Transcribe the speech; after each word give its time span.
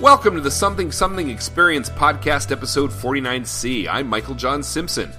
Welcome 0.00 0.34
to 0.34 0.42
the 0.42 0.50
Something 0.50 0.92
Something 0.92 1.30
Experience 1.30 1.88
podcast, 1.88 2.52
episode 2.52 2.90
49C. 2.90 3.88
I'm 3.88 4.06
Michael 4.06 4.34
John 4.34 4.62
Simpson. 4.62 5.10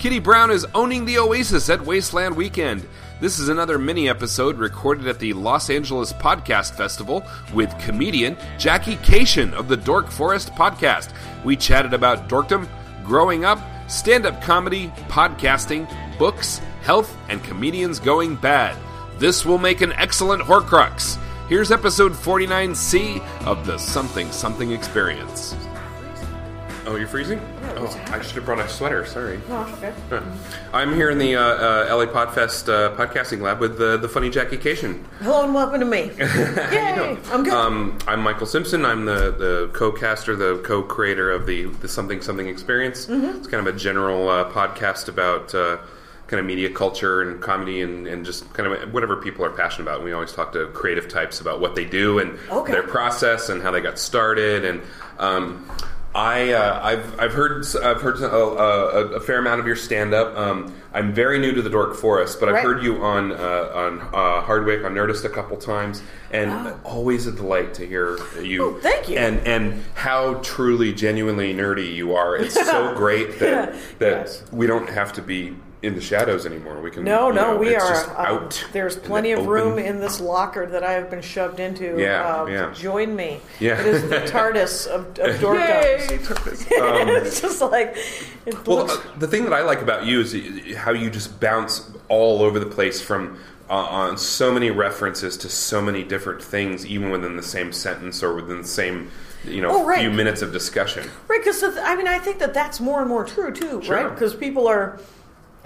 Kitty 0.00 0.18
Brown 0.18 0.50
is 0.50 0.66
owning 0.74 1.04
the 1.04 1.18
Oasis 1.18 1.70
at 1.70 1.80
Wasteland 1.80 2.36
Weekend. 2.36 2.84
This 3.20 3.38
is 3.38 3.48
another 3.48 3.78
mini 3.78 4.08
episode 4.08 4.58
recorded 4.58 5.06
at 5.06 5.20
the 5.20 5.34
Los 5.34 5.70
Angeles 5.70 6.12
Podcast 6.12 6.74
Festival 6.74 7.24
with 7.54 7.78
comedian 7.78 8.36
Jackie 8.58 8.96
Kashian 8.96 9.52
of 9.52 9.68
the 9.68 9.76
Dork 9.76 10.10
Forest 10.10 10.50
podcast. 10.54 11.14
We 11.44 11.54
chatted 11.54 11.94
about 11.94 12.28
dorkdom, 12.28 12.66
growing 13.04 13.44
up, 13.44 13.60
stand 13.88 14.26
up 14.26 14.42
comedy, 14.42 14.88
podcasting, 15.06 15.88
books, 16.18 16.58
health, 16.82 17.16
and 17.28 17.42
comedians 17.44 18.00
going 18.00 18.34
bad. 18.34 18.76
This 19.20 19.46
will 19.46 19.58
make 19.58 19.80
an 19.80 19.92
excellent 19.92 20.42
Horcrux. 20.42 21.20
Here's 21.46 21.70
episode 21.70 22.12
49C 22.12 23.20
of 23.46 23.66
the 23.66 23.76
Something 23.76 24.32
Something 24.32 24.72
Experience. 24.72 25.54
Oh, 26.86 26.96
you're 26.96 27.06
freezing? 27.06 27.38
oh, 27.76 28.04
I 28.06 28.22
should 28.22 28.36
have 28.36 28.46
brought 28.46 28.60
a 28.60 28.68
sweater. 28.68 29.04
Sorry. 29.04 29.38
No, 29.48 29.60
okay. 29.74 29.92
Huh. 30.08 30.22
I'm 30.72 30.94
here 30.94 31.10
in 31.10 31.18
the 31.18 31.36
uh, 31.36 31.42
uh, 31.42 31.96
LA 31.96 32.06
Podfest 32.06 32.70
uh, 32.70 32.96
podcasting 32.96 33.42
lab 33.42 33.60
with 33.60 33.76
the, 33.76 33.98
the 33.98 34.08
funny 34.08 34.30
Jackie 34.30 34.56
Kashian. 34.56 35.04
Hello 35.20 35.44
and 35.44 35.52
welcome 35.52 35.80
to 35.80 35.86
me. 35.86 36.10
Yay! 36.18 37.18
I'm 37.30 37.42
good. 37.42 37.52
Um, 37.52 37.98
I'm 38.06 38.20
Michael 38.20 38.46
Simpson. 38.46 38.86
I'm 38.86 39.04
the, 39.04 39.30
the 39.32 39.70
co-caster, 39.74 40.36
the 40.36 40.62
co-creator 40.64 41.30
of 41.30 41.44
the, 41.44 41.66
the 41.66 41.88
Something 41.88 42.22
Something 42.22 42.48
Experience. 42.48 43.04
Mm-hmm. 43.04 43.36
It's 43.36 43.48
kind 43.48 43.66
of 43.66 43.74
a 43.74 43.78
general 43.78 44.30
uh, 44.30 44.50
podcast 44.50 45.08
about 45.08 45.54
uh, 45.54 45.76
kind 46.26 46.40
of 46.40 46.46
media 46.46 46.70
culture 46.70 47.20
and 47.22 47.40
comedy 47.40 47.82
and, 47.82 48.06
and 48.06 48.24
just 48.24 48.50
kind 48.54 48.70
of 48.72 48.92
whatever 48.94 49.16
people 49.16 49.44
are 49.44 49.50
passionate 49.50 49.84
about. 49.84 49.96
And 49.96 50.04
we 50.04 50.12
always 50.12 50.32
talk 50.32 50.52
to 50.52 50.66
creative 50.68 51.08
types 51.08 51.40
about 51.40 51.60
what 51.60 51.74
they 51.74 51.84
do 51.84 52.18
and 52.18 52.38
Okay. 52.50 52.72
their 52.72 52.82
process 52.82 53.48
and 53.50 53.62
how 53.62 53.70
they 53.70 53.80
got 53.80 53.98
started. 53.98 54.64
And 54.64 54.80
um, 55.18 55.70
I 56.14 56.52
uh, 56.52 56.80
I've 56.80 57.18
I've 57.20 57.32
heard 57.32 57.64
I've 57.82 58.00
heard 58.00 58.20
a, 58.20 58.32
a, 58.32 59.06
a 59.16 59.20
fair 59.20 59.38
amount 59.40 59.60
of 59.60 59.66
your 59.66 59.74
stand 59.76 60.14
up. 60.14 60.36
Um, 60.38 60.72
I'm 60.92 61.12
very 61.12 61.40
new 61.40 61.52
to 61.52 61.60
the 61.60 61.68
Dork 61.70 61.96
Forest, 61.96 62.38
but 62.38 62.48
I've 62.48 62.54
Right. 62.54 62.64
heard 62.64 62.82
you 62.84 63.02
on 63.02 63.32
uh, 63.32 63.70
on 63.74 64.00
uh, 64.00 64.40
Hardwick 64.42 64.84
on 64.84 64.94
Nerdist 64.94 65.24
a 65.24 65.28
couple 65.28 65.56
times, 65.56 66.02
and 66.30 66.72
always 66.84 67.26
a 67.26 67.32
delight 67.32 67.74
to 67.74 67.86
hear 67.86 68.16
you. 68.40 68.76
Oh, 68.76 68.80
thank 68.80 69.08
you. 69.08 69.16
And 69.18 69.40
and 69.44 69.82
how 69.94 70.34
truly, 70.34 70.92
genuinely 70.94 71.52
nerdy 71.52 71.92
you 71.92 72.14
are. 72.14 72.36
It's 72.36 72.54
so 72.54 72.94
great 72.96 73.40
that 73.40 73.74
that 73.98 74.10
Yes. 74.26 74.44
we 74.52 74.68
don't 74.68 74.88
have 74.88 75.12
to 75.14 75.22
be 75.22 75.56
in 75.84 75.94
the 75.94 76.00
shadows 76.00 76.46
anymore. 76.46 76.80
We 76.80 76.90
can. 76.90 77.04
no, 77.04 77.28
you 77.28 77.34
no, 77.34 77.52
know, 77.52 77.58
we 77.58 77.74
are. 77.74 77.80
just 77.88 78.08
um, 78.10 78.16
out. 78.18 78.64
there's 78.72 78.96
in 78.96 79.02
the 79.02 79.08
plenty 79.08 79.32
of 79.32 79.40
open. 79.40 79.50
room 79.50 79.78
in 79.78 80.00
this 80.00 80.20
locker 80.20 80.66
that 80.66 80.82
I 80.82 80.92
have 80.92 81.10
been 81.10 81.20
shoved 81.22 81.60
into. 81.60 81.98
Yeah, 81.98 82.42
uh, 82.42 82.46
yeah. 82.46 82.72
Join 82.72 83.14
me. 83.14 83.40
Yeah. 83.60 83.78
It 83.80 83.86
is 83.86 84.02
the 84.08 84.16
TARDIS 84.32 84.86
of, 84.86 85.06
of 85.06 85.14
dorkdoms. 85.40 86.10
it's 87.26 87.40
just 87.40 87.60
like 87.60 87.96
it 88.46 88.54
Um, 88.54 88.62
Well, 88.66 88.76
looks. 88.86 88.96
uh, 88.96 89.02
the 89.18 89.28
thing 89.28 89.44
that 89.44 89.52
I 89.52 89.62
like 89.62 89.82
about 89.82 90.06
you 90.06 90.20
is 90.20 90.76
how 90.76 90.92
you 90.92 91.10
just 91.10 91.38
bounce 91.40 91.90
all 92.08 92.42
over 92.42 92.58
the 92.58 92.66
place 92.66 93.00
from 93.00 93.38
uh, 93.70 93.74
on 93.74 94.18
so 94.18 94.52
many 94.52 94.70
references 94.70 95.36
to 95.38 95.48
so 95.48 95.80
many 95.80 96.02
different 96.04 96.42
things, 96.42 96.84
even 96.86 97.10
within 97.10 97.36
the 97.36 97.42
same 97.42 97.72
sentence 97.72 98.22
or 98.22 98.34
within 98.34 98.58
the 98.62 98.68
same 98.68 99.10
you 99.46 99.60
know 99.60 99.70
Oh, 99.72 99.84
right. 99.84 100.00
few 100.00 100.10
minutes 100.10 100.40
of 100.42 100.52
discussion. 100.52 101.06
Right, 101.28 101.40
because 101.42 101.62
I 101.62 101.94
mean, 101.96 102.06
I 102.08 102.18
think 102.18 102.38
that 102.38 102.54
that's 102.54 102.80
more 102.80 103.00
and 103.00 103.08
more 103.08 103.24
true 103.24 103.52
too, 103.52 103.82
Sure. 103.82 103.96
right? 103.96 104.08
Because 104.10 104.34
people 104.34 104.66
are 104.66 104.98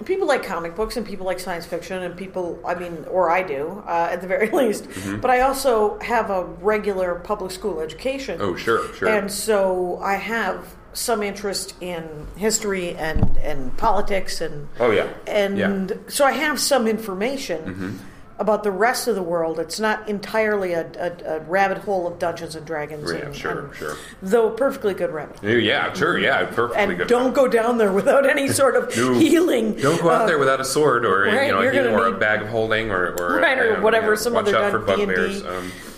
people 0.05 0.27
like 0.27 0.43
comic 0.43 0.75
books 0.75 0.97
and 0.97 1.05
people 1.05 1.25
like 1.25 1.39
science 1.39 1.65
fiction 1.65 2.01
and 2.03 2.15
people, 2.15 2.59
I 2.65 2.75
mean, 2.75 3.05
or 3.09 3.29
I 3.29 3.43
do 3.43 3.83
uh, 3.85 4.09
at 4.11 4.21
the 4.21 4.27
very 4.27 4.49
least. 4.61 4.85
Mm-hmm. 4.85 5.19
But 5.19 5.31
I 5.31 5.41
also 5.41 5.99
have 5.99 6.29
a 6.29 6.45
regular 6.45 7.15
public 7.15 7.51
school 7.51 7.79
education. 7.81 8.39
Oh, 8.41 8.55
sure, 8.55 8.93
sure. 8.95 9.09
And 9.09 9.31
so 9.31 9.97
I 10.01 10.15
have 10.15 10.75
some 10.93 11.21
interest 11.21 11.75
in 11.81 12.25
history 12.35 12.95
and 12.95 13.37
and 13.37 13.77
politics 13.77 14.41
and 14.41 14.67
Oh, 14.79 14.89
yeah. 14.91 15.07
and 15.27 15.57
Yeah. 15.57 15.67
Mm-hmm. 15.67 16.09
so 16.09 16.25
I 16.25 16.31
have 16.31 16.59
some 16.59 16.87
information. 16.87 17.99
About 18.39 18.63
the 18.63 18.71
rest 18.71 19.09
of 19.09 19.15
the 19.15 19.21
world, 19.21 19.59
it's 19.59 19.81
not 19.81 20.07
entirely 20.07 20.71
a, 20.71 20.89
a, 20.97 21.35
a 21.35 21.39
rabbit 21.41 21.79
hole 21.79 22.07
of 22.07 22.19
Dungeons 22.19 22.55
and 22.55 22.65
Dragons. 22.65 23.11
Yeah, 23.11 23.17
and, 23.25 23.35
sure, 23.35 23.65
and- 23.65 23.75
sure. 23.75 23.95
Though 24.21 24.49
perfectly 24.51 24.93
good 24.93 25.11
rabbit 25.11 25.39
hole 25.39 25.49
Yeah, 25.49 25.91
sure, 25.93 26.17
yeah, 26.17 26.45
perfectly 26.45 26.77
and 26.83 26.97
good. 26.97 27.07
don't 27.09 27.33
go 27.33 27.49
down 27.49 27.77
there 27.77 27.91
without 27.91 28.25
any 28.29 28.47
sort 28.47 28.77
of 28.77 28.95
No. 28.97 29.13
healing. 29.13 29.73
Don't 29.75 30.01
go 30.01 30.09
out 30.09 30.21
uh, 30.21 30.25
there 30.27 30.39
without 30.39 30.61
a 30.61 30.65
sword 30.65 31.05
or 31.05 31.23
right, 31.23 31.47
you 31.47 31.51
know, 31.51 31.59
a, 31.59 31.71
gonna 31.71 31.91
or 31.91 32.07
a 32.07 32.17
bag 32.17 32.41
of 32.41 32.47
holding 32.47 32.89
or, 32.91 33.13
or 33.19 33.39
Right, 33.39 33.57
or 33.59 33.75
uh, 33.77 33.81
whatever, 33.81 34.05
you 34.05 34.11
know, 34.11 34.15
some 34.15 34.33
watch 34.33 34.47
other 34.47 34.57
out 34.57 34.71
for 34.71 34.79
bugbears. 34.79 35.43
Um, 35.45 35.71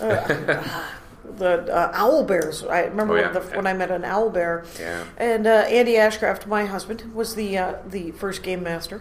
the 1.38 1.72
uh, 1.74 1.90
owl 1.94 2.24
bears. 2.24 2.64
I 2.64 2.82
remember 2.82 3.14
Oh, 3.14 3.20
yeah. 3.20 3.32
when, 3.32 3.34
the, 3.50 3.56
when 3.56 3.66
I 3.66 3.72
met 3.72 3.90
an 3.90 4.04
owl 4.04 4.30
bear. 4.30 4.64
Yeah. 4.78 5.04
And 5.16 5.46
uh, 5.46 5.50
Andy 5.68 5.92
Ashcraft, 5.92 6.46
my 6.46 6.64
husband, 6.66 7.14
was 7.14 7.34
the 7.34 7.56
uh, 7.58 7.74
the 7.86 8.10
first 8.12 8.42
game 8.42 8.62
master, 8.62 9.00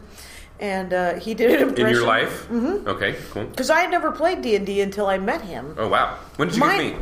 and 0.62 0.94
uh, 0.94 1.14
he 1.16 1.34
did 1.34 1.50
an 1.52 1.68
impression 1.70 1.88
in 1.88 1.94
your 1.96 2.06
life, 2.08 2.48
mm-hmm. 2.50 2.88
okay, 2.88 3.16
cool. 3.32 3.46
because 3.46 3.70
I 3.70 3.82
had 3.82 3.92
never 3.92 4.12
played 4.12 4.42
D 4.42 4.56
and 4.56 4.66
D 4.66 4.80
until 4.82 5.08
I 5.08 5.18
met 5.18 5.42
him. 5.42 5.76
Oh 5.78 5.88
wow, 5.90 6.18
when 6.38 6.48
did 6.48 6.56
you 6.56 6.62
My- 6.62 6.78
meet? 6.78 6.96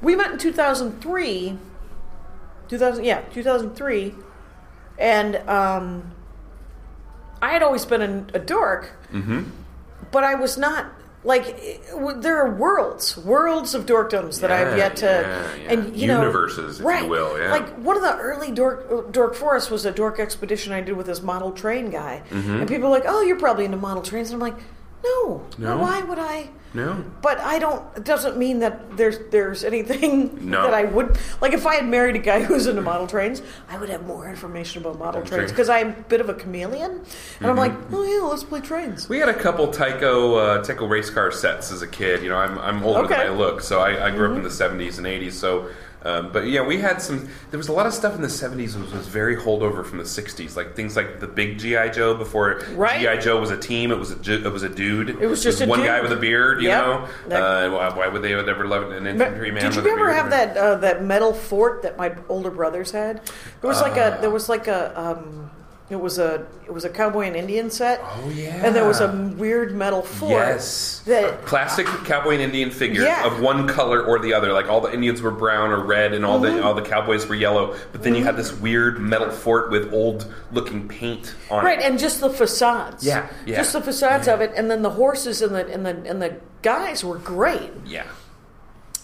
We 0.00 0.14
met 0.14 0.30
in 0.30 0.38
two 0.38 0.52
thousand 0.52 1.00
three. 1.00 1.58
Two 2.68 2.76
thousand, 2.78 3.04
yeah, 3.04 3.22
two 3.32 3.42
thousand 3.42 3.74
three, 3.74 4.14
and 4.98 5.36
um, 5.48 6.12
I 7.40 7.48
had 7.50 7.62
always 7.62 7.84
been 7.86 8.02
a, 8.02 8.36
a 8.36 8.38
dork, 8.38 8.92
Mm-hmm. 9.12 9.44
but 10.12 10.22
I 10.22 10.34
was 10.34 10.58
not 10.58 10.84
like 11.24 11.82
there 12.16 12.36
are 12.36 12.54
worlds, 12.54 13.16
worlds 13.16 13.74
of 13.74 13.86
dorkdoms 13.86 14.40
that 14.40 14.52
I've 14.52 14.76
yet 14.76 14.96
to, 14.96 15.06
yeah, 15.06 15.54
yeah. 15.56 15.72
and 15.72 15.96
you 15.96 16.06
know, 16.06 16.20
Universes, 16.20 16.80
if 16.80 17.02
you 17.02 17.08
will, 17.08 17.38
yeah. 17.38 17.50
Like 17.50 17.68
one 17.76 17.96
of 17.96 18.02
the 18.02 18.16
early 18.16 18.52
dork 18.52 19.12
dork 19.12 19.34
forest 19.34 19.70
was 19.70 19.84
a 19.84 19.90
dork 19.90 20.20
expedition 20.20 20.72
I 20.72 20.80
did 20.80 20.96
with 20.96 21.06
this 21.06 21.20
model 21.20 21.50
train 21.50 21.90
guy, 21.90 22.22
mm-hmm. 22.30 22.60
and 22.60 22.68
people 22.68 22.86
are 22.86 22.90
like, 22.90 23.04
"Oh, 23.06 23.22
you're 23.22 23.38
probably 23.38 23.64
into 23.64 23.76
model 23.76 24.02
trains," 24.02 24.30
and 24.30 24.40
I'm 24.40 24.52
like, 24.52 24.62
"No, 25.04 25.42
No? 25.58 25.78
why 25.78 26.02
would 26.02 26.18
I?" 26.18 26.50
No. 26.74 27.02
But 27.22 27.38
I 27.40 27.58
don't. 27.58 27.82
It 27.96 28.04
doesn't 28.04 28.36
mean 28.36 28.58
that 28.58 28.96
there's 28.98 29.18
there's 29.30 29.64
anything 29.64 30.50
No. 30.50 30.62
that 30.64 30.74
I 30.74 30.84
would 30.84 31.16
like. 31.40 31.54
If 31.54 31.66
I 31.66 31.76
had 31.76 31.88
married 31.88 32.14
a 32.16 32.18
guy 32.18 32.42
who's 32.44 32.66
into 32.66 32.82
model 32.82 33.06
trains, 33.06 33.40
I 33.70 33.78
would 33.78 33.88
have 33.88 34.04
more 34.06 34.28
information 34.28 34.82
about 34.82 34.98
model 34.98 35.22
trains 35.22 35.50
because 35.50 35.70
I'm 35.70 35.88
a 35.90 36.02
bit 36.08 36.20
of 36.20 36.28
a 36.28 36.34
chameleon, 36.34 37.00
and 37.40 37.48
I'm 37.48 37.56
like, 37.56 37.72
Mm-hmm. 37.72 37.94
oh 37.94 38.02
yeah, 38.02 38.26
let's 38.28 38.44
play 38.44 38.60
trains. 38.60 39.08
We 39.08 39.18
had 39.18 39.30
a 39.30 39.34
couple 39.38 39.68
Tyco 39.68 40.58
uh, 40.58 40.62
Tyco 40.62 40.86
race 40.88 41.08
car 41.08 41.30
sets 41.32 41.72
as 41.72 41.80
a 41.80 41.86
kid. 41.88 42.22
You 42.22 42.28
know, 42.28 42.36
I'm, 42.36 42.58
I'm 42.58 42.82
older 42.82 43.00
Okay. 43.04 43.14
Mm-hmm. 43.14 43.22
than 43.28 43.32
I 43.32 43.36
look, 43.38 43.60
so 43.62 43.80
I, 43.80 44.08
I 44.08 44.10
grew 44.10 44.30
up 44.30 44.36
in 44.36 44.42
the 44.42 44.50
'70s 44.50 44.98
and 44.98 45.06
'80s. 45.06 45.32
So, 45.32 45.68
um, 46.08 46.32
but 46.32 46.46
yeah, 46.46 46.62
we 46.62 46.78
had 46.78 47.02
some. 47.02 47.28
There 47.50 47.58
was 47.58 47.68
a 47.68 47.72
lot 47.72 47.86
of 47.86 47.92
stuff 47.92 48.14
in 48.14 48.22
the 48.22 48.28
'70s 48.28 48.72
that 48.72 48.80
was, 48.80 48.92
was 48.92 49.06
very 49.06 49.36
holdover 49.36 49.84
from 49.84 49.98
the 49.98 50.04
'60s, 50.04 50.56
like 50.56 50.74
things 50.74 50.96
like 50.96 51.20
the 51.20 51.26
big 51.26 51.58
GI 51.58 51.90
Joe. 51.90 52.14
Before 52.14 52.60
Right. 52.74 53.00
GI 53.00 53.18
Joe 53.22 53.40
was 53.40 53.50
a 53.50 53.56
team, 53.58 53.90
it 53.92 53.98
was 53.98 54.10
a 54.12 54.46
it 54.46 54.52
was 54.52 54.62
a 54.62 54.68
dude. 54.68 55.10
It 55.10 55.26
was 55.26 55.42
just 55.42 55.60
a 55.60 55.66
one 55.66 55.80
dude. 55.80 55.86
guy 55.88 56.00
with 56.00 56.12
a 56.12 56.16
beard. 56.16 56.62
You 56.62 56.68
Yep. 56.68 56.84
know, 56.84 57.08
That- 57.28 57.42
uh, 57.42 57.70
why, 57.70 57.88
why 57.96 58.08
would 58.08 58.22
they 58.22 58.34
would 58.34 58.48
ever 58.48 58.66
love 58.66 58.90
an 58.90 59.06
infantry 59.06 59.50
man? 59.50 59.70
did 59.72 59.84
you 59.84 59.90
ever 59.92 60.12
have 60.12 60.30
that 60.30 60.56
uh, 60.56 60.74
that 60.76 61.04
metal 61.04 61.32
fort 61.34 61.82
that 61.82 61.96
my 61.98 62.12
older 62.28 62.50
brothers 62.50 62.90
had? 62.92 63.20
There 63.60 63.68
was 63.68 63.80
like 63.80 63.96
Uh. 63.98 64.16
a 64.18 64.20
there 64.20 64.30
was 64.30 64.48
like 64.48 64.66
a 64.68 64.98
um, 64.98 65.50
it 65.90 65.96
was 65.96 66.18
a 66.18 66.46
it 66.66 66.72
was 66.72 66.84
a 66.84 66.90
cowboy 66.90 67.22
and 67.26 67.34
Indian 67.36 67.70
set. 67.70 68.00
Oh, 68.02 68.28
yeah. 68.28 68.64
and 68.66 68.74
there 68.76 68.86
was 68.86 69.00
a 69.00 69.10
weird 69.38 69.74
metal 69.74 70.02
fort. 70.02 70.32
Yes. 70.32 71.00
that 71.06 71.46
Classic 71.46 71.86
cowboy 72.04 72.32
and 72.34 72.42
Indian 72.42 72.70
figure 72.70 73.02
Yeah. 73.02 73.26
of 73.26 73.40
one 73.40 73.66
color 73.66 74.02
or 74.02 74.18
the 74.18 74.34
other. 74.34 74.52
Like 74.52 74.68
all 74.68 74.80
the 74.82 74.92
Indians 74.92 75.22
were 75.22 75.30
brown 75.30 75.70
or 75.70 75.82
red, 75.82 76.12
and 76.12 76.26
all 76.26 76.38
Mm-hmm. 76.40 76.56
the 76.58 76.62
all 76.64 76.74
the 76.74 76.82
cowboys 76.82 77.26
were 77.26 77.34
yellow. 77.34 77.74
But 77.92 78.02
then 78.02 78.14
you 78.14 78.22
had 78.24 78.36
this 78.36 78.52
weird 78.52 78.98
metal 79.00 79.30
fort 79.30 79.70
with 79.70 79.92
old 79.92 80.32
looking 80.52 80.88
paint 80.88 81.34
on 81.50 81.64
Right, 81.64 81.78
it. 81.78 81.82
Right, 81.82 81.90
and 81.90 81.98
just 81.98 82.20
the 82.20 82.30
facades. 82.30 83.04
Yeah, 83.04 83.28
yeah. 83.46 83.56
Just 83.56 83.72
the 83.72 83.80
facades 83.80 84.28
of 84.28 84.40
it, 84.42 84.52
and 84.56 84.70
then 84.70 84.82
the 84.82 84.90
horses 84.90 85.40
and 85.42 85.54
the 85.54 85.66
and 85.68 85.86
the 85.86 85.96
and 86.08 86.20
the 86.20 86.36
guys 86.62 87.02
were 87.04 87.18
great. 87.18 87.70
yeah. 87.86 88.04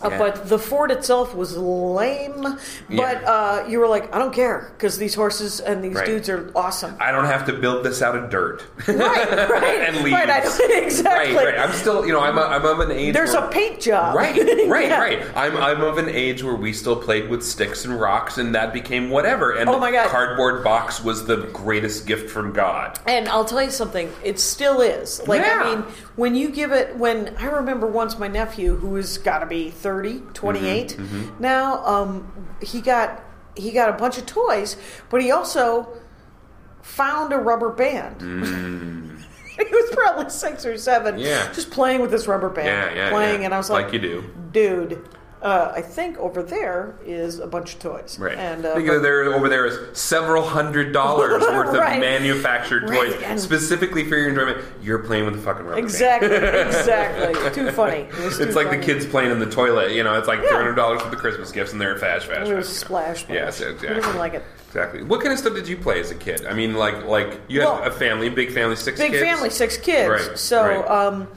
Uh, 0.03 0.09
Yeah. 0.10 0.19
but 0.19 0.49
the 0.49 0.59
fort 0.59 0.91
itself 0.91 1.34
was 1.34 1.56
lame. 1.56 2.42
But 2.42 2.59
Yeah. 2.89 3.30
uh, 3.30 3.65
you 3.69 3.78
were 3.78 3.86
like, 3.86 4.15
I 4.15 4.19
don't 4.19 4.33
care 4.34 4.72
because 4.77 4.98
these 4.98 5.15
horses 5.15 5.60
and 5.60 5.83
these 5.84 5.95
Right. 5.95 6.04
dudes 6.07 6.28
are 6.28 6.51
awesome. 6.54 6.97
I 7.01 7.13
don't 7.13 7.24
have 7.27 7.47
to 7.47 7.53
build 7.53 7.84
this 7.84 8.03
out 8.03 8.16
of 8.16 8.28
dirt 8.28 8.63
right, 8.89 8.98
right, 8.98 9.80
and 9.89 9.98
leaves. 9.98 10.13
right. 10.16 10.45
Exactly. 10.84 11.34
Right, 11.36 11.47
right. 11.47 11.59
I'm 11.59 11.72
still, 11.72 12.07
you 12.07 12.13
know, 12.13 12.21
I'm, 12.21 12.36
a, 12.39 12.42
I'm 12.42 12.65
of 12.65 12.80
an 12.80 12.91
age. 12.91 13.15
There's 13.15 13.34
where- 13.34 13.45
a 13.45 13.48
paint 13.48 13.80
job. 13.80 14.15
Right, 14.15 14.36
right, 14.69 14.89
Yeah. 14.89 15.01
right. 15.01 15.22
I'm, 15.36 15.57
I'm 15.57 15.80
of 15.83 15.98
an 15.98 16.09
age 16.09 16.42
where 16.42 16.54
we 16.54 16.72
still 16.72 16.97
played 16.97 17.28
with 17.30 17.42
sticks 17.45 17.84
and 17.84 17.98
rocks, 17.98 18.36
and 18.39 18.54
that 18.54 18.72
became 18.72 19.10
whatever. 19.10 19.53
And 19.53 19.69
Oh 19.71 19.78
my 19.78 19.91
God. 19.92 20.09
cardboard 20.09 20.63
box 20.65 21.03
was 21.03 21.27
the 21.27 21.36
greatest 21.53 22.07
gift 22.07 22.30
from 22.30 22.53
God. 22.53 22.98
And 23.07 23.28
I'll 23.28 23.45
tell 23.45 23.63
you 23.63 23.71
something, 23.71 24.13
it 24.22 24.39
still 24.41 24.80
is. 24.80 25.27
Like. 25.28 25.42
I 25.45 25.63
mean, 25.65 25.84
when 26.16 26.34
you 26.34 26.48
give 26.51 26.72
it, 26.72 26.97
when 26.97 27.34
I 27.41 27.47
remember 27.47 27.86
once 27.86 28.19
my 28.19 28.28
nephew, 28.28 28.77
who 28.77 28.95
has 28.97 29.19
got 29.19 29.39
to 29.41 29.47
be 29.47 29.71
30, 29.84 30.21
28 30.33 30.97
Mm-hmm, 30.97 31.42
now, 31.42 31.84
um, 31.84 32.33
he 32.63 32.81
got 32.81 33.22
he 33.54 33.71
got 33.71 33.89
a 33.91 33.92
bunch 33.92 34.16
of 34.19 34.25
toys, 34.27 34.77
but 35.10 35.21
he 35.22 35.31
also 35.31 35.86
found 36.83 37.33
a 37.34 37.39
rubber 37.39 37.69
band. 37.71 38.21
he 39.59 39.65
was 39.65 39.91
probably 39.92 40.28
six 40.31 40.65
or 40.66 40.77
seven, 40.78 41.16
Mm. 41.16 41.21
Yeah. 41.21 41.53
just 41.53 41.71
playing 41.71 42.01
with 42.01 42.10
this 42.10 42.27
rubber 42.27 42.48
band, 42.48 42.66
Yeah, 42.66 42.95
yeah, 43.04 43.10
playing, 43.10 43.41
yeah. 43.41 43.45
and 43.47 43.54
I 43.54 43.59
was 43.59 43.69
like, 43.71 43.84
Like 43.84 43.92
you 43.92 44.01
do. 44.01 44.25
dude. 44.53 45.09
Uh, 45.45 45.73
I 45.77 45.83
think 45.83 46.17
over 46.19 46.43
there 46.43 46.95
is 47.05 47.39
a 47.39 47.47
bunch 47.47 47.75
of 47.75 47.81
toys. 47.81 48.19
Right. 48.19 48.37
And 48.37 48.65
uh, 48.65 48.71
I 48.73 48.75
think 48.77 48.87
there 48.87 49.25
over 49.35 49.49
there 49.49 49.67
is 49.67 49.97
several 49.97 50.43
hundred 50.43 50.93
dollars 50.93 51.43
worth 51.43 51.69
of 51.69 51.75
manufactured 52.01 52.89
Right, 52.89 53.13
toys 53.13 53.23
and- 53.23 53.39
specifically 53.39 54.05
for 54.09 54.17
your 54.17 54.31
enjoyment. 54.31 54.65
You're 54.83 55.01
playing 55.01 55.27
with 55.27 55.35
a 55.35 55.39
fucking 55.39 55.67
rubber 55.67 55.79
exactly, 55.79 56.31
exactly. 56.35 57.51
Too 57.55 57.71
funny. 57.73 58.01
It 58.01 58.19
was 58.25 58.41
It's 58.41 58.57
like 58.57 58.67
funny. 58.69 58.79
the 58.79 58.85
kids 58.85 59.07
playing 59.07 59.31
in 59.31 59.39
the 59.39 59.51
toilet. 59.51 59.93
You 59.93 60.03
know, 60.03 60.19
it's 60.19 60.27
like 60.29 60.41
Yeah. 60.41 60.49
three 60.49 60.57
hundred 60.57 60.75
dollars 60.75 61.03
for 61.03 61.11
the 61.11 61.17
Christmas 61.17 61.53
gifts, 61.53 61.73
and 61.73 61.81
they're 61.81 61.97
fash, 61.99 62.27
It 62.29 62.55
was 62.57 62.69
splash. 62.69 63.27
Yes, 63.29 63.59
Who 63.59 63.69
exactly. 63.71 64.01
doesn't 64.01 64.17
like 64.19 64.35
it? 64.35 64.43
Exactly. 64.69 65.03
What 65.05 65.21
kind 65.21 65.33
of 65.33 65.39
stuff 65.39 65.55
did 65.55 65.69
you 65.69 65.77
play 65.77 66.01
as 66.01 66.11
a 66.11 66.17
kid? 66.17 66.47
I 66.47 66.55
mean, 66.55 66.75
like, 66.75 67.05
like 67.05 67.39
you 67.49 67.61
had 67.61 67.69
Well- 67.69 67.83
a 67.85 67.91
family, 67.93 68.29
big 68.29 68.51
family, 68.53 68.75
six 68.77 68.99
Big 68.99 69.13
kids. 69.13 69.23
family, 69.23 69.51
six 69.51 69.77
kids. 69.77 70.09
Right, 70.09 70.39
So 70.39 70.65
right. 70.65 70.89
um, 70.91 71.29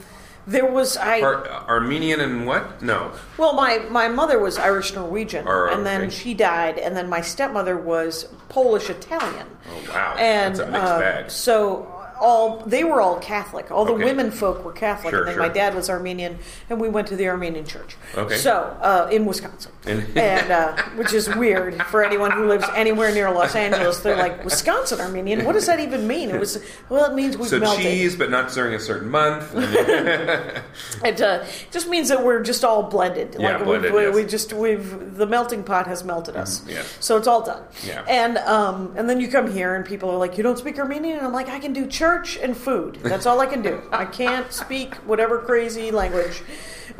there 0.48 0.66
was 0.66 0.96
I. 0.96 1.20
Ar- 1.20 1.46
Armenian 1.68 2.20
and 2.20 2.46
what? 2.46 2.80
No. 2.82 3.12
Well, 3.36 3.52
my, 3.54 3.78
my 3.90 4.08
mother 4.08 4.38
was 4.38 4.58
Irish 4.58 4.94
Norwegian, 4.94 5.46
Or- 5.46 5.68
and 5.70 5.84
then 5.86 6.02
okay. 6.02 6.10
she 6.10 6.34
died, 6.34 6.78
and 6.78 6.96
then 6.96 7.08
my 7.08 7.20
stepmother 7.20 7.76
was 7.76 8.24
Polish 8.48 8.88
Italian. 8.90 9.46
Oh 9.70 9.92
wow, 9.92 10.14
And 10.18 10.56
that's 10.56 10.66
a 10.68 10.70
mixed 10.70 10.86
uh, 10.86 10.98
bag. 10.98 11.30
so 11.30 11.97
all 12.20 12.62
they 12.66 12.84
were 12.84 13.00
all 13.00 13.18
Catholic. 13.18 13.70
All 13.70 13.84
the 13.84 13.92
Okay. 13.92 14.04
women 14.04 14.30
folk 14.30 14.64
were 14.64 14.72
Catholic, 14.72 15.10
Sure, 15.10 15.20
and 15.20 15.28
then 15.28 15.34
sure. 15.36 15.42
my 15.42 15.48
dad 15.48 15.74
was 15.74 15.88
Armenian, 15.90 16.38
and 16.70 16.80
we 16.80 16.88
went 16.88 17.06
to 17.08 17.16
the 17.16 17.28
Armenian 17.28 17.64
church. 17.66 17.96
Okay. 18.16 18.36
So 18.36 18.76
uh, 18.80 19.08
in 19.10 19.24
Wisconsin, 19.26 19.72
And- 19.86 20.50
uh, 20.50 20.76
which 20.96 21.12
is 21.12 21.28
weird 21.34 21.82
for 21.84 22.04
anyone 22.04 22.30
who 22.32 22.46
lives 22.48 22.64
anywhere 22.74 23.12
near 23.12 23.30
Los 23.30 23.54
Angeles. 23.54 24.00
They're 24.00 24.16
like 24.16 24.44
Wisconsin 24.44 25.00
Armenian. 25.00 25.44
What 25.44 25.52
does 25.54 25.66
that 25.66 25.80
even 25.80 26.06
mean? 26.06 26.30
It 26.30 26.38
was 26.40 26.62
well, 26.88 27.04
it 27.10 27.14
means 27.14 27.36
we've 27.36 27.48
So 27.48 27.58
melted. 27.58 27.82
cheese, 27.82 28.16
but 28.16 28.30
not 28.30 28.52
during 28.52 28.74
a 28.74 28.80
certain 28.80 29.10
month. 29.10 29.54
It 31.04 31.20
uh, 31.20 31.44
just 31.70 31.88
means 31.88 32.08
that 32.08 32.24
we're 32.24 32.42
just 32.42 32.64
all 32.64 32.82
blended. 32.82 33.36
Yeah, 33.38 33.56
like 33.56 33.64
blended, 33.64 33.92
we, 33.94 34.02
yes. 34.02 34.14
we 34.14 34.24
just 34.24 34.52
we've 34.52 35.16
the 35.16 35.26
melting 35.26 35.62
pot 35.64 35.86
has 35.86 36.02
melted 36.04 36.36
us. 36.36 36.62
yes. 36.68 36.96
So 37.00 37.16
it's 37.16 37.26
all 37.26 37.42
done. 37.42 37.62
Yeah. 37.86 38.04
And 38.08 38.38
um 38.38 38.92
and 38.96 39.08
then 39.08 39.20
you 39.20 39.28
come 39.28 39.50
here 39.50 39.74
and 39.74 39.84
people 39.84 40.10
are 40.10 40.16
like, 40.16 40.36
you 40.36 40.42
don't 40.42 40.58
speak 40.58 40.78
Armenian, 40.78 41.18
and 41.18 41.26
I'm 41.26 41.32
like, 41.32 41.48
I 41.48 41.58
can 41.58 41.72
do 41.72 41.86
church 41.86 42.07
and 42.12 42.56
food. 42.56 42.96
That's 43.02 43.26
all 43.26 43.40
I 43.40 43.46
can 43.46 43.62
do. 43.62 43.82
I 43.92 44.04
can't 44.06 44.50
speak 44.52 44.94
whatever 45.06 45.38
crazy 45.38 45.90
language. 45.90 46.42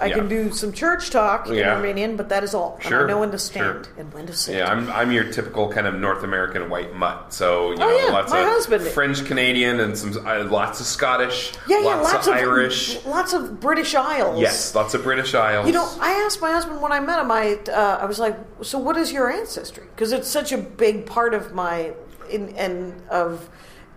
I 0.01 0.07
Yeah. 0.07 0.17
can 0.17 0.29
do 0.29 0.53
some 0.53 0.73
church 0.73 1.11
talk 1.11 1.49
in 1.49 1.55
Yeah. 1.55 1.75
Armenian, 1.75 2.17
but 2.17 2.29
that 2.29 2.45
is 2.45 2.55
all. 2.55 2.75
And 2.81 2.85
Sure, 2.89 3.05
I 3.05 3.09
know 3.09 3.19
when 3.19 3.33
to 3.33 3.39
stand 3.39 3.87
sure. 3.87 3.95
and 3.99 4.13
when 4.15 4.27
to 4.27 4.33
sit. 4.33 4.55
yeah, 4.55 4.71
I'm, 4.71 4.89
I'm 4.93 5.11
your 5.11 5.25
typical 5.25 5.73
kind 5.73 5.89
of 5.89 5.95
North 5.95 6.23
American 6.23 6.69
white 6.71 6.95
mutt. 6.95 7.33
So 7.33 7.71
you 7.71 7.77
know, 7.79 7.89
Oh, 7.89 8.07
yeah, 8.07 8.13
lots 8.13 8.31
my 8.31 8.41
of 8.41 8.47
husband- 8.49 8.85
French 8.89 9.25
Canadian 9.25 9.81
and 9.81 9.99
some 9.99 10.25
uh, 10.25 10.45
lots 10.45 10.79
of 10.79 10.87
Scottish. 10.87 11.53
yeah, 11.67 11.79
yeah, 11.81 11.95
lots, 11.97 12.13
lots, 12.13 12.27
of, 12.29 12.35
Irish. 12.35 13.05
lots 13.07 13.33
of 13.33 13.59
British 13.59 13.95
Isles. 13.97 14.41
Yes, 14.41 14.73
lots 14.75 14.95
of 14.95 15.03
British 15.03 15.35
Isles. 15.35 15.67
You 15.67 15.73
know, 15.73 15.89
I 16.01 16.11
asked 16.25 16.41
my 16.41 16.53
husband 16.53 16.81
when 16.81 16.93
I 16.93 17.01
met 17.01 17.19
him. 17.19 17.31
I 17.33 17.59
uh, 17.73 17.99
I 18.03 18.05
was 18.05 18.21
like, 18.21 18.37
"So, 18.63 18.79
what 18.79 18.97
is 18.97 19.11
your 19.11 19.29
ancestry?" 19.33 19.85
Because 19.97 20.13
it's 20.13 20.29
such 20.29 20.53
a 20.53 20.59
big 20.59 21.07
part 21.07 21.35
of 21.35 21.55
my 21.55 21.93
in 22.31 22.51
and 22.57 22.93
of 23.11 23.49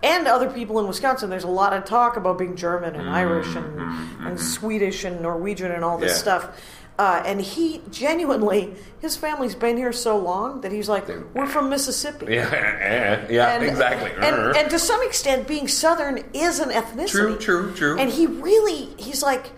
and 0.04 0.28
other 0.28 0.50
people 0.50 0.80
in 0.80 0.88
Wisconsin. 0.88 1.30
There's 1.30 1.44
a 1.44 1.48
lot 1.48 1.74
of 1.74 1.86
talk 1.86 2.18
about 2.18 2.38
being 2.38 2.56
German 2.56 2.96
and 2.96 3.10
Irish 3.10 3.56
and 3.56 3.80
and 4.26 4.40
Swedish 4.40 5.04
and 5.04 5.22
Norwegian 5.22 5.72
and 5.72 5.84
all 5.84 5.98
this 5.98 6.22
Mm-hmm. 6.22 6.30
Yeah. 6.30 6.40
stuff. 6.40 6.62
Uh, 7.00 7.24
and 7.26 7.42
he 7.42 7.82
genuinely, 7.90 8.76
his 9.00 9.16
family's 9.18 9.56
been 9.56 9.76
here 9.76 9.92
so 9.94 10.18
long 10.18 10.62
that 10.62 10.72
he's 10.72 10.88
like, 10.88 11.08
"We're 11.34 11.48
from 11.48 11.70
Mississippi." 11.70 12.28
yeah, 12.30 13.26
yeah, 13.28 13.56
And, 13.56 13.64
exactly. 13.64 14.12
And, 14.24 14.56
and 14.56 14.70
to 14.70 14.78
some 14.78 15.02
extent, 15.04 15.48
being 15.48 15.68
Southern 15.68 16.24
is 16.34 16.60
an 16.60 16.70
ethnicity. 16.70 17.10
True, 17.10 17.38
true, 17.40 17.74
true. 17.74 17.98
And 17.98 18.12
he 18.12 18.28
really, 18.28 18.90
he's 18.98 19.24
like, 19.24 19.52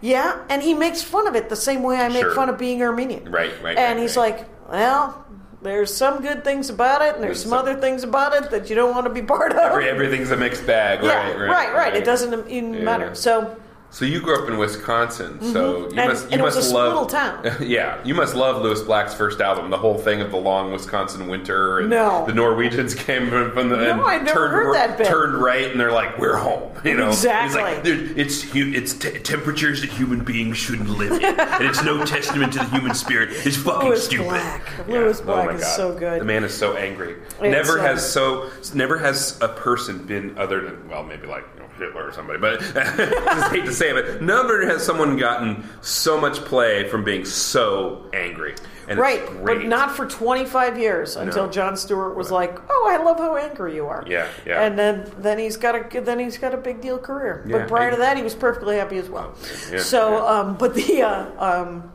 yeah, 0.00 0.40
and 0.48 0.62
he 0.62 0.74
makes 0.74 1.02
fun 1.02 1.28
of 1.28 1.36
it 1.36 1.50
the 1.50 1.56
same 1.56 1.82
way 1.82 1.96
I 1.98 2.08
make 2.08 2.22
Sure. 2.22 2.34
fun 2.34 2.48
of 2.48 2.58
being 2.58 2.82
Armenian. 2.82 3.30
Right, 3.30 3.52
right, 3.62 3.76
And 3.76 3.96
right, 3.98 4.02
he's 4.02 4.16
right. 4.16 4.38
like, 4.38 4.48
well, 4.70 5.24
there's 5.62 5.92
some 5.94 6.22
good 6.22 6.42
things 6.44 6.70
about 6.70 7.02
it, 7.02 7.14
and 7.14 7.22
there's 7.22 7.38
There's 7.38 7.42
some 7.42 7.50
some- 7.50 7.58
other 7.58 7.74
things 7.80 8.02
about 8.02 8.34
it 8.34 8.50
that 8.50 8.70
you 8.70 8.76
don't 8.76 8.92
want 8.94 9.04
to 9.06 9.10
be 9.12 9.22
part 9.22 9.52
of. 9.52 9.58
Every, 9.58 9.88
everything's 9.88 10.30
a 10.30 10.36
mixed 10.36 10.66
bag. 10.66 11.02
yeah, 11.02 11.30
right, 11.32 11.48
right, 11.50 11.74
right, 11.74 11.96
It 11.96 12.04
doesn't 12.04 12.48
even 12.48 12.74
Yeah. 12.74 12.80
matter. 12.82 13.14
So 13.14 13.56
So 13.92 14.04
you 14.04 14.20
grew 14.20 14.40
up 14.40 14.48
in 14.48 14.56
Wisconsin, 14.56 15.40
so 15.52 15.78
you 15.90 15.98
And- 15.98 16.08
must 16.10 16.24
you 16.26 16.30
and 16.30 16.40
it 16.40 16.44
was 16.44 16.54
must 16.54 16.72
love 16.72 17.60
yeah, 17.60 17.98
you 18.04 18.14
must 18.14 18.36
love 18.36 18.62
Lewis 18.62 18.82
Black's 18.82 19.14
first 19.14 19.40
album, 19.40 19.68
the 19.68 19.76
whole 19.78 19.98
thing 19.98 20.20
of 20.20 20.30
the 20.30 20.36
long 20.36 20.70
Wisconsin 20.70 21.26
winter. 21.26 21.80
And 21.80 21.90
No. 21.90 22.24
the 22.24 22.32
Norwegians 22.32 22.94
came 23.06 23.28
from 23.30 23.68
the 23.68 23.76
No, 23.76 23.90
and 23.90 24.00
I've 24.02 24.22
never 24.22 24.38
turned, 24.48 24.52
heard 24.52 24.74
that 24.76 24.96
bit. 24.98 25.08
turned 25.08 25.34
right, 25.42 25.68
and 25.72 25.80
they're 25.80 25.90
like, 25.90 26.18
"We're 26.18 26.36
home." 26.36 26.68
You 26.84 26.96
know, 26.96 27.08
Exactly. 27.08 27.60
He's 27.92 28.08
like, 28.08 28.16
"It's 28.16 28.42
hu- 28.42 28.72
it's 28.74 28.94
t- 28.94 29.18
temperatures 29.18 29.80
that 29.82 29.90
human 29.90 30.20
beings 30.24 30.56
shouldn't 30.56 30.88
live 30.88 31.12
in, 31.12 31.24
and 31.38 31.64
it's 31.64 31.82
no 31.84 32.04
testament 32.06 32.52
to 32.54 32.60
the 32.60 32.64
human 32.66 32.94
spirit. 32.94 33.30
It's 33.44 33.56
fucking 33.56 33.88
Lewis 33.88 34.04
stupid." 34.06 34.28
Black. 34.28 34.88
Lewis 34.88 35.20
Oh 35.20 35.24
Black 35.26 35.46
my 35.50 35.54
is 35.56 35.62
God. 35.62 35.76
so 35.76 35.92
good. 35.94 36.20
The 36.20 36.24
man 36.24 36.42
is 36.44 36.54
so 36.54 36.76
angry. 36.76 37.16
It's, 37.32 37.40
never 37.40 37.80
uh, 37.80 37.82
has 37.82 38.08
so 38.10 38.48
never 38.72 38.96
has 38.98 39.36
a 39.42 39.48
person 39.48 40.06
been 40.06 40.38
other 40.38 40.60
than 40.62 40.88
well 40.88 41.02
maybe 41.02 41.26
like 41.26 41.44
you 41.54 41.60
know, 41.60 41.68
Hitler 41.78 42.08
or 42.08 42.12
somebody, 42.12 42.38
but 42.38 42.60
just 42.60 43.52
hate 43.52 43.64
to 43.66 43.72
say 43.80 43.90
it, 43.90 43.94
but 43.94 44.22
never 44.22 44.66
has 44.66 44.84
someone 44.84 45.16
gotten 45.16 45.64
so 45.80 46.20
much 46.20 46.38
play 46.44 46.86
from 46.88 47.02
being 47.02 47.24
so 47.24 48.06
angry. 48.12 48.54
And 48.88 48.98
right, 48.98 49.22
but 49.44 49.64
not 49.64 49.96
for 49.96 50.04
25 50.06 50.78
years 50.78 51.16
until 51.16 51.46
No. 51.46 51.52
Jon 51.52 51.76
Stewart 51.76 52.16
was 52.16 52.30
like, 52.30 52.58
"Oh, 52.68 52.88
I 52.90 53.02
love 53.02 53.18
how 53.18 53.36
angry 53.36 53.74
you 53.76 53.86
are." 53.86 54.04
Yeah, 54.06 54.26
yeah. 54.44 54.62
And 54.62 54.78
then 54.78 55.10
then 55.18 55.38
he's 55.38 55.56
got 55.56 55.74
a 55.74 56.00
then 56.00 56.18
he's 56.18 56.38
got 56.38 56.52
a 56.52 56.56
big 56.56 56.80
deal 56.80 56.98
career. 56.98 57.44
Yeah, 57.46 57.58
but 57.58 57.68
prior 57.68 57.90
to 57.92 57.96
that, 57.98 58.16
he 58.16 58.22
was 58.22 58.34
perfectly 58.34 58.76
happy 58.76 58.98
as 58.98 59.08
well. 59.08 59.34
yeah, 59.70 59.78
so, 59.78 60.00
yeah. 60.10 60.24
um, 60.24 60.56
but 60.56 60.74
the 60.74 61.02
uh, 61.02 61.26
um, 61.38 61.92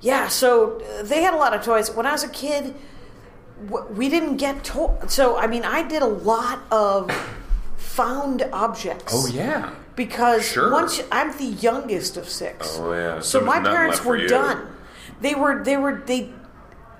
yeah, 0.00 0.28
so 0.28 0.82
they 1.02 1.22
had 1.22 1.34
a 1.34 1.38
lot 1.38 1.54
of 1.54 1.64
toys. 1.64 1.90
When 1.90 2.06
I 2.06 2.12
was 2.12 2.24
a 2.24 2.28
kid, 2.28 2.74
we 3.90 4.10
didn't 4.10 4.36
get 4.36 4.64
toys. 4.64 4.98
So 5.08 5.38
I 5.38 5.46
mean, 5.46 5.64
I 5.64 5.82
did 5.82 6.02
a 6.02 6.12
lot 6.32 6.60
of 6.70 7.10
found 7.84 8.42
objects. 8.52 9.12
Oh 9.14 9.26
yeah. 9.26 9.74
because 9.94 10.44
Sure. 10.44 10.72
once 10.72 11.00
I'm 11.12 11.36
the 11.36 11.44
youngest 11.44 12.16
of 12.16 12.28
six. 12.28 12.76
Oh, 12.80 12.92
yeah. 12.92 13.20
So 13.20 13.38
There 13.38 13.46
my 13.46 13.60
parents 13.60 14.04
were 14.04 14.26
done. 14.26 14.66
They 15.20 15.34
were 15.34 15.62
they 15.62 15.76
were 15.76 16.02
they. 16.06 16.32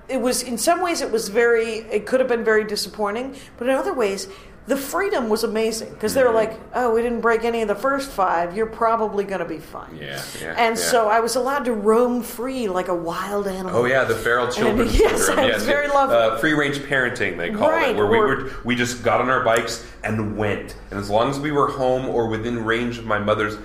It 0.07 0.21
was 0.21 0.43
in 0.43 0.57
some 0.57 0.81
ways 0.81 1.01
it 1.01 1.11
was 1.11 1.29
very 1.29 1.79
it 1.91 2.05
could 2.05 2.19
have 2.19 2.29
been 2.29 2.43
very 2.45 2.63
disappointing, 2.63 3.35
but 3.57 3.67
in 3.67 3.75
other 3.75 3.93
ways 3.93 4.27
the 4.67 4.75
freedom 4.75 5.29
was 5.29 5.43
amazing 5.43 5.91
because 5.93 6.13
they 6.15 6.21
were 6.23 6.29
Mm-hmm. 6.29 6.35
like, 6.53 6.59
oh, 6.73 6.91
we 6.95 7.03
didn't 7.03 7.21
break 7.21 7.43
any 7.43 7.61
of 7.61 7.67
the 7.67 7.75
first 7.75 8.09
five. 8.09 8.55
You're 8.57 8.65
probably 8.65 9.23
going 9.23 9.39
to 9.39 9.45
be 9.45 9.59
fine. 9.59 9.95
Yeah, 9.95 10.19
yeah, 10.41 10.55
And 10.57 10.75
yeah. 10.75 10.83
so 10.83 11.07
I 11.07 11.19
was 11.19 11.35
allowed 11.35 11.65
to 11.65 11.73
roam 11.73 12.23
free 12.23 12.67
like 12.67 12.87
a 12.87 12.95
wild 12.95 13.47
animal. 13.47 13.75
Oh 13.75 13.85
yeah, 13.85 14.03
the 14.05 14.15
feral 14.15 14.51
children 14.51 14.87
yes, 14.91 15.27
syndrome. 15.27 15.51
it's 15.51 15.63
very 15.65 15.87
lovely. 15.87 16.15
Uh, 16.15 16.37
free 16.39 16.53
range 16.53 16.77
parenting, 16.79 17.37
they 17.37 17.51
call 17.51 17.69
Right, 17.69 17.89
it, 17.89 17.95
where 17.95 18.07
we 18.07 18.17
were 18.17 18.51
we 18.63 18.75
just 18.75 19.03
got 19.03 19.21
on 19.21 19.29
our 19.29 19.43
bikes 19.43 19.85
and 20.03 20.35
went, 20.35 20.75
and 20.89 20.99
as 20.99 21.09
long 21.11 21.29
as 21.29 21.39
we 21.39 21.51
were 21.51 21.67
home 21.69 22.07
or 22.09 22.27
within 22.27 22.65
range 22.65 22.97
of 22.97 23.05
my 23.05 23.19
mother's 23.19 23.57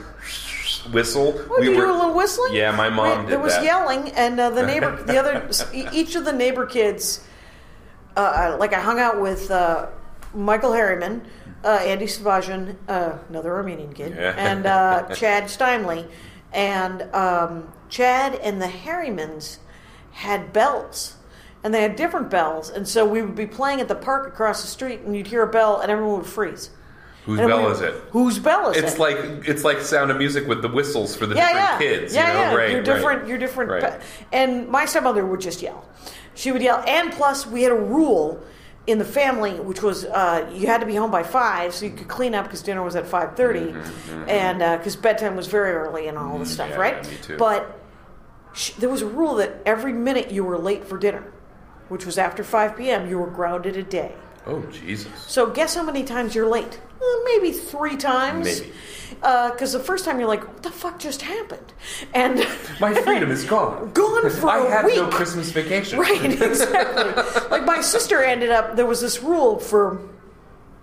whistle, 0.93 1.33
we 1.59 1.69
were 1.71 1.75
do 1.87 1.91
a 1.93 1.97
little 1.97 2.15
whistling? 2.15 2.55
Yeah, 2.55 2.73
my 2.77 2.91
mom 2.91 3.23
did 3.23 3.31
There 3.33 3.39
was 3.41 3.55
that. 3.55 3.65
yelling, 3.65 4.11
and 4.13 4.39
uh, 4.39 4.51
the 4.51 4.67
neighbor, 4.67 5.03
the 5.03 5.17
other, 5.19 5.49
each 5.93 6.15
of 6.15 6.25
the 6.27 6.33
neighbor 6.33 6.67
kids, 6.67 7.25
uh, 8.17 8.57
like 8.59 8.73
I 8.75 8.81
hung 8.81 8.99
out 8.99 9.21
with 9.21 9.51
uh, 9.51 9.87
Michael 10.35 10.73
Harriman, 10.73 11.23
uh, 11.65 11.69
Andy 11.83 12.07
Savajan, 12.07 12.77
uh, 12.89 13.19
another 13.29 13.55
Armenian 13.55 13.93
kid, 13.93 14.15
Yeah. 14.17 14.35
and 14.37 14.67
uh, 14.67 15.15
Chad 15.15 15.45
Steinley, 15.45 16.07
and 16.53 17.03
um, 17.15 17.73
Chad 17.89 18.35
and 18.37 18.61
the 18.61 18.67
Harrimans 18.69 19.59
had 20.13 20.53
bells. 20.53 21.17
And 21.63 21.75
they 21.75 21.83
had 21.83 21.95
different 21.95 22.31
bells, 22.31 22.71
and 22.71 22.89
so 22.89 23.05
we 23.05 23.21
would 23.21 23.35
be 23.37 23.47
playing 23.47 23.83
at 23.83 23.89
the 23.89 23.95
park 23.95 24.27
across 24.27 24.63
the 24.63 24.67
street, 24.69 25.01
and 25.01 25.15
you'd 25.15 25.27
hear 25.27 25.43
a 25.43 25.47
bell, 25.51 25.79
and 25.81 25.91
everyone 25.93 26.17
would 26.17 26.27
freeze. 26.27 26.71
Whose 27.27 27.39
And 27.39 27.49
bell 27.49 27.67
we- 27.67 27.73
is 27.73 27.83
it? 27.83 27.95
Whose 28.13 28.39
bell 28.39 28.71
is 28.71 28.79
it? 28.79 28.85
It's 28.85 28.99
like 28.99 29.19
it's 29.47 29.63
like 29.63 29.83
Sound 29.83 30.11
of 30.11 30.17
Music 30.17 30.49
with 30.49 30.63
the 30.63 30.69
whistles 30.69 31.15
for 31.15 31.27
the 31.27 31.35
yeah, 31.35 31.49
different 31.53 31.69
yeah. 31.69 31.79
kids. 31.79 32.15
Yeah, 32.15 32.27
you 32.29 32.33
know? 32.33 32.41
yeah. 32.41 32.55
Right, 32.55 32.71
you're 32.71 32.83
different. 32.83 33.21
right. 33.21 33.29
You're 33.29 33.37
different. 33.37 33.71
Right. 33.71 34.01
And 34.33 34.69
my 34.69 34.87
stepmother 34.87 35.27
would 35.27 35.41
just 35.43 35.61
yell. 35.61 35.85
She 36.35 36.51
would 36.51 36.63
yell, 36.63 36.83
and 36.87 37.13
plus 37.13 37.47
we 37.47 37.63
had 37.63 37.73
a 37.73 37.77
rule 37.77 38.43
in 38.87 38.99
the 38.99 39.05
family, 39.05 39.53
which 39.61 39.83
was 39.83 40.05
uh, 40.07 40.49
you 40.53 40.67
had 40.67 40.81
to 40.81 40.87
be 40.87 40.95
home 40.97 41.11
by 41.11 41.23
five, 41.23 41.75
so 41.75 41.85
you 41.87 41.93
could 41.93 42.09
clean 42.09 42.35
up 42.35 42.45
because 42.47 42.63
dinner 42.63 42.83
was 42.83 42.97
at 42.97 43.07
five 43.07 43.37
and 44.29 44.59
because 44.79 44.97
bedtime 44.97 45.37
was 45.37 45.47
very 45.47 45.73
early 45.73 46.09
and 46.09 46.17
all 46.19 46.39
this 46.39 46.53
stuff, 46.53 46.71
Mm-hmm, 46.71 46.81
yeah, 46.81 46.85
right? 46.97 47.11
me 47.11 47.17
too. 47.23 47.37
But 47.37 47.79
sh- 48.53 48.73
there 48.73 48.89
was 48.89 49.03
a 49.03 49.07
rule 49.07 49.35
that 49.37 49.61
every 49.67 49.93
minute 49.93 50.31
you 50.31 50.45
were 50.45 50.59
late 50.59 50.85
for 50.87 50.99
dinner, 50.99 51.31
which 51.89 52.07
was 52.07 52.17
after 52.19 52.43
five 52.43 52.77
p.m., 52.77 53.09
you 53.09 53.19
were 53.19 53.31
grounded 53.31 53.77
a 53.77 53.83
day. 53.83 54.15
Oh 54.47 54.63
Jesus! 54.73 55.13
So 55.27 55.47
guess 55.51 55.75
how 55.75 55.83
many 55.83 56.03
times 56.05 56.35
you're 56.35 56.49
late? 56.49 56.81
Uh, 57.01 57.05
maybe 57.25 57.53
three 57.53 57.97
times. 57.97 58.61
Maybe. 58.61 58.73
Because 59.21 59.73
the 59.73 59.81
first 59.81 60.05
time 60.05 60.19
you're 60.19 60.29
like, 60.29 60.47
"What 60.47 60.63
the 60.63 60.71
fuck 60.71 60.99
just 60.99 61.23
happened?" 61.23 61.73
And 62.15 62.39
My 62.81 62.95
freedom 62.95 63.31
is 63.31 63.45
gone. 63.45 63.91
gone 63.95 64.31
for 64.31 64.49
I 64.51 64.67
a 64.67 64.71
had 64.71 64.85
week. 64.87 64.97
no 64.97 65.09
Christmas 65.09 65.51
vacation. 65.51 65.99
Right, 65.99 66.25
exactly. 66.43 67.49
like 67.51 67.65
my 67.67 67.81
sister 67.83 68.23
ended 68.23 68.51
up. 68.51 68.77
There 68.77 68.87
was 68.87 69.01
this 69.01 69.23
rule 69.23 69.59
for 69.59 70.01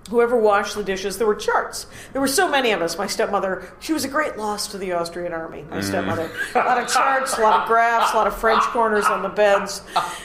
whoever 0.09 0.37
washed 0.37 0.75
the 0.75 0.83
dishes, 0.83 1.17
there 1.17 1.27
were 1.27 1.35
charts. 1.35 1.87
There 2.13 2.21
were 2.21 2.27
so 2.27 2.49
many 2.49 2.71
of 2.71 2.81
us. 2.81 2.97
My 2.97 3.07
stepmother, 3.07 3.71
she 3.79 3.93
was 3.93 4.03
a 4.05 4.07
great 4.07 4.37
loss 4.37 4.67
to 4.69 4.77
the 4.77 4.93
Austrian 4.93 5.33
army. 5.33 5.63
My 5.69 5.81
stepmother, 5.81 6.31
a 6.55 6.59
lot 6.59 6.81
of 6.81 6.91
charts, 6.91 7.37
a 7.37 7.41
lot 7.41 7.61
of 7.61 7.67
graphs, 7.67 8.13
a 8.13 8.17
lot 8.17 8.27
of 8.27 8.35
French 8.37 8.63
corners 8.63 9.05
on 9.05 9.21
the 9.21 9.29
beds. 9.29 9.81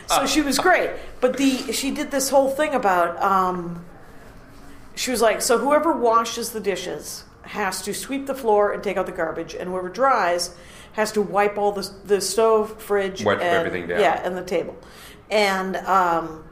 So 0.06 0.26
she 0.26 0.40
was 0.40 0.58
great. 0.58 0.90
But 1.20 1.36
the 1.36 1.72
she 1.72 1.90
did 1.90 2.10
this 2.10 2.30
whole 2.30 2.50
thing 2.50 2.74
about. 2.74 3.22
Um, 3.22 3.84
she 4.94 5.10
was 5.10 5.22
like, 5.22 5.40
so 5.40 5.58
whoever 5.58 5.92
washes 5.92 6.50
the 6.50 6.60
dishes 6.60 7.24
has 7.42 7.82
to 7.82 7.94
sweep 7.94 8.26
the 8.26 8.34
floor 8.34 8.72
and 8.72 8.82
take 8.82 8.96
out 8.96 9.06
the 9.06 9.12
garbage, 9.12 9.54
and 9.54 9.70
whoever 9.70 9.88
dries 9.88 10.54
has 10.92 11.12
to 11.12 11.22
wipe 11.22 11.56
all 11.56 11.72
the 11.72 11.90
the 12.04 12.20
stove, 12.20 12.80
fridge, 12.80 13.24
Wipe 13.24 13.40
and, 13.40 13.48
everything 13.48 13.86
down. 13.88 14.00
Yeah, 14.00 14.20
and 14.22 14.36
the 14.36 14.44
table. 14.44 14.76
And 15.30 15.76
um, 15.76 16.44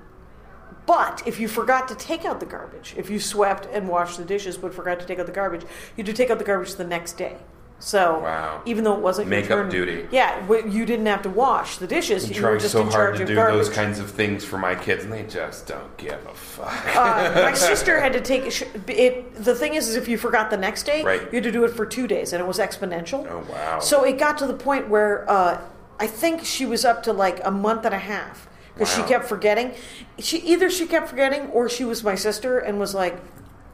but 0.86 1.22
if 1.26 1.38
you 1.38 1.48
forgot 1.48 1.88
to 1.88 1.94
take 1.94 2.24
out 2.24 2.40
the 2.40 2.46
garbage, 2.46 2.94
if 2.96 3.10
you 3.10 3.20
swept 3.20 3.66
and 3.72 3.88
washed 3.88 4.18
the 4.18 4.24
dishes 4.24 4.56
but 4.56 4.74
forgot 4.74 4.98
to 5.00 5.06
take 5.06 5.18
out 5.18 5.26
the 5.26 5.32
garbage, 5.32 5.62
you 5.62 6.04
had 6.04 6.06
to 6.06 6.12
take 6.12 6.30
out 6.30 6.38
the 6.38 6.44
garbage 6.44 6.74
the 6.74 6.84
next 6.84 7.12
day. 7.14 7.36
So 7.82 8.18
Wow. 8.20 8.60
even 8.66 8.84
though 8.84 8.92
it 8.92 9.00
wasn't 9.00 9.28
your 9.28 9.40
Makeup 9.40 9.58
turn- 9.60 9.68
duty. 9.70 10.06
yeah, 10.10 10.38
you 10.66 10.84
didn't 10.84 11.06
have 11.06 11.22
to 11.22 11.30
wash 11.30 11.78
the 11.78 11.86
dishes. 11.86 12.26
I'm 12.28 12.34
you 12.36 12.42
were 12.42 12.58
just 12.58 12.72
so 12.72 12.82
in 12.82 12.88
hard 12.88 13.14
charge 13.14 13.18
to 13.20 13.24
do 13.24 13.34
garbage. 13.36 13.54
those 13.56 13.68
kinds 13.70 13.98
of 13.98 14.10
things 14.10 14.44
for 14.44 14.58
my 14.58 14.74
kids, 14.74 15.04
and 15.04 15.10
they 15.12 15.22
just 15.22 15.66
don't 15.66 15.96
give 15.96 16.18
a 16.30 16.34
fuck. 16.34 16.94
uh, 16.94 17.32
my 17.42 17.54
sister 17.70 17.98
had 17.98 18.12
to 18.12 18.20
take 18.20 18.44
it. 18.86 19.34
The 19.44 19.54
thing 19.54 19.74
is, 19.74 19.88
is 19.88 19.96
if 19.96 20.08
you 20.08 20.18
forgot 20.18 20.50
the 20.50 20.58
next 20.58 20.82
day, 20.82 21.02
Right. 21.02 21.22
you 21.22 21.36
had 21.36 21.44
to 21.44 21.52
do 21.52 21.64
it 21.64 21.70
for 21.70 21.86
two 21.86 22.06
days, 22.06 22.34
and 22.34 22.42
it 22.42 22.46
was 22.46 22.58
exponential. 22.58 23.26
Oh, 23.30 23.44
wow. 23.50 23.78
So 23.80 24.04
it 24.04 24.18
got 24.18 24.36
to 24.38 24.46
the 24.46 24.52
point 24.52 24.88
where 24.90 25.24
uh, 25.30 25.58
I 25.98 26.06
think 26.06 26.44
she 26.44 26.66
was 26.66 26.84
up 26.84 27.02
to 27.04 27.14
like 27.14 27.40
a 27.46 27.50
month 27.50 27.86
and 27.86 27.94
a 27.94 27.98
half 27.98 28.46
because 28.80 28.96
Wow. 28.98 29.04
she 29.04 29.08
kept 29.12 29.26
forgetting. 29.26 29.74
She 30.18 30.38
either 30.38 30.70
she 30.70 30.86
kept 30.86 31.08
forgetting 31.08 31.48
or 31.50 31.68
she 31.68 31.84
was 31.84 32.02
my 32.02 32.14
sister 32.14 32.58
and 32.58 32.78
was 32.80 32.94
like, 32.94 33.18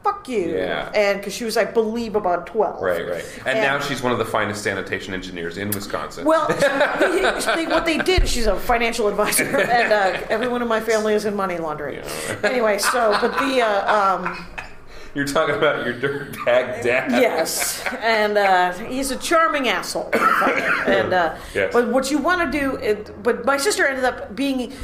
"Fuck 0.02 0.28
you," 0.28 0.56
Yeah. 0.56 0.90
and 0.94 1.20
because 1.20 1.32
she 1.32 1.44
was, 1.44 1.56
I 1.56 1.64
believe, 1.64 2.16
about 2.16 2.46
twelve. 2.48 2.82
right, 2.82 3.06
right. 3.08 3.24
And, 3.46 3.58
And- 3.58 3.60
now 3.60 3.78
she's 3.78 4.02
one 4.02 4.10
of 4.12 4.18
the 4.18 4.24
finest 4.24 4.62
sanitation 4.64 5.14
engineers 5.14 5.58
in 5.58 5.70
Wisconsin. 5.70 6.24
Well, 6.24 6.48
they, 6.48 7.54
they, 7.54 7.66
what 7.66 7.86
they 7.86 7.98
did, 7.98 8.28
she's 8.28 8.46
a 8.48 8.56
financial 8.58 9.06
advisor, 9.06 9.44
and 9.56 9.92
uh, 9.92 10.20
everyone 10.28 10.60
in 10.60 10.66
my 10.68 10.80
family 10.80 11.14
is 11.14 11.24
in 11.24 11.36
money 11.36 11.56
laundering. 11.58 12.00
Anyway, 12.42 12.78
so, 12.78 13.16
but 13.20 13.32
the, 13.38 13.62
uh, 13.62 14.16
um, 14.18 14.46
You're 15.16 15.24
talking 15.26 15.54
about 15.54 15.86
your 15.86 15.94
dirtbag 15.94 16.82
dad. 16.82 17.10
yes, 17.10 17.82
and 18.02 18.36
uh, 18.36 18.72
he's 18.74 19.10
a 19.10 19.16
charming 19.16 19.68
asshole. 19.68 20.10
and, 20.14 21.12
uh, 21.12 21.36
Yes. 21.54 21.72
but 21.72 21.88
what 21.88 22.10
you 22.10 22.18
want 22.18 22.52
to 22.52 22.58
do, 22.58 22.76
it, 22.76 23.22
but 23.22 23.44
my 23.46 23.56
sister 23.56 23.86
ended 23.86 24.04
up 24.04 24.36
being, 24.36 24.74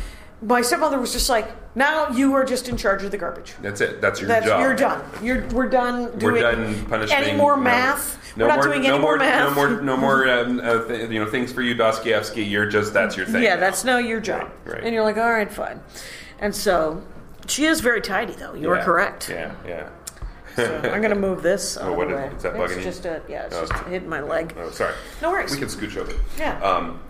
my 0.41 0.63
stepmother 0.63 0.99
was 0.99 1.13
just 1.13 1.29
like, 1.29 1.49
now 1.77 2.09
you 2.11 2.33
are 2.35 2.45
just 2.45 2.69
in 2.69 2.77
charge 2.79 3.03
of 3.03 3.11
the 3.11 3.19
garbage. 3.19 3.55
That's 3.61 3.81
it. 3.83 4.01
That's 4.01 4.21
your 4.21 4.29
That's 4.29 4.47
job. 4.47 4.61
you're 4.61 4.75
done. 4.75 5.05
You're 5.23 5.47
we're 5.49 5.69
done 5.69 6.19
doing 6.19 6.35
We're 6.35 6.41
done 6.41 6.87
punishing. 6.87 7.17
any 7.17 7.37
more 7.37 7.57
no- 7.57 7.63
math. 7.63 8.19
No, 8.35 8.47
we're 8.47 8.55
more, 8.55 8.65
doing 8.65 8.83
no 8.85 8.95
any 8.95 8.99
more, 8.99 9.17
math. 9.19 9.49
No 9.51 9.55
more. 9.55 9.83
No 9.83 9.97
more. 9.99 10.29
Um, 10.31 10.61
uh, 10.61 10.85
th- 10.87 11.11
you 11.11 11.23
know, 11.23 11.31
things 11.31 11.53
for 11.53 11.61
you, 11.61 11.75
Dostoevsky. 11.75 12.43
You're 12.43 12.65
just 12.67 12.95
that's 12.95 13.15
your 13.17 13.27
thing. 13.27 13.43
Yeah, 13.43 13.55
now. 13.57 13.61
that's 13.61 13.85
now 13.85 13.99
your 13.99 14.21
job. 14.21 14.51
Right, 14.65 14.75
right. 14.77 14.85
And 14.85 14.95
you're 14.95 15.05
like, 15.05 15.19
all 15.19 15.31
right, 15.31 15.53
fine. 15.53 15.81
And 16.39 16.55
so 16.55 17.03
she 17.47 17.67
is 17.67 17.81
very 17.81 18.01
tidy, 18.01 18.33
though. 18.33 18.55
You 18.55 18.71
are 18.71 18.77
Yeah, 18.77 18.85
correct. 18.85 19.29
Yeah, 19.29 19.55
yeah. 19.67 19.89
So 20.57 20.77
I'm 20.93 21.01
going 21.01 21.15
to 21.15 21.21
move 21.21 21.43
this. 21.43 21.77
out 21.79 21.89
Oh, 21.89 21.91
of 21.93 21.97
what 21.99 22.09
the 22.09 22.15
is- 22.15 22.31
way. 22.31 22.37
is 22.37 22.43
that 22.43 22.55
It's 22.57 22.73
bugging 22.73 22.77
you? 22.79 22.83
just 22.83 23.05
a, 23.07 23.23
yeah, 23.29 23.47
it's 23.47 23.57
Oh, 23.57 23.61
just 23.67 23.73
okay. 23.73 23.91
hitting 23.91 24.09
my 24.09 24.21
leg. 24.21 24.55
Oh, 24.59 24.71
sorry. 24.71 24.95
No 25.21 25.31
worries. 25.31 25.51
We 25.53 25.59
can 25.59 25.69
scooch 25.69 25.97
over. 25.97 26.13
Yeah. 26.39 26.61
Um, 26.63 27.01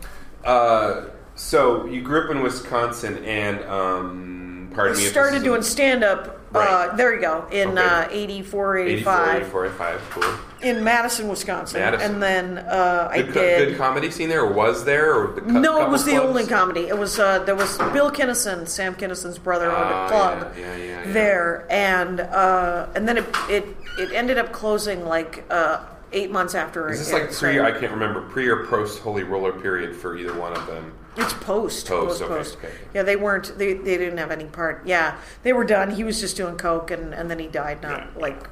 uh, 0.45 1.07
so 1.35 1.87
you 1.87 2.03
grew 2.03 2.25
up 2.25 2.31
in 2.31 2.43
Wisconsin, 2.43 3.25
and 3.25 3.61
um, 3.65 4.52
pardon 4.75 4.97
me. 4.97 5.05
started 5.05 5.43
doing 5.43 5.63
stand 5.63 6.03
up. 6.05 6.39
Uh, 6.55 6.59
Right. 6.59 6.97
there 6.99 7.15
you 7.15 7.21
go. 7.21 7.47
In 7.51 7.79
Okay. 7.79 7.87
uh, 7.89 8.09
84, 8.11 8.77
84, 8.77 8.79
85. 8.79 9.37
84, 9.43 9.67
85. 9.67 10.01
Cool. 10.11 10.25
In 10.69 10.85
Madison, 10.85 11.29
Wisconsin. 11.29 11.81
Madison. 11.81 12.13
And 12.15 12.23
then 12.23 12.59
uh, 12.59 13.09
I 13.11 13.23
Good, 13.23 13.27
co- 13.35 13.41
did. 13.41 13.69
good 13.71 13.79
comedy 13.79 14.11
scene 14.11 14.29
there, 14.29 14.43
or 14.43 14.53
was 14.53 14.85
there? 14.85 15.15
Or 15.15 15.33
the 15.33 15.41
cou- 15.41 15.47
no, 15.51 15.77
it 15.77 15.79
couple 15.79 15.93
was 15.93 16.05
the 16.05 16.11
clubs? 16.13 16.27
only 16.27 16.47
comedy. 16.47 16.89
It 16.89 16.99
was 16.99 17.19
uh, 17.19 17.39
there 17.41 17.55
was 17.55 17.79
Bill 17.95 18.11
Kinison, 18.11 18.69
Sam 18.69 18.95
Kinison's 18.95 19.39
brother, 19.39 19.67
owned 19.71 19.77
Ah, 19.95 20.05
a 20.05 20.09
club 20.09 20.53
yeah, 20.59 20.77
yeah, 20.77 20.77
yeah, 20.77 21.07
yeah. 21.07 21.13
there, 21.13 21.67
and 21.71 22.21
uh, 22.21 22.87
and 22.95 23.09
then 23.09 23.17
it, 23.17 23.25
it 23.49 23.67
it 23.99 24.13
ended 24.13 24.37
up 24.37 24.53
closing 24.53 25.07
like 25.07 25.45
uh, 25.51 25.79
eight 26.13 26.31
months 26.31 26.55
after. 26.55 26.91
Is 26.91 26.99
this 26.99 27.09
it 27.11 27.15
like 27.15 27.23
pre? 27.25 27.33
started. 27.33 27.63
I 27.65 27.71
can't 27.81 27.93
remember 27.93 28.21
pre 28.29 28.47
or 28.47 28.67
post 28.67 29.01
Holy 29.01 29.23
Roller 29.23 29.53
period 29.53 29.97
for 29.97 30.17
either 30.19 30.39
one 30.39 30.53
of 30.53 30.67
them. 30.67 30.93
It's 31.17 31.35
post. 31.35 31.87
Post, 31.89 32.23
okay, 32.23 32.35
post. 32.35 32.57
okay. 32.57 32.71
Yeah, 32.95 33.03
they 33.03 33.17
weren't. 33.17 33.57
They, 33.59 33.75
they 33.75 33.99
didn't 33.99 34.17
have 34.17 34.31
any 34.31 34.47
part. 34.47 34.87
Yeah, 34.87 35.19
they 35.43 35.53
were 35.53 35.65
done. 35.65 35.91
He 35.91 36.05
was 36.05 36.21
just 36.21 36.37
doing 36.39 36.57
coke, 36.57 36.91
and, 36.91 37.13
and 37.13 37.31
then 37.31 37.39
he 37.39 37.49
died 37.49 37.83
not 37.83 38.01
Yeah. 38.01 38.21
like 38.21 38.47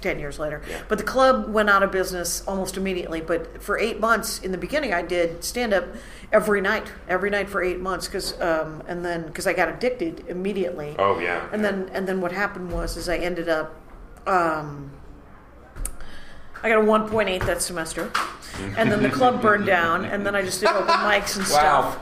ten 0.00 0.18
years 0.18 0.38
later. 0.38 0.62
Yeah. 0.68 0.80
But 0.88 0.96
the 0.96 1.04
club 1.04 1.48
went 1.52 1.68
out 1.68 1.82
of 1.82 1.92
business 1.92 2.42
almost 2.48 2.78
immediately. 2.78 3.20
But 3.20 3.62
for 3.62 3.78
eight 3.78 4.00
months 4.00 4.38
in 4.40 4.50
the 4.50 4.56
beginning, 4.58 4.94
I 4.94 5.02
did 5.02 5.44
stand 5.44 5.74
up 5.74 5.84
every 6.32 6.62
night, 6.62 6.90
every 7.06 7.28
night 7.28 7.50
for 7.50 7.62
eight 7.62 7.80
months, 7.80 8.06
because 8.06 8.40
um, 8.40 8.82
and 8.88 9.04
then 9.04 9.26
because 9.26 9.46
I 9.46 9.52
got 9.52 9.68
addicted 9.68 10.24
immediately. 10.26 10.96
Oh 10.98 11.18
yeah. 11.18 11.46
And 11.52 11.62
then 11.62 11.90
and 11.92 12.08
then 12.08 12.22
what 12.22 12.32
happened 12.32 12.72
was 12.72 12.96
is 12.96 13.08
I 13.10 13.18
ended 13.18 13.48
up. 13.50 13.74
Um, 14.26 14.90
I 16.62 16.68
got 16.68 16.78
a 16.78 16.82
1.8 16.86 17.46
that 17.46 17.62
semester, 17.62 18.10
and 18.76 18.90
then 18.90 19.02
the 19.02 19.10
club 19.10 19.40
burned 19.42 19.66
down, 19.66 20.04
and 20.04 20.24
then 20.26 20.34
I 20.34 20.42
just 20.42 20.60
did 20.60 20.70
open 20.70 20.86
mics 20.88 21.36
and 21.36 21.44
Wow. 21.44 21.92
stuff. 21.92 21.98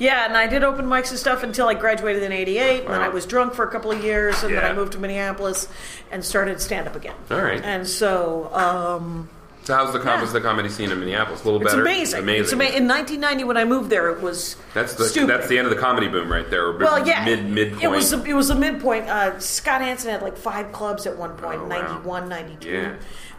Yeah, 0.00 0.26
and 0.26 0.36
I 0.36 0.46
did 0.46 0.62
open 0.62 0.86
mics 0.86 1.10
and 1.10 1.18
stuff 1.18 1.42
until 1.42 1.66
I 1.68 1.74
graduated 1.74 2.22
in 2.22 2.30
'88, 2.32 2.84
and 2.84 2.94
then 2.94 3.00
I 3.00 3.08
was 3.08 3.26
drunk 3.26 3.54
for 3.54 3.64
a 3.64 3.70
couple 3.70 3.90
of 3.90 4.02
years, 4.04 4.42
and 4.44 4.54
then 4.54 4.62
Yeah. 4.62 4.68
I 4.70 4.72
moved 4.72 4.92
to 4.92 4.98
Minneapolis 4.98 5.66
and 6.12 6.24
started 6.24 6.60
stand 6.60 6.86
up 6.86 6.94
again. 6.96 7.16
All 7.30 7.40
right. 7.42 7.60
And 7.62 7.86
so 7.86 8.48
um, 8.54 9.28
So 9.68 9.74
how's 9.74 9.92
the 9.92 9.98
com- 9.98 10.20
Yeah. 10.20 10.26
the 10.32 10.40
comedy 10.40 10.70
scene 10.70 10.90
in 10.90 10.98
Minneapolis? 10.98 11.42
A 11.42 11.44
little 11.44 11.60
it's 11.60 11.72
better. 11.72 11.82
amazing. 11.82 12.20
Amazing. 12.20 12.42
It's 12.44 12.52
ama- 12.54 12.74
in 12.74 12.88
1990 12.88 13.44
when 13.44 13.58
I 13.58 13.66
moved 13.66 13.90
there, 13.90 14.08
it 14.08 14.22
was 14.22 14.56
That's 14.72 14.94
the 14.94 15.04
stupid. 15.04 15.28
that's 15.28 15.46
the 15.48 15.58
end 15.58 15.66
of 15.66 15.74
the 15.74 15.78
comedy 15.78 16.08
boom 16.08 16.32
right 16.32 16.48
there. 16.48 16.72
Well, 16.72 17.06
yeah, 17.06 17.22
Mid 17.26 17.44
midpoint. 17.50 17.84
It 17.84 17.88
was 17.88 18.10
a, 18.14 18.24
it 18.24 18.32
was 18.32 18.48
a 18.48 18.54
midpoint. 18.54 19.10
Uh, 19.10 19.38
Scott 19.40 19.82
Hansen 19.82 20.10
had 20.10 20.22
like 20.22 20.38
five 20.38 20.72
clubs 20.72 21.06
at 21.06 21.18
one 21.18 21.32
point, 21.36 21.60
Oh, 21.60 21.64
wow. 21.64 21.68
91, 21.68 22.30
92. 22.30 22.70
Yeah. 22.70 22.94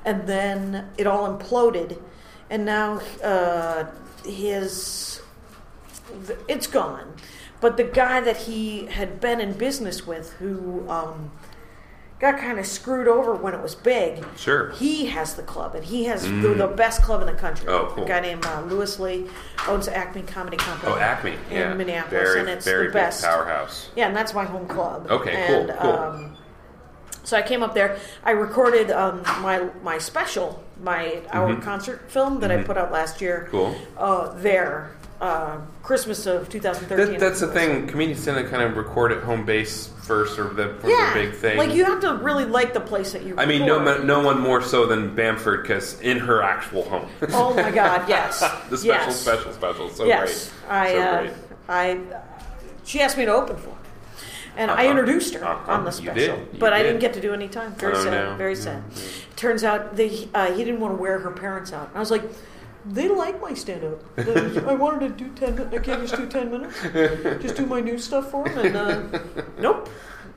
and 0.05 0.27
then 0.27 0.89
it 0.99 1.07
all 1.07 1.35
imploded, 1.35 1.97
and 2.51 2.63
now 2.63 3.01
uh, 3.23 3.85
his 4.23 5.23
it's 6.47 6.67
gone. 6.67 7.11
But 7.59 7.77
the 7.77 7.85
guy 7.85 8.21
that 8.21 8.37
he 8.37 8.85
had 8.85 9.19
been 9.19 9.41
in 9.41 9.53
business 9.53 10.05
with, 10.05 10.33
who 10.33 10.87
um, 10.87 11.31
got 12.19 12.37
kind 12.37 12.59
of 12.59 12.65
screwed 12.65 13.07
over 13.07 13.33
when 13.33 13.53
it 13.53 13.61
was 13.61 13.75
big, 13.75 14.23
Sure. 14.35 14.71
he 14.71 15.05
has 15.05 15.35
the 15.35 15.43
club, 15.43 15.73
and 15.75 15.85
he 15.85 16.03
has 16.05 16.23
the, 16.23 16.53
the 16.53 16.67
best 16.67 17.01
club 17.01 17.21
in 17.21 17.27
the 17.27 17.33
country. 17.33 17.67
Oh, 17.69 17.91
cool. 17.95 18.03
A 18.03 18.07
guy 18.07 18.19
named 18.19 18.45
uh, 18.45 18.61
Louis 18.61 18.99
Lee 18.99 19.27
owns 19.67 19.87
Acme 19.87 20.23
Comedy 20.23 20.57
Company. 20.57 20.91
oh, 20.93 20.97
Acme. 20.97 21.31
in 21.31 21.37
yeah. 21.51 21.73
Minneapolis, 21.73 22.11
Very, 22.11 22.39
and 22.41 22.49
it's 22.49 22.65
very 22.65 22.87
the 22.87 22.93
best. 22.93 23.23
powerhouse. 23.23 23.89
Yeah, 23.95 24.07
and 24.07 24.15
that's 24.15 24.33
my 24.33 24.43
home 24.43 24.67
club. 24.67 25.07
Okay, 25.09 25.47
cool, 25.47 25.55
and, 25.69 25.79
cool. 25.79 25.91
Um, 25.91 26.37
so 27.23 27.37
I 27.37 27.41
came 27.41 27.63
up 27.63 27.73
there. 27.73 27.97
I 28.23 28.31
recorded 28.31 28.91
um, 28.91 29.21
my 29.41 29.69
my 29.83 29.97
special, 29.97 30.63
my 30.81 31.21
hour 31.31 31.55
concert 31.57 32.09
film 32.11 32.39
that 32.39 32.51
I 32.51 32.63
put 32.63 32.75
out 32.77 32.91
last 32.91 33.21
year. 33.21 33.49
Mm-hmm. 33.51 33.51
Cool. 33.51 33.75
Uh, 33.97 34.33
there, 34.39 34.91
uh, 35.21 35.59
Christmas 35.83 36.25
of 36.25 36.49
2013. 36.49 37.11
That, 37.11 37.19
that's 37.19 37.39
the 37.39 37.47
thing. 37.47 37.87
Comedians 37.87 38.25
tend 38.25 38.43
to 38.43 38.49
kind 38.49 38.63
of 38.63 38.75
record 38.75 39.11
at 39.11 39.23
home 39.23 39.45
base 39.45 39.89
first, 40.09 40.39
or 40.39 40.45
the 40.51 40.73
for 40.79 40.89
Yeah, 40.89 41.13
their 41.13 41.25
big 41.27 41.35
thing. 41.35 41.57
like 41.59 41.71
you 41.73 41.85
have 41.85 41.99
to 42.01 42.15
really 42.15 42.43
like 42.45 42.73
the 42.73 42.79
place 42.81 43.11
that 43.13 43.21
you. 43.23 43.35
I 43.37 43.45
mean, 43.45 43.63
no, 43.65 44.01
no 44.01 44.19
one 44.21 44.39
more 44.41 44.59
so 44.61 44.87
than 44.87 45.13
Bamford, 45.15 45.61
because 45.61 46.01
in 46.01 46.17
her 46.17 46.41
actual 46.41 46.83
home, 46.83 47.07
Oh 47.33 47.53
my 47.53 47.69
God! 47.71 48.09
Yes. 48.09 48.39
the 48.69 48.77
special, 48.77 48.85
yes. 49.07 49.15
special, 49.21 49.53
special, 49.53 49.89
so 49.89 50.05
yes, 50.05 50.51
great, 50.67 50.71
I, 50.71 50.91
so 50.93 50.99
uh, 51.01 51.21
great. 51.21 51.33
I, 51.69 51.99
she 52.83 53.01
asked 53.01 53.17
me 53.17 53.25
to 53.25 53.31
open 53.33 53.55
for, 53.57 53.69
her. 53.69 53.75
and 54.57 54.71
I 54.71 54.73
Uh-huh. 54.87 54.89
introduced 54.89 55.35
her 55.35 55.45
Uh-huh. 55.45 55.71
on 55.73 55.83
the 55.85 55.91
You 55.91 55.97
special, 55.97 56.15
did. 56.37 56.53
You 56.53 56.59
but 56.59 56.73
I 56.73 56.79
did. 56.79 56.87
didn't 56.87 57.01
get 57.01 57.13
to 57.13 57.21
do 57.21 57.31
any 57.33 57.47
time. 57.47 57.73
Very 57.75 57.93
Oh, 57.95 58.03
sad. 58.03 58.11
no. 58.31 58.35
Very 58.35 58.55
sad. 58.55 58.81
Turns 59.35 59.63
out 59.63 59.95
they, 59.95 60.27
uh, 60.33 60.51
he 60.53 60.63
didn't 60.65 60.79
want 60.81 60.95
to 60.97 61.01
wear 61.01 61.19
her 61.19 61.31
parents 61.31 61.71
out. 61.71 61.91
I 61.93 61.99
was 61.99 62.09
like. 62.11 62.23
They 62.85 63.09
like 63.09 63.41
my 63.41 63.53
stand-up. 63.53 64.01
I 64.67 64.73
wanted 64.73 65.17
to 65.17 65.23
do 65.25 65.29
ten. 65.35 65.55
min- 65.55 65.67
I 65.73 65.77
can't 65.79 66.01
just 66.01 66.15
do 66.15 66.25
ten 66.27 66.49
minutes. 66.51 66.75
Just 67.43 67.55
do 67.57 67.65
my 67.65 67.81
new 67.81 67.97
stuff 67.97 68.31
for 68.31 68.47
them, 68.47 68.57
and 68.75 68.75
uh, 69.13 69.19
nope. 69.59 69.89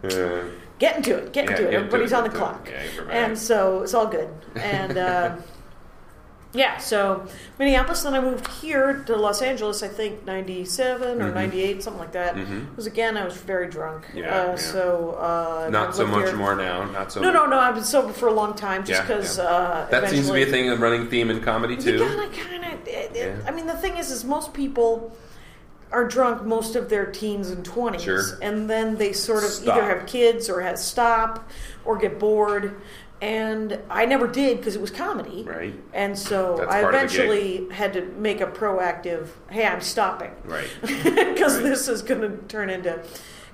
Uh, 0.04 0.44
Getting 0.78 1.02
to 1.04 1.18
it. 1.18 1.32
Get 1.32 1.48
Yeah, 1.48 1.56
to 1.56 1.62
it. 1.62 1.70
get 1.70 1.74
Everybody's 1.74 2.12
it, 2.12 2.16
on 2.16 2.22
the 2.24 2.28
get 2.30 2.38
clock, 2.38 2.68
Yeah, 2.68 3.04
and 3.10 3.38
so 3.38 3.82
it's 3.82 3.94
all 3.94 4.06
good. 4.08 4.28
And 4.56 4.98
uh, 4.98 5.36
yeah, 6.54 6.76
so 6.78 7.26
Minneapolis. 7.58 8.02
Then 8.02 8.14
I 8.14 8.20
moved 8.20 8.46
here 8.48 9.02
to 9.06 9.16
Los 9.16 9.40
Angeles. 9.42 9.82
I 9.82 9.88
think 9.88 10.24
'97 10.26 11.22
or 11.22 11.32
'98, 11.32 11.82
something 11.82 12.00
like 12.00 12.12
that. 12.12 12.36
It 12.36 12.76
was 12.76 12.86
again. 12.86 13.16
I 13.16 13.24
was 13.24 13.36
very 13.36 13.68
drunk. 13.68 14.04
Yeah, 14.14 14.24
uh, 14.42 14.46
yeah. 14.50 14.56
So 14.56 15.12
uh, 15.18 15.68
not 15.70 15.94
so 15.96 16.06
much 16.06 16.26
here- 16.28 16.36
more 16.36 16.54
now. 16.54 16.84
Not 16.90 17.10
so. 17.12 17.20
No, 17.20 17.28
much. 17.32 17.34
no, 17.34 17.46
no. 17.46 17.58
I've 17.58 17.74
been 17.74 17.84
sober 17.84 18.12
for 18.12 18.28
a 18.28 18.32
long 18.34 18.54
time, 18.54 18.84
just 18.84 19.02
because. 19.02 19.38
yeah. 19.38 19.44
Uh, 19.44 19.86
That 19.90 20.10
seems 20.10 20.26
to 20.28 20.34
be 20.34 20.42
a 20.42 20.46
thing, 20.46 20.68
a 20.70 20.76
running 20.76 21.08
theme 21.08 21.30
in 21.30 21.40
comedy 21.40 21.76
too. 21.76 21.92
You 21.94 21.98
gotta 22.00 22.28
kind 22.28 22.64
of. 22.64 22.88
Yeah. 23.14 23.36
I 23.46 23.50
mean, 23.50 23.66
the 23.66 23.74
thing 23.76 23.96
is, 23.96 24.10
is 24.10 24.24
most 24.24 24.52
people. 24.52 25.16
are 25.92 26.08
drunk 26.08 26.42
most 26.46 26.74
of 26.74 26.88
their 26.88 27.04
teens 27.04 27.50
and 27.50 27.66
20s 27.66 28.00
Sure. 28.00 28.22
and 28.40 28.70
then 28.70 28.96
they 28.96 29.12
sort 29.12 29.44
of 29.44 29.50
Stop. 29.50 29.76
either 29.76 29.84
have 29.86 30.06
kids 30.06 30.48
or 30.48 30.62
have 30.62 30.78
stop 30.78 31.50
or 31.84 31.98
get 31.98 32.18
bored 32.18 32.80
and 33.22 33.78
i 33.88 34.04
never 34.04 34.26
did 34.26 34.58
because 34.58 34.74
it 34.74 34.80
was 34.82 34.90
comedy 34.90 35.44
Right. 35.44 35.74
and 35.94 36.18
so 36.18 36.56
That's 36.58 36.72
i 36.72 36.82
part 36.82 36.94
of 36.94 37.00
the 37.02 37.06
gig. 37.06 37.16
eventually 37.24 37.70
had 37.74 37.92
to 37.94 38.02
make 38.18 38.40
a 38.42 38.46
proactive 38.46 39.28
hey 39.48 39.64
i'm 39.66 39.80
stopping 39.80 40.32
Right. 40.44 40.68
because 40.82 41.54
Right. 41.54 41.62
this 41.62 41.88
is 41.88 42.02
going 42.02 42.20
to 42.20 42.36
turn 42.48 42.68
into 42.68 43.02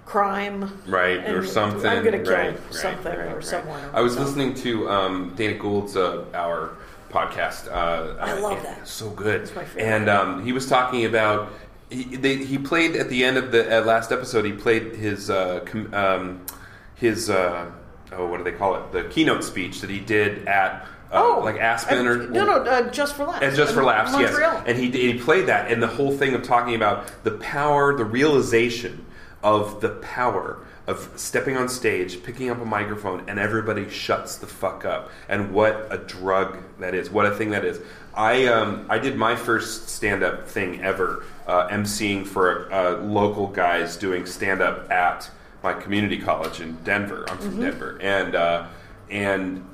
crime 0.06 0.80
right 0.86 1.18
or 1.28 1.40
and 1.40 1.48
something. 1.48 1.86
I'm 1.86 2.02
gonna 2.02 2.22
kill 2.22 2.32
right, 2.32 2.58
something 2.72 3.12
right, 3.12 3.28
or 3.30 3.34
right. 3.36 3.44
someone. 3.44 3.82
I 3.92 4.00
was 4.00 4.16
listening 4.18 4.54
to 4.54 4.88
um, 4.88 5.34
Dana 5.36 5.52
Gould's 5.58 5.96
uh, 5.98 6.24
Hour 6.32 6.76
podcast. 7.10 7.68
Uh, 7.70 8.16
I 8.18 8.32
love 8.40 8.56
and 8.56 8.64
that. 8.66 8.78
it's 8.78 8.90
So 8.90 9.10
good. 9.10 9.42
It's 9.42 9.54
my 9.54 9.66
favorite. 9.66 9.84
And 9.84 10.08
um, 10.08 10.42
he 10.46 10.52
was 10.52 10.66
talking 10.66 11.04
about. 11.04 11.52
He, 11.90 12.04
they, 12.16 12.36
he 12.36 12.56
played 12.56 12.96
at 12.96 13.10
the 13.10 13.22
end 13.22 13.36
of 13.36 13.52
the 13.52 13.80
uh, 13.80 13.84
last 13.84 14.10
episode. 14.10 14.46
He 14.46 14.52
played 14.52 14.94
his 14.96 15.28
uh, 15.28 15.60
com, 15.66 15.92
um, 15.92 16.46
his 16.94 17.28
uh, 17.28 17.66
oh 18.12 18.26
what 18.26 18.38
do 18.38 18.44
they 18.44 18.52
call 18.52 18.76
it? 18.76 18.92
The 18.92 19.04
keynote 19.04 19.44
speech 19.44 19.80
that 19.80 19.90
he 19.90 20.00
did 20.00 20.46
at 20.46 20.86
uh, 21.12 21.40
like 21.40 21.56
Aspen 21.56 22.06
or 22.06 22.28
no 22.28 22.44
no 22.44 22.52
uh, 22.64 22.90
just 22.90 23.16
for 23.16 23.24
laughs 23.24 23.42
and 23.42 23.56
just 23.56 23.74
for 23.74 23.82
laughs, 23.82 24.12
Montreal. 24.12 24.54
yes. 24.54 24.64
And 24.66 24.78
he, 24.78 24.90
he 24.90 25.18
played 25.18 25.46
that, 25.46 25.70
and 25.70 25.82
the 25.82 25.86
whole 25.86 26.12
thing 26.12 26.34
of 26.34 26.42
talking 26.42 26.74
about 26.74 27.24
the 27.24 27.32
power, 27.32 27.96
the 27.96 28.04
realization 28.04 29.06
of 29.42 29.80
the 29.80 29.90
power 29.90 30.58
of 30.86 31.10
stepping 31.16 31.56
on 31.56 31.68
stage, 31.68 32.22
picking 32.22 32.50
up 32.50 32.60
a 32.60 32.64
microphone, 32.64 33.22
and 33.28 33.38
everybody 33.38 33.88
shuts 33.90 34.36
the 34.36 34.46
fuck 34.46 34.84
up. 34.84 35.10
And 35.28 35.52
what 35.52 35.86
a 35.90 35.98
drug 35.98 36.58
that 36.78 36.94
is! 36.94 37.10
What 37.10 37.26
a 37.26 37.34
thing 37.34 37.50
that 37.50 37.64
is! 37.64 37.80
I 38.14 38.46
um, 38.46 38.86
I 38.88 38.98
did 38.98 39.16
my 39.16 39.36
first 39.36 39.88
stand 39.88 40.22
up 40.22 40.48
thing 40.48 40.82
ever, 40.82 41.24
uh, 41.46 41.68
emceeing 41.68 42.26
for 42.26 42.72
uh, 42.72 42.98
local 42.98 43.46
guys 43.46 43.96
doing 43.96 44.26
stand 44.26 44.60
up 44.60 44.90
at 44.90 45.30
my 45.62 45.72
community 45.74 46.18
college 46.18 46.60
in 46.60 46.76
Denver. 46.84 47.24
I'm 47.28 47.38
from 47.38 47.60
Denver, 47.60 47.98
and 48.00 48.34
uh, 48.34 48.66
and 49.10 49.64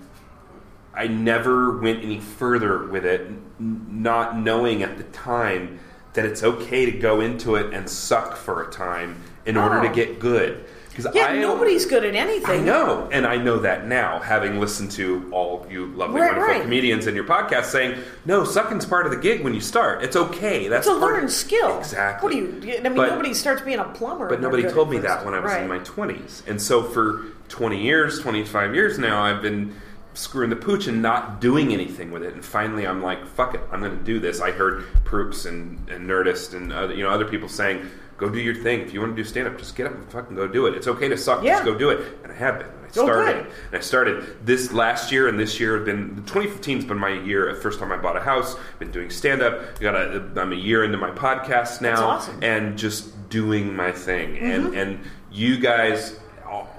I 0.95 1.07
never 1.09 1.79
went 1.79 2.03
any 2.05 2.21
further 2.21 2.87
with 2.87 3.05
it, 3.05 3.23
n- 3.61 3.87
not 3.91 4.39
knowing 4.39 4.83
at 4.83 4.97
the 4.97 5.05
time 5.05 5.81
that 6.15 6.25
it's 6.25 6.43
okay 6.45 6.87
to 6.87 6.93
go 6.93 7.21
into 7.21 7.57
it 7.57 7.75
and 7.75 7.89
suck 7.91 8.37
for 8.37 8.63
a 8.63 8.71
time 8.71 9.21
in 9.45 9.57
order 9.57 9.81
Oh. 9.81 9.89
to 9.89 9.93
get 9.93 10.21
good. 10.21 10.65
Because 10.95 11.13
yeah 11.15 11.27
I, 11.27 11.39
nobody's 11.39 11.87
good 11.87 12.05
at 12.05 12.15
anything. 12.15 12.49
I 12.51 12.59
know, 12.59 13.09
and 13.11 13.27
I 13.27 13.37
know 13.37 13.59
that 13.59 13.87
now, 13.87 14.21
having 14.21 14.61
listened 14.61 14.93
to 14.93 15.29
all 15.33 15.67
you 15.69 15.87
lovely, 15.87 16.21
Right, 16.21 16.29
wonderful 16.29 16.53
right. 16.55 16.63
comedians 16.63 17.07
in 17.09 17.15
your 17.17 17.25
podcast 17.25 17.65
saying, 17.65 17.99
"No, 18.25 18.45
sucking's 18.45 18.87
part 18.87 19.05
of 19.07 19.11
the 19.13 19.19
gig 19.19 19.43
when 19.43 19.55
you 19.55 19.61
start. 19.61 20.05
It's 20.05 20.15
okay. 20.17 20.69
That's 20.69 20.87
it's 20.87 20.95
a 20.97 20.99
learned 20.99 21.31
skill 21.31 21.79
Exactly. 21.79 22.43
what 22.45 22.61
do 22.61 22.67
you 22.69 22.77
i 22.79 22.81
mean 22.83 22.95
But- 22.95 23.11
nobody 23.11 23.35
starts 23.35 23.63
being 23.63 23.79
a 23.81 23.85
plumber 23.85 24.29
but 24.29 24.41
nobody 24.41 24.63
told 24.65 24.89
me 24.91 24.99
that 24.99 25.25
when 25.25 25.35
I 25.35 25.41
was 25.41 25.53
in 25.55 25.67
my 25.69 25.79
20s. 25.81 26.43
And 26.47 26.61
so 26.63 26.83
for 26.85 27.25
20 27.49 27.83
years, 27.83 28.21
25 28.21 28.75
years 28.75 28.99
now, 28.99 29.23
I've 29.23 29.43
been 29.43 29.75
screwing 30.15 30.49
the 30.51 30.57
pooch 30.57 30.87
and 30.87 31.03
not 31.03 31.41
doing 31.41 31.73
anything 31.73 32.13
with 32.13 32.23
it. 32.23 32.35
And 32.35 32.45
finally, 32.45 32.87
I'm 32.87 33.03
like, 33.03 33.27
fuck 33.27 33.55
it, 33.55 33.61
I'm 33.73 33.81
going 33.81 33.99
to 33.99 34.05
do 34.05 34.21
this. 34.21 34.41
I 34.41 34.53
heard 34.53 34.85
Proops 35.05 35.45
and, 35.45 35.89
and 35.91 36.09
Nerdist 36.09 36.55
and 36.55 36.73
other, 36.73 36.95
you 36.95 37.03
know 37.03 37.11
other 37.11 37.25
people 37.25 37.49
saying, 37.49 37.85
go 38.17 38.29
do 38.29 38.39
your 38.41 38.55
thing. 38.55 38.81
If 38.81 38.93
you 38.95 39.01
want 39.01 39.17
to 39.17 39.23
do 39.23 39.29
stand 39.29 39.49
up, 39.49 39.59
just 39.59 39.75
get 39.77 39.87
up 39.87 39.95
and 39.95 40.09
fucking 40.11 40.37
go 40.37 40.47
do 40.47 40.67
it. 40.67 40.75
It's 40.75 40.87
okay 40.87 41.09
to 41.09 41.17
suck. 41.17 41.43
Yeah. 41.43 41.55
Just 41.55 41.65
go 41.65 41.75
do 41.77 41.91
it. 41.91 42.19
And 42.23 42.33
I 42.33 42.35
have 42.37 42.59
been. 42.59 42.69
And 42.69 42.77
I 42.85 42.89
Oh, 42.97 43.05
started. 43.07 43.37
And 43.39 43.49
I 43.77 43.81
started 43.81 44.47
this 44.47 44.73
last 44.73 45.11
year, 45.11 45.27
and 45.27 45.39
this 45.39 45.59
year 45.59 45.77
have 45.77 45.85
been 45.85 46.17
2015 46.27 46.77
has 46.79 46.85
been 46.87 46.99
my 46.99 47.09
year. 47.23 47.53
First 47.57 47.81
time 47.81 47.91
I 47.91 47.97
bought 47.97 48.17
a 48.17 48.21
house, 48.21 48.57
been 48.79 48.93
doing 48.93 49.11
stand 49.11 49.43
up. 49.43 49.81
Got 49.81 49.97
a, 49.97 50.23
I'm 50.37 50.53
a 50.53 50.57
year 50.57 50.85
into 50.85 50.97
my 50.97 51.11
podcast 51.11 51.81
now, 51.81 51.91
That's 51.91 52.01
awesome. 52.03 52.35
Mm-hmm. 52.35 52.45
and 52.45 52.79
just 52.79 53.29
doing 53.31 53.75
my 53.75 53.91
thing. 53.91 54.39
And 54.39 54.75
and 54.75 55.01
you 55.33 55.59
guys, 55.59 56.17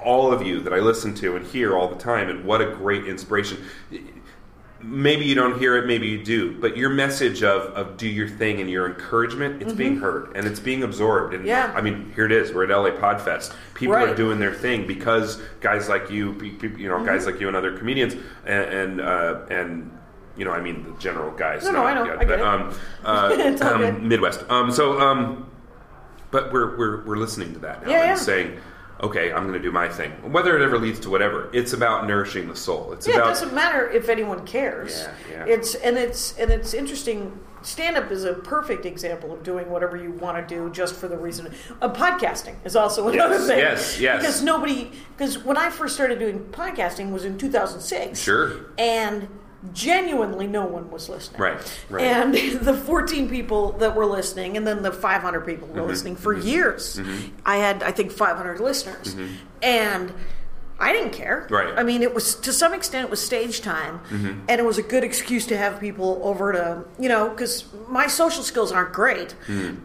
all 0.01 0.32
of 0.32 0.46
you 0.48 0.62
that 0.62 0.72
I 0.72 0.80
listen 0.80 1.13
to 1.15 1.36
and 1.36 1.46
hear 1.46 1.75
all 1.75 1.89
the 1.89 1.98
time, 2.00 2.30
and 2.30 2.46
what 2.46 2.62
a 2.62 2.65
great 2.75 3.06
inspiration. 3.08 3.58
Maybe 4.88 5.25
you 5.25 5.34
don't 5.34 5.58
hear 5.58 5.75
it, 5.77 5.88
maybe 5.88 6.08
you 6.08 6.24
do, 6.24 6.60
but 6.60 6.77
your 6.77 6.89
message 6.92 7.42
of, 7.44 7.63
of 7.74 7.98
do 7.98 8.08
your 8.08 8.27
thing 8.27 8.62
and 8.62 8.70
your 8.70 8.86
encouragement, 8.88 9.62
it's 9.62 9.74
being 9.74 9.98
heard 9.98 10.36
and 10.38 10.46
it's 10.46 10.60
being 10.60 10.84
absorbed. 10.84 11.34
And 11.34 11.42
Mm-hmm. 11.44 11.48
Yeah. 11.48 11.74
I 11.75 11.82
mean, 11.82 12.12
here 12.15 12.25
it 12.25 12.32
is. 12.32 12.54
We're 12.54 12.65
at 12.65 12.70
LA 12.70 12.92
Podfest. 12.92 13.54
People 13.74 13.96
are 13.96 14.13
doing 14.15 14.39
their 14.39 14.54
thing 14.54 14.86
because 14.86 15.42
guys 15.60 15.89
like 15.89 16.10
you, 16.12 16.34
you 16.41 16.88
know, 16.88 16.98
Mm-hmm. 16.98 17.06
guys 17.06 17.26
like 17.26 17.39
you 17.39 17.48
and 17.48 17.58
other 17.58 17.76
comedians, 17.78 18.13
and 18.45 18.63
and, 18.74 19.02
uh, 19.02 19.41
and 19.50 19.91
you 20.38 20.45
know, 20.45 20.52
I 20.52 20.62
mean 20.62 20.84
the 20.84 21.00
general 21.00 21.32
guys. 21.32 21.63
No, 21.63 21.71
no, 21.71 21.84
I 21.86 21.93
know. 21.95 22.06
yeah, 22.06 22.13
I 22.19 22.26
get 22.26 22.28
but, 22.28 22.39
it. 22.39 22.45
Um, 22.45 22.78
uh, 23.06 23.58
um. 23.62 24.08
Midwest. 24.08 24.43
Um, 24.50 24.69
so, 24.71 25.00
um, 25.00 25.50
but 26.32 26.52
we're, 26.52 26.78
we're 26.78 27.06
we're 27.06 27.17
listening 27.17 27.54
to 27.54 27.60
that 27.60 27.84
now 27.84 27.89
Yeah, 27.89 28.00
and 28.02 28.08
yeah. 28.10 28.15
saying, 28.15 28.58
okay, 29.06 29.32
I'm 29.32 29.44
going 29.48 29.54
to 29.54 29.60
do 29.60 29.72
my 29.72 29.88
thing. 29.89 30.12
Whether 30.32 30.56
it 30.60 30.63
ever 30.63 30.78
leads 30.78 31.00
to 31.02 31.10
whatever, 31.10 31.50
it's 31.54 31.74
about 31.74 32.08
nourishing 32.08 32.48
the 32.48 32.56
soul. 32.56 32.91
It's 32.94 33.08
yeah, 33.08 33.15
it 33.15 33.20
doesn't 33.20 33.54
matter 33.54 33.89
if 33.89 34.10
anyone 34.10 34.46
cares. 34.46 35.02
Yeah, 35.32 35.46
yeah. 35.46 35.54
It's 35.54 35.76
and 35.76 35.98
it's 35.98 36.38
and 36.38 36.52
it's 36.52 36.74
interesting. 36.74 37.39
Stand 37.62 37.98
up 37.98 38.12
is 38.12 38.26
a 38.26 38.34
perfect 38.36 38.86
example 38.86 39.34
of 39.34 39.41
doing 39.41 39.68
whatever 39.72 39.98
you 39.98 40.12
want 40.12 40.38
to 40.48 40.56
do 40.56 40.70
just 40.72 40.94
for 40.94 41.08
the 41.08 41.18
reason. 41.18 41.52
Uh, 41.82 41.91
podcasting 41.91 42.54
is 42.63 42.76
also 42.76 43.08
another 43.08 43.36
Yes, 43.36 43.48
thing. 43.48 43.58
yes, 43.58 44.00
yes. 44.00 44.22
Because 44.22 44.44
nobody, 44.44 44.91
because 45.18 45.39
when 45.44 45.58
I 45.58 45.72
first 45.72 45.96
started 45.96 46.20
doing 46.20 46.41
podcasting 46.52 47.12
was 47.12 47.26
in 47.26 47.39
2006. 47.39 48.20
Sure. 48.22 48.68
And 48.78 49.28
genuinely 49.73 50.47
no 50.47 50.65
one 50.65 50.89
was 50.91 51.10
listening. 51.10 51.41
Right, 51.41 51.80
right. 51.89 52.04
And 52.04 52.34
the 52.62 52.73
14 52.73 53.30
people 53.30 53.73
that 53.73 53.95
were 53.95 54.06
listening, 54.06 54.58
and 54.58 54.65
then 54.65 54.84
the 54.84 54.91
500 54.91 55.41
people 55.41 55.67
Mm-hmm. 55.67 55.80
were 55.80 55.88
listening 55.88 56.15
for 56.15 56.36
mm-hmm, 56.36 56.47
years. 56.47 56.97
Mm-hmm. 56.97 57.36
I 57.45 57.58
had, 57.58 57.84
I 57.84 57.91
think, 57.91 58.12
500 58.12 58.60
listeners. 58.60 59.15
Mm-hmm. 59.15 59.34
And 59.62 60.13
I 60.80 60.91
didn't 60.91 61.12
care. 61.13 61.47
Right. 61.49 61.73
I 61.78 61.84
mean, 61.84 62.04
it 62.04 62.13
was 62.13 62.36
to 62.36 62.51
some 62.51 62.73
extent 62.73 63.06
it 63.06 63.10
was 63.10 63.21
stage 63.21 63.62
time, 63.62 64.01
and 64.12 64.60
it 64.60 64.65
was 64.65 64.78
a 64.78 64.84
good 64.84 65.04
excuse 65.06 65.47
to 65.47 65.58
have 65.58 65.80
people 65.80 66.19
over 66.21 66.51
to 66.51 66.84
you 66.99 67.08
know 67.08 67.30
because 67.30 67.65
my 67.88 68.08
social 68.08 68.43
skills 68.43 68.73
aren't 68.73 68.91
great, 68.91 69.36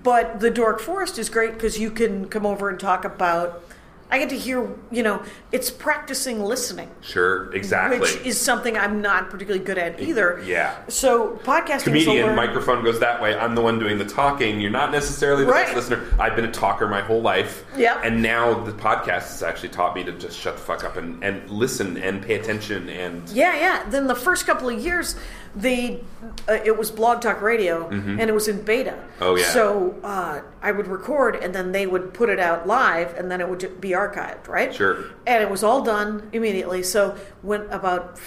but 0.03 0.41
the 0.41 0.51
Dork 0.51 0.81
Forest 0.81 1.19
is 1.19 1.29
great 1.31 1.55
because 1.55 1.79
you 1.79 1.91
can 1.93 2.29
come 2.29 2.45
over 2.45 2.69
and 2.69 2.79
talk 2.81 3.05
about. 3.05 3.63
I 4.11 4.19
get 4.19 4.29
to 4.31 4.39
hear 4.39 4.69
you 4.91 5.03
know 5.03 5.23
it's 5.53 5.71
practicing 5.71 6.43
listening, 6.43 6.91
sure, 7.01 7.53
exactly. 7.55 8.01
which 8.01 8.17
is 8.25 8.41
something 8.41 8.77
I'm 8.77 9.01
not 9.01 9.31
particularly 9.31 9.65
good 9.65 9.79
at 9.79 10.01
either. 10.01 10.43
Yeah. 10.45 10.77
So 10.89 11.39
podcasting 11.45 11.77
is 11.77 11.83
Comedian, 11.85 12.27
learn- 12.27 12.37
microphone 12.37 12.85
goes 12.85 13.01
that 13.01 13.21
way. 13.23 13.37
I'm 13.37 13.55
the 13.55 13.63
one 13.63 13.79
doing 13.79 13.99
the 13.99 14.05
talking. 14.05 14.61
You're 14.61 14.71
not 14.71 14.93
necessarily 14.93 15.45
the 15.45 15.53
best 15.53 15.75
listener. 15.75 16.07
I've 16.19 16.37
been 16.37 16.45
a 16.45 16.53
talker 16.53 16.89
my 16.89 17.01
whole 17.01 17.23
life. 17.23 17.65
Yeah. 17.77 18.01
And 18.03 18.23
now 18.23 18.63
the 18.65 18.73
podcast 18.73 19.29
has 19.31 19.43
actually 19.43 19.71
taught 19.71 19.95
me 19.95 20.05
to 20.05 20.13
just 20.13 20.39
shut 20.39 20.57
the 20.57 20.63
fuck 20.63 20.85
up 20.85 20.97
and, 20.97 21.23
and 21.23 21.49
listen 21.51 21.97
and 21.97 22.23
pay 22.23 22.35
attention 22.35 22.89
and 22.89 23.29
Yeah, 23.31 23.55
yeah. 23.57 23.89
Then 23.89 24.07
the 24.07 24.15
first 24.15 24.47
couple 24.47 24.69
of 24.69 24.81
years, 24.83 25.17
they 25.55 26.01
uh, 26.49 26.53
it 26.65 26.77
was 26.77 26.91
Blog 26.91 27.21
Talk 27.21 27.41
Radio, 27.43 27.89
and 27.89 28.21
it 28.21 28.33
was 28.33 28.47
in 28.47 28.63
beta. 28.63 28.91
Mm-hmm. 28.93 29.23
Oh, 29.25 29.35
yeah. 29.37 29.47
So 29.47 29.97
uh, 30.05 30.43
I 30.63 30.71
would 30.71 30.87
record, 30.87 31.35
and 31.37 31.55
then 31.55 31.73
they 31.73 31.87
would 31.87 32.15
put 32.15 32.29
it 32.29 32.39
out 32.39 32.67
live, 32.67 33.15
and 33.15 33.31
then 33.31 33.41
it 33.41 33.49
would 33.49 33.81
be 33.81 33.95
archived, 34.09 34.49
right? 34.49 34.75
Sure. 34.75 35.05
And 35.27 35.43
it 35.43 35.51
was 35.51 35.63
all 35.63 35.83
done 35.83 36.29
immediately. 36.33 36.83
So 36.83 37.17
when 37.43 37.63
about 37.71 38.19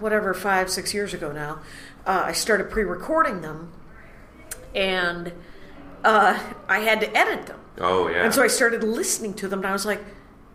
whatever 0.00 0.32
five 0.34 0.70
six 0.70 0.94
years 0.94 1.12
ago 1.14 1.32
now, 1.32 1.60
uh, 2.06 2.22
I 2.26 2.32
started 2.32 2.70
pre-recording 2.70 3.40
them, 3.42 3.72
and 4.74 5.32
uh, 6.04 6.38
I 6.68 6.80
had 6.80 7.00
to 7.00 7.16
edit 7.16 7.46
them. 7.46 7.60
oh 7.78 8.08
yeah. 8.08 8.24
And 8.24 8.34
so 8.34 8.42
I 8.42 8.48
started 8.48 8.82
listening 8.82 9.34
to 9.34 9.48
them, 9.48 9.60
and 9.60 9.66
I 9.68 9.72
was 9.72 9.86
like, 9.86 10.00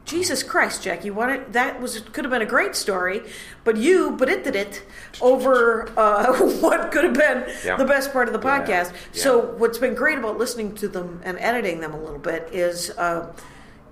Jesus 0.06 0.42
Christ, 0.42 0.84
Jackie, 0.84 1.10
what 1.10 1.52
that 1.52 1.82
was 1.82 2.00
could 2.00 2.24
have 2.24 2.32
been 2.32 2.42
a 2.42 2.46
great 2.46 2.76
story, 2.78 3.24
but 3.66 3.76
you 3.76 4.12
but 4.12 4.30
it 4.30 4.44
did 4.46 4.56
it 4.56 4.84
over 5.22 5.90
uh, 6.00 6.34
what 6.62 6.92
could 6.94 7.04
have 7.04 7.14
been 7.14 7.46
Yeah. 7.66 7.76
the 7.76 7.84
best 7.86 8.14
part 8.14 8.30
of 8.30 8.34
the 8.34 8.40
Yeah. 8.48 8.60
podcast. 8.60 8.94
Yeah. 9.14 9.24
So 9.24 9.40
what's 9.58 9.78
been 9.78 9.96
great 9.96 10.18
about 10.18 10.38
listening 10.38 10.76
to 10.76 10.88
them 10.88 11.22
and 11.26 11.38
editing 11.40 11.82
them 11.82 11.94
a 11.94 12.00
little 12.00 12.20
bit 12.20 12.48
is 12.54 12.90
uh, 12.92 13.34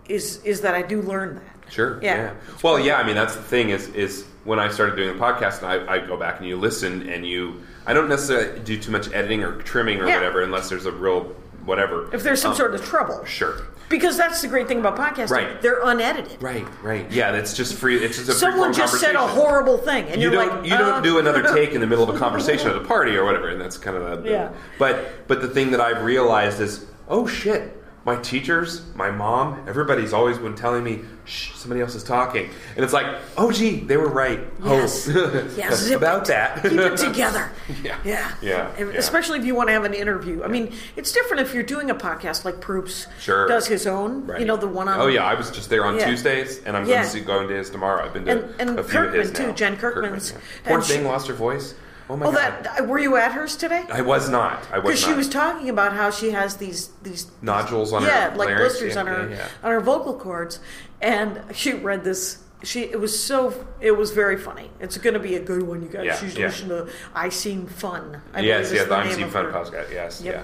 is 0.10 0.44
is 0.44 0.62
that 0.62 0.76
I 0.76 0.82
do 0.82 1.02
learn 1.02 1.36
that. 1.36 1.74
Sure. 1.74 2.00
Yeah. 2.02 2.16
Yeah. 2.16 2.34
Well, 2.64 2.80
yeah. 2.80 2.98
I 2.98 3.04
mean, 3.04 3.16
that's 3.16 3.36
the 3.36 3.42
thing 3.42 3.70
is 3.70 3.88
is 3.90 4.26
when 4.44 4.60
I 4.60 4.70
started 4.70 4.96
doing 4.96 5.18
the 5.18 5.24
podcast, 5.24 5.64
and 5.64 5.68
I, 5.90 5.96
I 5.96 6.00
go 6.06 6.16
back 6.18 6.40
and 6.40 6.48
you 6.48 6.58
listen, 6.58 7.10
and 7.10 7.26
you. 7.26 7.62
I 7.88 7.94
don't 7.94 8.10
necessarily 8.10 8.60
do 8.62 8.80
too 8.80 8.92
much 8.92 9.12
editing 9.14 9.44
or 9.44 9.62
trimming 9.62 10.00
or 10.02 10.08
Yeah. 10.08 10.16
whatever, 10.16 10.42
unless 10.42 10.70
there's 10.70 10.86
a 10.88 10.92
real 10.92 11.36
whatever. 11.66 12.10
If 12.14 12.24
there's 12.24 12.42
some 12.42 12.52
Um, 12.52 12.58
sort 12.58 12.74
of 12.76 12.84
trouble, 12.86 13.24
Sure. 13.26 13.56
because 13.90 14.18
that's 14.18 14.42
the 14.42 14.48
great 14.48 14.68
thing 14.68 14.80
about 14.80 14.96
podcasting. 14.98 15.30
Right. 15.32 15.62
They're 15.62 15.82
unedited. 15.84 16.42
Right. 16.42 16.66
Right. 16.84 17.06
Yeah. 17.12 17.32
That's 17.32 17.54
just 17.54 17.74
free. 17.76 17.98
It's 18.04 18.18
just 18.18 18.30
a 18.30 18.34
Someone 18.34 18.74
just 18.74 19.00
said 19.00 19.16
a 19.16 19.20
horrible 19.28 19.78
thing, 19.80 20.06
and 20.10 20.20
you 20.22 20.30
are 20.30 20.32
don't 20.32 20.56
like, 20.62 20.66
you 20.70 20.78
don't 20.78 20.94
uh, 20.96 21.02
do 21.02 21.18
another 21.20 21.42
take 21.54 21.74
in 21.74 21.82
the 21.82 21.88
middle 21.88 22.08
of 22.08 22.16
a 22.16 22.20
conversation 22.26 22.70
at 22.70 22.76
a 22.76 22.82
party 22.82 23.16
or 23.18 23.24
whatever, 23.26 23.50
and 23.50 23.60
that's 23.62 23.78
kind 23.78 23.98
of 23.98 24.24
the- 24.24 24.30
Yeah. 24.30 24.50
But 24.80 25.28
but 25.28 25.42
the 25.42 25.48
thing 25.48 25.72
that 25.72 25.82
I've 25.82 26.04
realized 26.04 26.60
is, 26.62 26.86
oh 27.08 27.26
shit, 27.28 27.76
my 28.06 28.16
teachers, 28.18 28.84
my 28.96 29.10
mom, 29.10 29.64
everybody's 29.68 30.14
always 30.14 30.38
been 30.38 30.54
telling 30.54 30.84
me, 30.84 31.02
"Shh, 31.26 31.54
somebody 31.56 31.82
else 31.82 31.96
is 31.96 32.04
talking," 32.04 32.50
and 32.76 32.84
it's 32.86 32.94
like, 32.94 33.08
"Oh, 33.36 33.52
gee, 33.52 33.80
they 33.80 33.98
were 33.98 34.10
right." 34.10 34.42
Yes. 34.64 35.10
Oh, 35.12 35.50
Yes, 35.58 35.90
about 35.92 36.22
it. 36.22 36.28
that. 36.28 36.62
Keep 36.70 36.74
it 36.80 36.98
together. 36.98 37.52
Yeah. 37.84 37.98
Yeah. 38.04 38.32
Yeah, 38.44 38.72
yeah. 38.78 38.86
Especially 38.94 39.40
if 39.40 39.46
you 39.46 39.56
want 39.56 39.70
to 39.70 39.74
have 39.74 39.86
an 39.86 39.94
interview. 39.96 40.44
I 40.44 40.48
mean, 40.48 40.72
it's 40.96 41.12
different 41.12 41.42
if 41.42 41.54
you're 41.56 41.64
doing 41.64 41.90
a 41.90 41.96
podcast 41.96 42.46
like 42.46 42.62
Proops 42.62 43.08
Sure. 43.20 43.48
does 43.48 43.66
his 43.66 43.88
own. 43.88 44.28
Right. 44.28 44.40
You 44.40 44.46
know, 44.46 44.56
the 44.58 44.68
one 44.68 44.88
on. 44.88 45.00
Oh 45.02 45.08
yeah, 45.08 45.24
I 45.26 45.34
was 45.34 45.50
just 45.50 45.70
there 45.72 45.84
on 45.84 45.98
Yeah. 45.98 46.06
Tuesdays, 46.08 46.62
and 46.64 46.78
I'm 46.78 46.86
Yeah. 46.88 46.98
going 46.98 47.06
to 47.06 47.10
see 47.12 47.20
going 47.22 47.48
to 47.48 47.56
his 47.56 47.72
tomorrow. 47.72 48.06
I've 48.06 48.14
been 48.14 48.26
to 48.26 48.32
And- 48.32 48.56
and 48.60 48.80
a 48.80 48.84
few 48.84 49.00
of 49.02 49.14
his 49.14 49.30
Kirkman, 49.32 49.34
too, 49.34 49.48
now. 49.48 49.54
Jen 49.56 49.78
Kirkman's. 49.78 50.32
yeah. 50.32 50.38
Poor 50.66 50.78
And 50.78 50.86
thing 50.86 51.00
she- 51.02 51.08
lost 51.08 51.28
her 51.28 51.34
voice. 51.34 51.74
Oh 52.10 52.16
my 52.18 52.28
Oh, 52.28 52.32
god. 52.32 52.64
that 52.64 52.88
were 52.88 53.00
you 53.00 53.16
at 53.18 53.32
hers 53.32 53.56
today? 53.56 53.84
I 53.92 54.02
was 54.02 54.30
not. 54.30 54.64
I 54.72 54.78
was 54.80 54.86
Because 54.92 55.04
she 55.06 55.14
was 55.14 55.28
talking 55.30 55.70
about 55.70 55.94
how 55.94 56.12
she 56.12 56.32
has 56.32 56.58
these 56.58 56.90
these 57.02 57.32
nodules 57.42 57.94
on 57.94 58.04
her. 58.04 58.08
yeah, 58.08 58.30
her 58.32 58.36
like 58.38 58.50
larynx. 58.50 58.62
blisters 58.80 58.94
Yeah, 58.94 59.00
on 59.02 59.08
her 59.08 59.30
yeah, 59.30 59.48
on 59.64 59.72
her 59.72 59.82
vocal 59.82 60.14
cords, 60.14 60.60
and 61.02 61.42
she 61.54 61.74
read 61.74 62.04
this. 62.04 62.44
She 62.64 62.82
it 62.84 63.00
was 63.00 63.18
so 63.24 63.66
it 63.82 63.92
was 63.98 64.12
very 64.12 64.38
funny. 64.38 64.70
It's 64.80 64.98
going 64.98 65.14
to 65.16 65.20
be 65.20 65.36
a 65.36 65.40
good 65.42 65.64
one, 65.64 65.82
you 65.82 65.88
guys. 65.90 66.06
Yeah, 66.06 66.22
you 66.24 66.30
should 66.30 66.38
yeah. 66.40 66.46
listen 66.48 66.70
to 66.70 66.88
I 67.14 67.30
Seem 67.30 67.66
Fun. 67.68 68.22
I 68.34 68.40
yes, 68.42 68.72
yeah, 68.72 68.84
the 68.84 68.90
the 68.90 68.96
I'm 68.96 69.20
name 69.20 69.30
Fun 69.30 69.46
podcast. 69.48 69.92
Yes, 69.92 70.22
Yep. 70.24 70.34
yeah, 70.36 70.44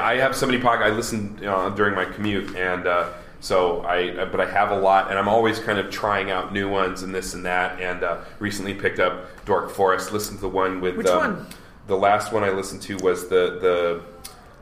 yeah. 0.00 0.02
I 0.06 0.16
have 0.16 0.34
so 0.36 0.46
many 0.46 0.58
podcasts. 0.58 0.82
I 0.82 0.90
listen 0.90 1.38
uh, 1.46 1.70
during 1.70 1.94
my 1.94 2.04
commute, 2.06 2.54
and 2.56 2.86
uh, 2.86 3.08
so 3.40 3.82
I. 3.82 4.24
But 4.24 4.40
I 4.40 4.50
have 4.50 4.70
a 4.70 4.78
lot, 4.78 5.10
and 5.10 5.18
I'm 5.18 5.28
always 5.28 5.58
kind 5.58 5.78
of 5.78 5.90
trying 5.90 6.30
out 6.30 6.52
new 6.52 6.68
ones 6.68 7.02
and 7.02 7.14
this 7.14 7.34
and 7.34 7.44
that. 7.46 7.80
And 7.80 8.02
uh, 8.02 8.18
recently 8.38 8.74
picked 8.74 8.98
up 8.98 9.44
Dork 9.44 9.70
Forest. 9.70 10.12
Listened 10.12 10.38
to 10.38 10.42
the 10.42 10.48
one 10.48 10.80
with 10.80 10.96
Which 10.96 11.06
um, 11.06 11.18
one? 11.18 11.46
The 11.86 11.96
last 11.96 12.32
one 12.32 12.44
I 12.44 12.50
listened 12.50 12.82
to 12.82 12.96
was 12.98 13.28
the 13.28 13.58
the. 13.60 14.02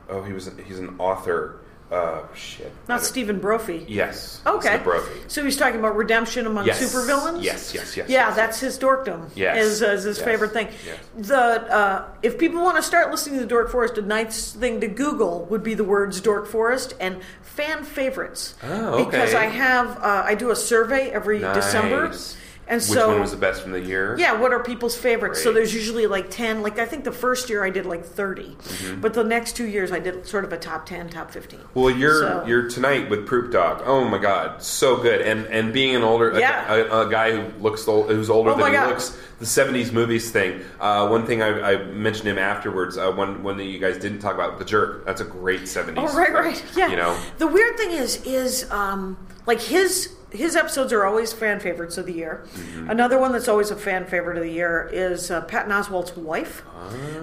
Oh, 0.07 0.23
he 0.23 0.33
was 0.33 0.49
he's 0.65 0.79
an 0.79 0.95
author. 0.99 1.59
Uh, 1.91 2.23
shit. 2.33 2.71
Not 2.87 3.03
Stephen 3.03 3.39
Brophy. 3.39 3.85
Yes. 3.87 4.41
Okay. 4.45 4.77
Brophy. 4.83 5.19
So 5.27 5.43
he's 5.43 5.55
talking 5.55 5.79
about 5.79 5.95
redemption 5.95 6.47
among 6.47 6.65
Yes. 6.65 6.81
supervillains. 6.83 7.43
Yes, 7.43 7.75
yes, 7.75 7.95
yes, 7.95 8.09
Yeah, 8.09 8.27
yes, 8.27 8.35
that's 8.35 8.59
his 8.59 8.79
dorkdom. 8.79 9.29
Yes. 9.35 9.57
is, 9.63 9.81
is 9.83 10.03
his 10.03 10.17
Yes. 10.17 10.25
favorite 10.25 10.51
thing. 10.51 10.67
The 11.15 11.37
uh, 11.37 12.05
if 12.23 12.39
people 12.39 12.63
want 12.63 12.77
to 12.77 12.83
start 12.83 13.11
listening 13.11 13.35
to 13.35 13.41
the 13.43 13.49
Dork 13.49 13.69
Forest, 13.69 13.99
a 13.99 14.01
nice 14.01 14.51
thing 14.53 14.81
to 14.81 14.87
Google 14.87 15.45
would 15.45 15.61
be 15.61 15.75
the 15.75 15.83
words 15.83 16.19
Dork 16.21 16.47
Forest 16.47 16.95
and 16.99 17.21
fan 17.43 17.83
favorites. 17.83 18.55
Oh, 18.63 18.95
okay. 18.95 19.03
Because. 19.05 19.33
I 19.35 19.45
have 19.45 19.97
uh, 19.99 20.23
I 20.25 20.33
do 20.33 20.49
a 20.49 20.55
survey 20.55 21.11
every 21.11 21.37
December, 21.39 22.07
Nice. 22.09 22.35
And 22.67 22.77
Which 22.81 22.89
so 22.89 23.09
one 23.09 23.19
was 23.21 23.31
the 23.31 23.37
best 23.37 23.61
from 23.61 23.71
the 23.73 23.79
year? 23.79 24.15
yeah, 24.17 24.33
what 24.33 24.51
are 24.51 24.63
people's 24.63 24.95
favorites? 24.95 25.41
So 25.43 25.53
there's 25.53 25.73
usually 25.73 26.07
like 26.07 26.29
10. 26.31 26.61
Like 26.63 26.79
I 26.79 26.85
think 26.85 27.03
the 27.03 27.11
first 27.11 27.49
year 27.49 27.63
I 27.63 27.69
did 27.69 27.85
like 27.85 28.03
30. 28.03 28.43
Mm-hmm. 28.43 29.01
But 29.01 29.13
the 29.13 29.23
next 29.23 29.55
two 29.55 29.67
years 29.67 29.91
I 29.91 29.99
did 29.99 30.25
sort 30.27 30.45
of 30.45 30.51
a 30.53 30.57
top 30.57 30.85
10, 30.85 31.09
top 31.09 31.29
15. 31.31 31.59
Well, 31.73 31.89
you're 31.91 32.21
So- 32.21 32.43
you're 32.47 32.69
tonight 32.69 33.09
with 33.09 33.27
Proop 33.27 33.51
Dog. 33.51 33.83
Oh 33.85 34.05
my 34.05 34.17
God, 34.17 34.61
so 34.63 34.97
good! 34.97 35.21
And 35.21 35.45
and 35.47 35.71
being 35.73 35.95
an 35.95 36.03
older 36.03 36.31
a- 36.31 36.39
Yeah. 36.39 36.73
a, 36.73 37.01
a, 37.07 37.09
guy 37.09 37.31
who 37.35 37.61
looks 37.61 37.87
old, 37.87 38.09
who's 38.09 38.29
older 38.29 38.51
Oh 38.51 38.55
than 38.57 38.67
he 38.67 38.71
God. 38.73 38.89
looks, 38.89 39.17
the 39.39 39.45
'70s 39.45 39.91
movies 39.91 40.31
thing. 40.31 40.61
Uh, 40.79 41.07
one 41.07 41.25
thing 41.25 41.41
I, 41.41 41.73
I 41.73 41.83
mentioned 41.85 42.27
him 42.27 42.37
afterwards. 42.37 42.97
Uh, 42.97 43.11
one 43.11 43.43
one 43.43 43.57
that 43.57 43.65
you 43.65 43.79
guys 43.79 43.97
didn't 43.97 44.19
talk 44.19 44.33
about, 44.35 44.59
The 44.59 44.65
Jerk. 44.65 45.05
That's 45.05 45.21
a 45.21 45.25
great 45.25 45.61
'70s. 45.63 45.95
Oh 45.97 46.15
right, 46.17 46.33
right, 46.33 46.63
yeah. 46.75 46.87
You 46.87 46.95
know, 46.95 47.17
the 47.37 47.47
weird 47.47 47.77
thing 47.77 47.91
is, 47.91 48.23
is 48.25 48.69
um, 48.71 49.17
like 49.45 49.61
his 49.61 50.11
his 50.31 50.57
episodes 50.57 50.91
are 50.91 51.05
always 51.05 51.31
fan 51.31 51.61
favorites 51.61 51.97
of 51.97 52.05
the 52.05 52.11
year. 52.11 52.43
Mm-hmm. 52.55 52.89
Another 52.89 53.17
one 53.17 53.31
that's 53.31 53.47
always 53.47 53.71
a 53.71 53.75
fan 53.75 54.05
favorite 54.05 54.35
of 54.37 54.43
the 54.43 54.51
year 54.51 54.89
is 54.91 55.31
uh, 55.31 55.39
Patton 55.41 55.71
Oswalt's 55.71 56.17
wife, 56.17 56.61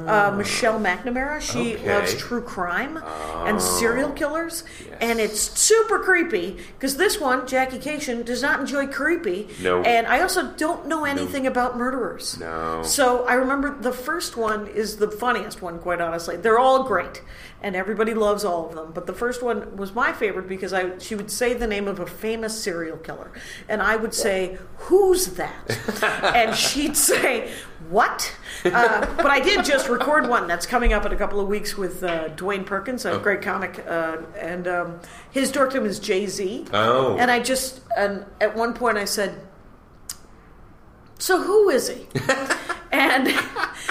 uh, 0.07 0.33
Michelle 0.35 0.81
McNamara. 0.81 1.39
She 1.39 1.75
Ah. 1.75 1.79
Okay. 1.79 1.91
Ah. 1.93 1.99
loves 1.99 2.17
true 2.17 2.41
crime 2.41 2.97
and 3.47 3.61
serial 3.61 4.13
killers, 4.13 4.65
Yes. 4.89 4.97
and 5.03 5.21
it's 5.21 5.41
super 5.41 5.99
creepy 5.99 6.57
because 6.79 6.97
this 6.97 7.21
one, 7.21 7.47
Jackie 7.47 7.79
Kashian, 7.79 8.25
does 8.25 8.41
not 8.41 8.61
enjoy 8.61 8.87
creepy. 8.87 9.49
No. 9.63 9.83
and 9.83 10.07
I 10.07 10.23
also 10.23 10.51
don't 10.53 10.87
know 10.87 11.05
anything 11.05 11.47
about 11.47 11.77
murderers. 12.03 12.39
No. 12.39 12.83
So 12.83 13.25
I 13.27 13.35
remember 13.35 13.77
the 13.79 13.93
first 13.93 14.37
one 14.37 14.67
is 14.67 14.97
the 14.97 15.11
funniest 15.11 15.63
one, 15.63 15.79
quite 15.79 16.01
honestly. 16.01 16.37
They're 16.37 16.59
all 16.59 16.85
great, 16.85 17.23
and 17.63 17.77
everybody 17.77 18.15
loves 18.15 18.45
all 18.45 18.69
of 18.69 18.75
them. 18.75 18.93
But 18.93 19.07
the 19.07 19.13
first 19.13 19.43
one 19.43 19.77
was 19.77 19.95
my 19.95 20.13
favorite 20.13 20.49
because 20.49 20.73
I 20.73 20.99
she 20.99 21.15
would 21.15 21.31
say 21.31 21.55
the 21.55 21.67
name 21.67 21.89
of 21.89 22.01
a 22.01 22.07
famous 22.07 22.61
serial 22.61 22.97
killer, 22.97 23.31
and 23.69 23.83
I 23.83 23.97
would 23.97 24.15
say, 24.15 24.59
"Who's 24.77 25.27
that?" 25.35 26.33
and 26.35 26.57
she'd 26.57 26.97
say, 26.97 27.51
"What?" 27.89 28.35
Uh, 28.65 29.07
but 29.17 29.27
I 29.27 29.41
did 29.41 29.65
just 29.65 29.89
record 29.89 30.29
one 30.29 30.47
that's 30.47 30.67
coming 30.67 30.93
up 30.93 31.07
in 31.07 31.13
a 31.13 31.17
couple 31.17 31.41
of 31.41 31.49
weeks 31.49 31.77
with 31.77 32.03
uh, 32.03 32.29
Dwayne 32.31 32.65
Perkins, 32.67 33.05
a 33.05 33.19
great 33.19 33.43
comic, 33.43 33.85
uh, 33.89 34.19
and 34.39 34.69
um, 34.69 35.01
his 35.31 35.51
dorkdom 35.53 35.85
is 35.85 35.99
Jay 35.99 36.27
Z. 36.27 36.67
Oh. 36.73 37.17
and 37.19 37.31
I 37.31 37.41
just 37.41 37.81
and 37.97 38.25
at 38.41 38.57
one 38.57 38.75
point 38.75 38.99
I 38.99 39.05
said. 39.05 39.41
So 41.23 41.41
who 41.41 41.71
is 41.71 41.87
he? 41.87 42.05
and 42.91 43.29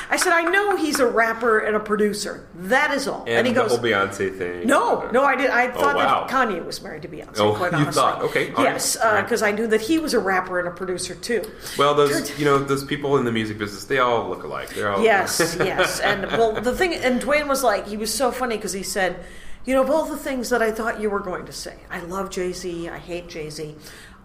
I 0.10 0.17
said, 0.17 0.34
I 0.34 0.41
know 0.41 0.76
he's 0.76 1.00
a 1.00 1.08
rapper 1.08 1.60
and 1.60 1.78
a 1.78 1.80
producer. 1.80 2.46
That 2.56 2.91
is 2.91 3.08
all. 3.08 3.24
and, 3.26 3.48
he 3.48 3.54
the 3.54 3.62
goes, 3.62 3.72
whole 3.72 3.80
Beyonce 3.80 4.38
thing. 4.38 4.67
No, 4.67 5.10
no, 5.12 5.24
I 5.24 5.38
did. 5.38 5.50
I 5.50 5.70
oh, 5.70 5.72
thought 5.72 5.96
wow. 5.96 6.28
that 6.28 6.30
Kanye 6.30 6.65
was 6.65 6.82
married 6.84 7.04
to 7.04 7.08
Beyonce. 7.08 7.39
Oh, 7.39 7.54
quite 7.54 7.72
you 7.72 7.78
honestly. 7.78 7.94
thought. 8.02 8.22
Okay, 8.24 8.52
yes, 8.58 8.98
all 8.98 9.08
uh, 9.08 9.13
right. 9.13 9.22
because 9.22 9.41
I 9.44 9.52
knew 9.52 9.65
that 9.67 9.80
he 9.80 9.98
was 9.98 10.13
a 10.13 10.20
rapper 10.20 10.60
and 10.60 10.67
a 10.67 10.72
producer 10.72 11.15
too. 11.15 11.50
Well, 11.78 11.96
those 11.96 12.38
you 12.38 12.44
know 12.44 12.60
those 12.60 12.84
people 12.84 13.15
in 13.15 13.24
the 13.24 13.32
music 13.32 13.58
business, 13.58 13.86
they 13.86 14.00
all 14.00 14.28
look 14.28 14.44
alike. 14.44 14.76
They're 14.76 14.91
all 14.91 15.02
Yes, 15.02 15.56
yes. 15.58 16.02
And 16.02 16.26
well, 16.34 16.60
the 16.60 16.76
thing, 16.76 16.94
and 16.96 17.22
Dwayne 17.22 17.48
was 17.48 17.63
like, 17.63 17.88
he 17.88 17.96
was 17.96 18.13
so 18.13 18.34
funny 18.34 18.58
because 18.58 18.74
he 18.74 18.84
said, 18.84 19.24
you 19.63 19.74
know, 19.74 19.84
of 19.84 19.89
all 19.89 20.06
the 20.06 20.17
things 20.17 20.50
that 20.50 20.62
I 20.62 20.72
thought 20.72 21.00
you 21.00 21.10
were 21.10 21.22
going 21.22 21.46
to 21.46 21.54
say, 21.54 21.78
I 21.89 22.02
love 22.02 22.30
Jay 22.30 22.52
Z, 22.52 22.89
I 22.89 22.98
hate 22.98 23.30
Jay 23.30 23.50
Z. 23.50 23.76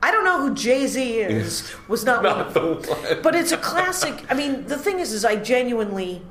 I 0.07 0.13
don't 0.13 0.25
know 0.25 0.39
who 0.39 0.55
Jay 0.55 0.87
Z 0.87 1.19
is. 1.19 1.75
Was 1.89 2.05
not, 2.05 2.23
Not 2.23 2.39
of 2.47 2.55
the 2.55 2.61
one. 2.93 3.23
But 3.23 3.35
it's 3.35 3.51
a 3.51 3.57
classic. 3.57 4.25
I 4.31 4.35
mean, 4.35 4.65
the 4.67 4.79
thing 4.79 5.01
is, 5.01 5.13
is 5.13 5.25
I 5.25 5.35
genuinely. 5.37 6.23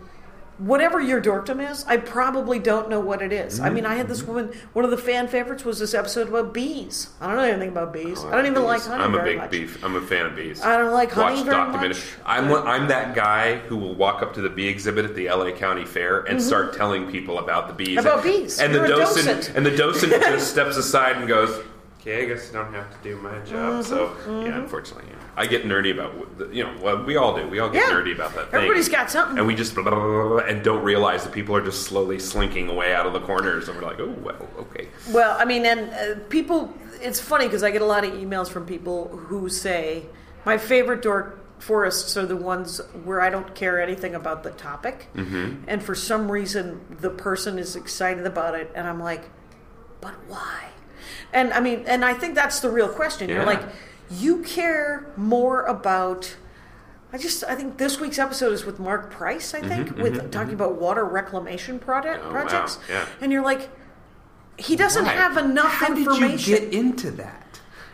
Whatever 0.57 1.01
your 1.01 1.21
dorkdom 1.21 1.59
is, 1.69 1.83
I 1.85 1.97
probably 1.97 2.59
don't 2.59 2.89
know 2.89 3.01
what 3.01 3.21
it 3.21 3.33
is. 3.33 3.59
I 3.59 3.69
mean, 3.69 3.85
I 3.85 3.95
had 3.95 4.07
this 4.07 4.21
Mm-hmm. 4.21 4.31
woman. 4.33 4.53
One 4.71 4.85
of 4.85 4.91
the 4.91 4.97
fan 4.97 5.27
favorites 5.27 5.65
was 5.65 5.79
this 5.79 5.93
episode 5.93 6.29
about 6.29 6.53
bees. 6.53 7.09
I 7.19 7.27
don't 7.27 7.35
know 7.35 7.41
anything 7.43 7.67
about 7.75 7.91
bees. 7.91 8.23
I 8.23 8.31
don't 8.31 8.45
even 8.45 8.63
like 8.63 8.81
honey 8.83 9.03
I'm 9.03 9.15
a 9.15 9.21
big 9.23 9.37
much. 9.39 9.51
beef. 9.51 9.83
I'm 9.83 9.97
a 9.97 10.01
fan 10.01 10.25
of 10.27 10.33
bees. 10.37 10.61
I 10.61 10.77
don't 10.77 10.93
like 10.93 11.11
honey 11.11 11.43
Watch 11.43 11.73
very 11.73 11.89
much. 11.89 12.01
I'm 12.25 12.47
one- 12.47 12.65
I'm 12.65 12.87
that 12.87 13.13
guy 13.15 13.57
who 13.57 13.75
will 13.75 13.95
walk 13.95 14.21
up 14.21 14.33
to 14.35 14.41
the 14.41 14.49
bee 14.49 14.69
exhibit 14.69 15.03
at 15.03 15.13
the 15.15 15.27
LA 15.29 15.51
County 15.51 15.83
Fair 15.83 16.21
and 16.21 16.41
start 16.41 16.71
telling 16.73 17.11
people 17.11 17.39
about 17.39 17.67
the 17.67 17.73
bees. 17.73 17.97
Mm-hmm. 17.99 18.07
About 18.07 18.25
and, 18.25 18.33
bees. 18.41 18.59
And 18.61 18.71
You're 18.73 18.87
the 18.87 18.95
docent 18.95 19.25
docent. 19.27 19.57
and 19.57 19.65
the 19.65 19.75
docent 19.75 20.11
just 20.23 20.49
steps 20.51 20.77
aside 20.77 21.17
and 21.17 21.27
goes, 21.27 21.61
"Okay, 22.05 22.23
I 22.23 22.25
guess 22.27 22.49
I 22.49 22.53
don't 22.63 22.73
have 22.73 22.89
to 22.91 22.97
do 23.09 23.17
my 23.17 23.39
job." 23.39 23.83
Mm-hmm. 23.83 23.83
So 23.83 24.41
yeah, 24.41 24.57
unfortunately, 24.59 25.05
yeah. 25.09 25.17
I 25.35 25.47
get 25.47 25.63
nerdy 25.65 25.91
about 25.93 26.53
you 26.53 26.63
know. 26.63 26.75
Well, 26.81 27.03
we 27.03 27.17
all 27.17 27.35
do. 27.35 27.47
We 27.47 27.59
all 27.59 27.69
get 27.69 27.87
Yeah. 27.89 27.95
nerdy 27.95 28.13
about 28.13 28.33
that 28.35 28.51
thing. 28.51 28.55
Everybody's 28.61 28.89
got 28.89 29.09
something. 29.09 29.37
and 29.37 29.47
we 29.47 29.55
just 29.55 29.73
blah, 29.73 29.83
blah, 29.89 29.95
blah, 29.95 30.27
blah, 30.27 30.37
and 30.39 30.63
don't 30.63 30.83
realize 30.83 31.23
that 31.23 31.33
people 31.33 31.55
are 31.55 31.63
just 31.63 31.83
slowly 31.83 32.19
slinking 32.19 32.69
away 32.69 32.93
out 32.93 33.05
of 33.05 33.13
the 33.13 33.21
corners, 33.21 33.67
and 33.67 33.77
we're 33.77 33.87
like, 33.87 33.99
"Oh 33.99 34.15
well, 34.23 34.47
okay." 34.59 34.87
Well, 35.11 35.35
I 35.39 35.45
mean, 35.45 35.65
and 35.65 35.89
uh, 35.89 36.19
people, 36.29 36.73
it's 37.01 37.19
funny 37.19 37.45
because 37.45 37.63
I 37.63 37.71
get 37.71 37.81
a 37.81 37.85
lot 37.85 38.03
of 38.05 38.13
emails 38.13 38.49
from 38.49 38.65
people 38.65 39.07
who 39.09 39.49
say, 39.49 40.05
my 40.45 40.57
favorite 40.57 41.01
dork 41.01 41.39
forests 41.59 42.17
are 42.17 42.25
the 42.25 42.35
ones 42.35 42.79
where 43.05 43.21
I 43.21 43.29
don't 43.29 43.55
care 43.55 43.81
anything 43.81 44.13
about 44.13 44.43
the 44.43 44.51
topic. 44.51 45.07
Mm-hmm. 45.15 45.63
And 45.67 45.81
for 45.81 45.95
some 45.95 46.29
reason, 46.31 46.81
the 46.99 47.09
person 47.09 47.57
is 47.57 47.75
excited 47.75 48.25
about 48.25 48.55
it. 48.55 48.71
And 48.75 48.85
I'm 48.87 48.99
like, 49.01 49.23
but 50.01 50.13
why? 50.27 50.65
And 51.33 51.51
I 51.53 51.59
mean, 51.59 51.83
and 51.87 52.03
I 52.05 52.13
think 52.13 52.35
that's 52.35 52.59
the 52.59 52.69
real 52.69 52.87
question. 52.89 53.29
You're 53.29 53.45
like, 53.45 53.61
you 54.09 54.41
care 54.43 55.11
more 55.17 55.63
about. 55.65 56.35
I 57.13 57.17
just 57.17 57.43
I 57.45 57.55
think 57.55 57.77
this 57.77 57.99
week's 57.99 58.19
episode 58.19 58.51
is 58.51 58.65
with 58.65 58.79
Mark 58.79 59.09
Price. 59.09 59.53
I 59.53 59.61
think 59.61 59.95
with 59.97 60.31
talking 60.31 60.53
about 60.53 60.79
water 60.81 61.05
reclamation 61.05 61.79
project 61.79 62.19
Mm-hmm, 62.23 62.29
Oh, 62.31 62.33
wow. 62.35 62.41
projects, 62.41 62.79
Yeah. 62.89 63.05
and 63.21 63.31
you're 63.31 63.43
like, 63.43 63.69
he 64.57 64.75
doesn't 64.75 65.05
have 65.05 65.37
enough 65.37 65.71
How 65.71 65.87
did 65.89 65.99
information. 65.99 66.53
you 66.53 66.59
get 66.59 66.73
into 66.73 67.11
that? 67.11 67.44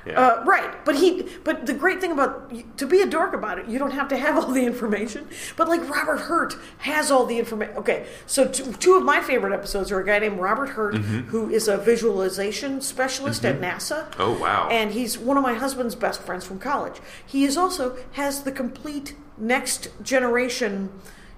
Yeah. 0.06 0.20
Uh, 0.20 0.44
right, 0.46 0.84
but 0.84 0.96
he. 0.96 1.28
But 1.44 1.68
the 1.68 1.74
great 1.74 2.02
thing 2.02 2.12
about 2.12 2.52
to 2.78 2.88
be 2.88 3.02
a 3.02 3.06
dork 3.06 3.34
about 3.34 3.60
it, 3.60 3.68
you 3.68 3.78
don't 3.78 3.92
have 3.92 4.08
to 4.10 4.18
have 4.18 4.36
all 4.36 4.52
the 4.52 4.66
information. 4.66 5.28
But 5.56 5.68
like 5.70 5.88
Robert 5.88 6.18
Hurt 6.22 6.56
has 6.80 7.12
all 7.12 7.26
the 7.28 7.38
information. 7.38 7.78
Okay, 7.78 8.08
so 8.26 8.48
two, 8.48 8.74
two 8.74 8.96
of 8.96 9.04
my 9.04 9.22
favorite 9.22 9.54
episodes 9.54 9.92
are 9.92 10.00
a 10.00 10.06
guy 10.06 10.18
named 10.18 10.40
Robert 10.40 10.70
Hurt, 10.70 10.96
who 10.96 11.50
is 11.50 11.68
a 11.68 11.78
visualization 11.78 12.82
specialist 12.82 13.46
at 13.46 13.62
NASA. 13.62 14.10
Mm-hmm. 14.10 14.22
Oh, 14.22 14.40
wow. 14.40 14.68
And 14.72 14.92
he's 14.92 15.20
one 15.20 15.38
of 15.38 15.44
my 15.44 15.54
husband's 15.54 15.94
best 15.96 16.22
friends 16.24 16.46
from 16.46 16.58
college. 16.58 16.96
He 17.26 17.46
is 17.46 17.56
also 17.56 17.96
has 18.14 18.42
the 18.44 18.52
complete 18.52 19.16
next 19.38 19.90
generation. 20.04 20.90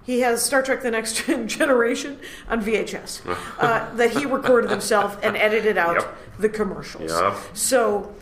He 0.06 0.20
has 0.22 0.44
Star 0.44 0.62
Trek: 0.62 0.82
The 0.84 0.92
Next 0.92 1.26
Generation 1.48 2.20
on 2.50 2.62
VHS 2.64 3.22
uh, 3.60 3.94
that 3.96 4.12
he 4.12 4.26
recorded 4.26 4.70
himself 4.70 5.18
and 5.24 5.36
edited 5.38 5.78
out 5.78 5.96
Yep. 5.96 6.18
the 6.40 6.50
commercials. 6.50 7.12
Yep. 7.12 7.36
So 7.54 8.14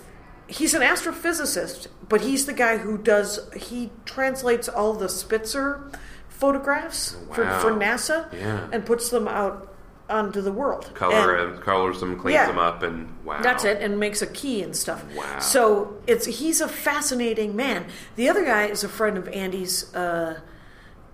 he's 0.51 0.73
an 0.73 0.81
astrophysicist, 0.81 1.87
but 2.09 2.21
he's 2.21 2.45
the 2.45 2.53
guy 2.53 2.77
who 2.77 2.97
does 2.97 3.39
he 3.55 3.89
translates 4.05 4.67
all 4.69 4.93
the 4.93 5.09
Spitzer 5.09 5.89
photographs 6.29 7.15
for, 7.33 7.43
Wow. 7.43 7.59
for 7.59 7.71
NASA 7.71 8.31
Yeah. 8.33 8.67
and 8.71 8.85
puts 8.85 9.09
them 9.09 9.27
out 9.27 9.67
onto 10.09 10.41
the 10.41 10.51
world. 10.51 10.91
Color 10.93 11.35
And- 11.37 11.53
and 11.55 11.63
colors 11.63 11.99
them, 12.01 12.19
cleans 12.19 12.33
Yeah. 12.33 12.47
them 12.47 12.57
up, 12.59 12.83
and 12.83 13.07
wow. 13.23 13.39
That's 13.41 13.63
it, 13.63 13.81
and 13.81 13.97
makes 13.99 14.21
a 14.21 14.27
key 14.27 14.61
and 14.61 14.75
stuff. 14.75 15.03
Wow. 15.15 15.39
So 15.39 15.93
it's 16.05 16.25
he's 16.25 16.59
a 16.59 16.67
fascinating 16.67 17.55
man. 17.55 17.85
The 18.17 18.27
other 18.27 18.43
guy 18.43 18.63
is 18.65 18.83
a 18.83 18.89
friend 18.89 19.17
of 19.17 19.27
Andy's, 19.29 19.93
uh, 19.95 20.39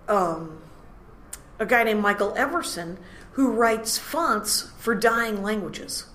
um, 0.08 0.58
a 1.60 1.66
guy 1.66 1.84
named 1.84 2.00
Michael 2.00 2.34
Everson, 2.36 2.98
who 3.32 3.52
writes 3.52 3.98
fonts 3.98 4.70
for 4.78 4.94
dying 4.96 5.42
languages, 5.44 6.06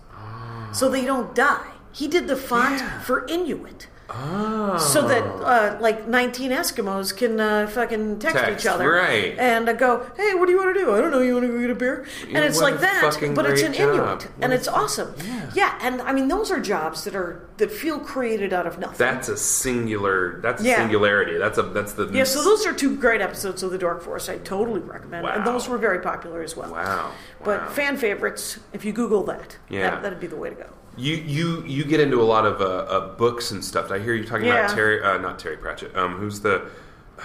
so 0.73 0.89
they 0.89 1.05
don't 1.05 1.33
die. 1.33 1.67
He 1.93 2.08
did 2.08 2.27
the 2.27 2.36
font 2.36 2.79
Yeah. 2.79 2.99
for 2.99 3.25
Inuit. 3.27 3.88
Oh. 4.10 4.77
So 4.77 5.08
that 5.08 5.23
uh, 5.23 5.77
like 5.79 6.08
19 6.08 6.51
Eskimos 6.51 7.15
can 7.15 7.39
uh, 7.39 7.65
fucking 7.67 8.19
text, 8.19 8.38
Text, 8.38 8.65
each 8.65 8.69
other 8.71 8.91
right. 8.91 9.36
and 9.39 9.67
uh, 9.67 9.73
go, 9.73 10.06
"Hey, 10.17 10.36
what 10.36 10.45
do 10.45 10.51
you 10.51 10.58
want 10.58 10.75
to 10.75 10.79
do? 10.79 10.93
I 10.93 11.01
don't 11.01 11.10
know. 11.10 11.21
You 11.21 11.34
want 11.34 11.47
to 11.47 11.51
go 11.51 11.60
get 11.60 11.69
a 11.71 11.75
beer?" 11.75 12.06
Yeah, 12.27 12.36
And 12.38 12.45
it's 12.45 12.62
what 12.62 12.73
like 12.73 12.82
that, 12.82 13.17
but 13.34 13.45
it's 13.49 13.63
an 13.63 13.73
job. 13.73 13.82
Inuit, 13.89 14.06
What 14.06 14.27
and 14.41 14.53
it's 14.53 14.67
awesome. 14.67 15.15
Yeah. 15.56 15.79
and 15.82 16.01
I 16.01 16.12
mean 16.12 16.27
those 16.27 16.51
are 16.51 16.60
jobs 16.60 17.06
that 17.06 17.15
are 17.15 17.47
that 17.58 17.71
feel 17.71 17.97
created 17.97 18.53
out 18.53 18.67
of 18.67 18.77
nothing. 18.77 18.97
That's 18.99 19.29
a 19.29 19.38
singular. 19.38 20.39
That's 20.41 20.62
a 20.62 20.65
Yeah. 20.65 20.75
singularity. 20.77 21.38
That's 21.39 21.58
a. 21.58 21.63
That's 21.63 21.93
the. 21.93 22.08
yeah, 22.13 22.25
so 22.25 22.43
those 22.43 22.65
are 22.67 22.73
two 22.73 22.95
great 22.97 23.21
episodes 23.21 23.63
of 23.63 23.71
The 23.71 23.77
Dork 23.79 24.03
Forest. 24.03 24.29
I 24.29 24.38
totally 24.39 24.82
recommend, 24.82 25.25
and 25.25 25.45
those 25.47 25.67
were 25.67 25.77
very 25.79 25.99
popular 25.99 26.43
as 26.43 26.56
well. 26.58 26.71
Wow. 26.71 27.12
But 27.43 27.71
fan 27.71 27.97
favorites, 27.97 28.60
if 28.73 28.86
you 28.86 28.91
Google 28.93 29.23
that, 29.23 29.58
Yeah. 29.69 29.89
that, 29.91 30.03
that'd 30.03 30.19
be 30.19 30.27
the 30.27 30.36
way 30.36 30.49
to 30.49 30.56
go. 30.56 30.67
You 30.95 31.15
you 31.15 31.63
you 31.65 31.84
get 31.86 31.99
into 31.99 32.21
a 32.21 32.23
lot 32.23 32.45
of 32.45 32.62
uh, 32.62 32.65
uh, 32.65 33.15
books 33.15 33.51
and 33.51 33.63
stuff. 33.65 33.89
I 33.91 33.99
hear 33.99 34.13
you 34.13 34.25
talking 34.25 34.45
Yeah. 34.45 34.65
about 34.65 34.75
Terry, 34.75 35.01
uh, 35.01 35.17
not 35.17 35.39
Terry 35.39 35.58
Pratchett. 35.58 35.95
Um, 35.95 36.15
who's 36.17 36.39
the? 36.41 36.65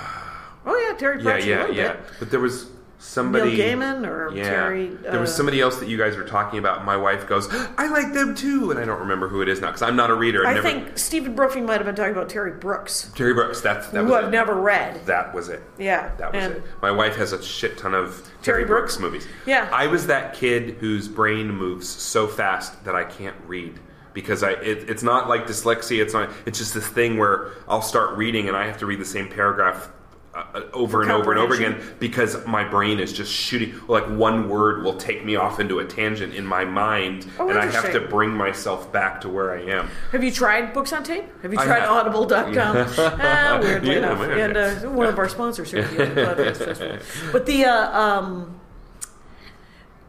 Oh 0.67 0.77
yeah, 0.77 0.95
Terry 0.99 1.23
Pratchett. 1.23 1.47
yeah, 1.49 1.61
little 1.61 1.77
yeah. 1.77 1.93
bit. 1.95 2.01
But 2.19 2.31
there 2.31 2.41
was 2.41 2.67
somebody. 2.99 3.57
Neil 3.57 3.79
Gaiman 3.79 4.07
or 4.07 4.33
yeah. 4.35 4.45
Terry. 4.45 4.87
there 4.89 5.21
was 5.21 5.31
uh, 5.31 5.35
somebody 5.35 5.61
else 5.61 5.79
that 5.79 5.89
you 5.89 5.97
guys 5.97 6.17
were 6.17 6.25
talking 6.25 6.59
about. 6.59 6.85
My 6.85 6.97
wife 6.97 7.27
goes, 7.27 7.49
"I 7.79 7.89
like 7.89 8.13
them 8.13 8.35
too," 8.35 8.71
and 8.71 8.79
I 8.79 8.85
don't 8.85 9.01
remember 9.01 9.29
who 9.29 9.41
it 9.43 9.49
is 9.49 9.61
now 9.61 9.69
because 9.69 9.83
I'm 9.83 9.97
not 9.97 10.11
a 10.11 10.15
reader. 10.15 10.43
I've 10.47 10.51
I 10.51 10.55
never, 10.55 10.69
think 10.69 10.99
Stephen 10.99 11.35
Brophy 11.35 11.61
might 11.61 11.75
have 11.77 11.87
been 11.87 11.95
talking 11.95 12.13
about 12.13 12.29
Terry 12.29 12.53
Brooks, 12.53 13.11
Terry 13.15 13.35
Brooks. 13.35 13.61
That's 13.61 13.89
that 13.89 14.01
who 14.01 14.07
was 14.11 14.15
I've 14.15 14.29
it. 14.29 14.31
never 14.31 14.55
read. 14.55 15.07
That 15.07 15.33
was 15.35 15.49
it. 15.49 15.63
Yeah, 15.79 16.11
That 16.19 16.33
was 16.33 16.45
and- 16.45 16.55
it. 16.57 16.63
My 16.83 16.91
wife 16.91 17.17
has 17.17 17.33
a 17.33 17.43
shit 17.43 17.79
ton 17.79 17.95
of 17.95 18.17
Terry 18.43 18.59
Terry, 18.63 18.65
Brooks, 18.65 18.97
Brooks? 18.97 19.01
movies. 19.13 19.29
Yeah. 19.47 19.69
I 19.73 19.87
was 19.87 20.07
that 20.09 20.35
kid 20.35 20.77
whose 20.81 21.09
brain 21.09 21.51
moves 21.51 21.89
so 21.89 22.27
fast 22.27 22.85
that 22.85 22.95
I 22.95 23.05
can't 23.05 23.37
read 23.47 23.79
because 24.15 24.43
I 24.43 24.53
it, 24.53 24.91
it's 24.91 25.03
not 25.03 25.29
like 25.29 25.47
dyslexia. 25.47 26.03
It's 26.03 26.15
not. 26.15 26.31
It's 26.47 26.59
just 26.59 26.75
this 26.75 26.87
thing 26.87 27.19
where 27.19 27.53
I'll 27.69 27.83
start 27.83 28.17
reading 28.17 28.49
and 28.49 28.57
I 28.57 28.67
have 28.67 28.79
to 28.79 28.87
read 28.87 28.99
the 29.01 29.05
same 29.05 29.29
paragraph. 29.29 29.91
Uh, 30.39 30.61
over 30.73 31.03
and 31.03 31.11
over 31.11 31.33
and 31.33 31.41
over 31.41 31.53
again 31.55 31.81
because 31.99 32.47
my 32.47 32.63
brain 32.63 33.01
is 33.01 33.13
just 33.13 33.33
shooting 33.33 33.75
like 33.89 34.05
one 34.09 34.49
word 34.49 34.85
will 34.85 34.97
take 34.97 35.25
me 35.25 35.35
off 35.35 35.59
into 35.59 35.81
a 35.81 35.85
tangent 35.85 36.33
in 36.33 36.47
my 36.47 36.65
mind 36.65 37.27
Oh, 37.41 37.49
and 37.49 37.59
I 37.59 37.67
have 37.67 37.91
to 37.93 38.01
bring 38.01 38.31
myself 38.31 38.93
back 38.93 39.21
to 39.23 39.29
where 39.29 39.51
I 39.53 39.63
am. 39.63 39.91
Have 40.13 40.23
you 40.23 40.31
tried 40.31 40.73
books 40.73 40.93
on 40.93 41.03
tape? 41.03 41.25
Have 41.43 41.53
you 41.53 41.59
tried. 41.59 41.83
Audible.com? 41.83 42.53
ah, 42.99 43.59
weirdly 43.61 43.91
Yeah, 43.91 43.99
enough. 43.99 44.21
okay. 44.21 44.41
And 44.41 44.57
uh, 44.57 44.75
one 44.91 45.09
of 45.09 45.19
our 45.19 45.29
sponsors 45.29 45.73
here. 45.73 45.83
the 45.89 47.03
But 47.33 47.47
the, 47.47 47.65
uh, 47.65 47.99
um, 47.99 48.61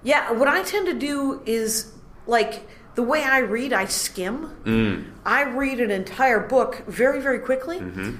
yeah, 0.04 0.32
what 0.32 0.48
I 0.48 0.62
tend 0.62 0.86
to 0.88 0.94
do 0.94 1.42
is 1.48 1.92
like 2.28 2.68
the 2.94 3.02
way 3.04 3.24
I 3.24 3.40
read, 3.40 3.74
I 3.74 3.86
skim. 3.86 4.56
Mm. 4.64 5.06
I 5.26 5.42
read 5.44 5.80
an 5.80 5.90
entire 5.90 6.40
book 6.40 6.84
very, 6.88 7.20
very 7.20 7.40
quickly. 7.40 7.80
Mm-hmm. 7.80 8.18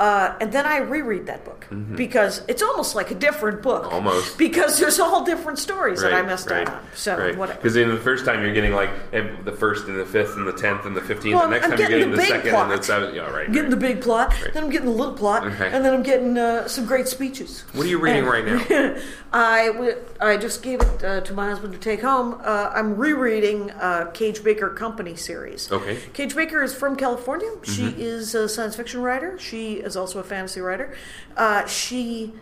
Uh, 0.00 0.34
and 0.40 0.50
then 0.50 0.64
I 0.64 0.78
reread 0.78 1.26
that 1.26 1.44
book 1.44 1.66
because 1.94 2.42
it's 2.48 2.62
almost 2.62 2.94
like 2.94 3.10
a 3.10 3.14
different 3.14 3.60
book. 3.60 3.92
Almost. 3.92 4.38
because 4.38 4.78
there's 4.78 4.98
all 4.98 5.24
different 5.24 5.58
stories 5.58 6.00
that 6.00 6.14
I 6.14 6.22
missed 6.22 6.48
right, 6.48 6.66
on. 6.66 6.80
So 6.94 7.18
right. 7.18 7.36
whatever. 7.36 7.58
Because 7.58 7.76
in 7.76 7.90
the 7.90 7.98
first 7.98 8.24
time 8.24 8.42
you're 8.42 8.54
getting 8.54 8.72
like 8.72 8.88
eh, 9.12 9.28
the 9.44 9.52
first 9.52 9.88
and 9.88 9.98
the 10.00 10.06
fifth 10.06 10.36
and 10.38 10.46
the 10.48 10.54
tenth 10.54 10.86
and 10.86 10.96
the 10.96 11.02
fifteenth. 11.02 11.34
Well, 11.36 11.44
the 11.48 11.50
next 11.50 11.64
I'm 11.66 11.70
time 11.72 11.80
you're 11.80 11.88
getting 11.90 12.10
the 12.12 12.16
the, 12.16 12.22
second 12.24 12.50
plot. 12.50 12.70
and 12.70 12.80
the 12.80 12.82
seventh. 12.82 13.14
Yeah, 13.14 13.30
right. 13.30 13.46
Getting 13.52 13.64
right. 13.64 13.70
the 13.70 13.76
big 13.76 14.00
plot, 14.00 14.34
then 14.54 14.64
I'm 14.64 14.70
getting 14.70 14.86
the 14.86 14.92
little 14.96 15.12
plot, 15.14 15.46
and 15.46 15.84
then 15.84 15.92
I'm 15.92 16.02
getting 16.02 16.38
uh, 16.38 16.66
some 16.66 16.86
great 16.86 17.06
speeches. 17.06 17.64
What 17.74 17.84
are 17.84 17.88
you 17.90 17.98
reading 17.98 18.24
right 18.24 18.44
now? 18.46 18.96
I, 19.32 19.66
w- 19.66 19.96
I 20.20 20.36
just 20.38 20.62
gave 20.62 20.80
it 20.80 21.04
uh, 21.04 21.20
to 21.20 21.32
my 21.34 21.50
husband 21.50 21.72
to 21.74 21.78
take 21.78 22.00
home. 22.00 22.40
Uh, 22.42 22.70
I'm 22.74 22.96
rereading 22.96 23.70
uh, 23.72 24.10
Cage 24.12 24.42
Baker 24.42 24.70
Company 24.70 25.14
series. 25.14 25.70
Okay. 25.70 25.98
Cage 26.14 26.34
Baker 26.34 26.62
is 26.62 26.74
from 26.74 26.96
California. 26.96 27.50
She 27.62 27.82
Mm-hmm. 27.82 28.00
is 28.00 28.34
a 28.34 28.48
science 28.48 28.76
fiction 28.76 29.00
writer. 29.02 29.38
She 29.38 29.82
is 29.90 29.96
also 29.96 30.20
a 30.20 30.24
fantasy 30.24 30.60
writer. 30.60 30.94
Uh, 31.36 31.66
she 31.66 32.32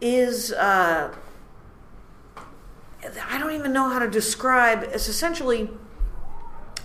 is. 0.00 0.52
Uh, 0.52 1.12
I 3.30 3.38
don't 3.38 3.52
even 3.52 3.72
know 3.72 3.88
how 3.90 3.98
to 3.98 4.08
describe. 4.08 4.82
It's 4.84 5.08
essentially. 5.08 5.68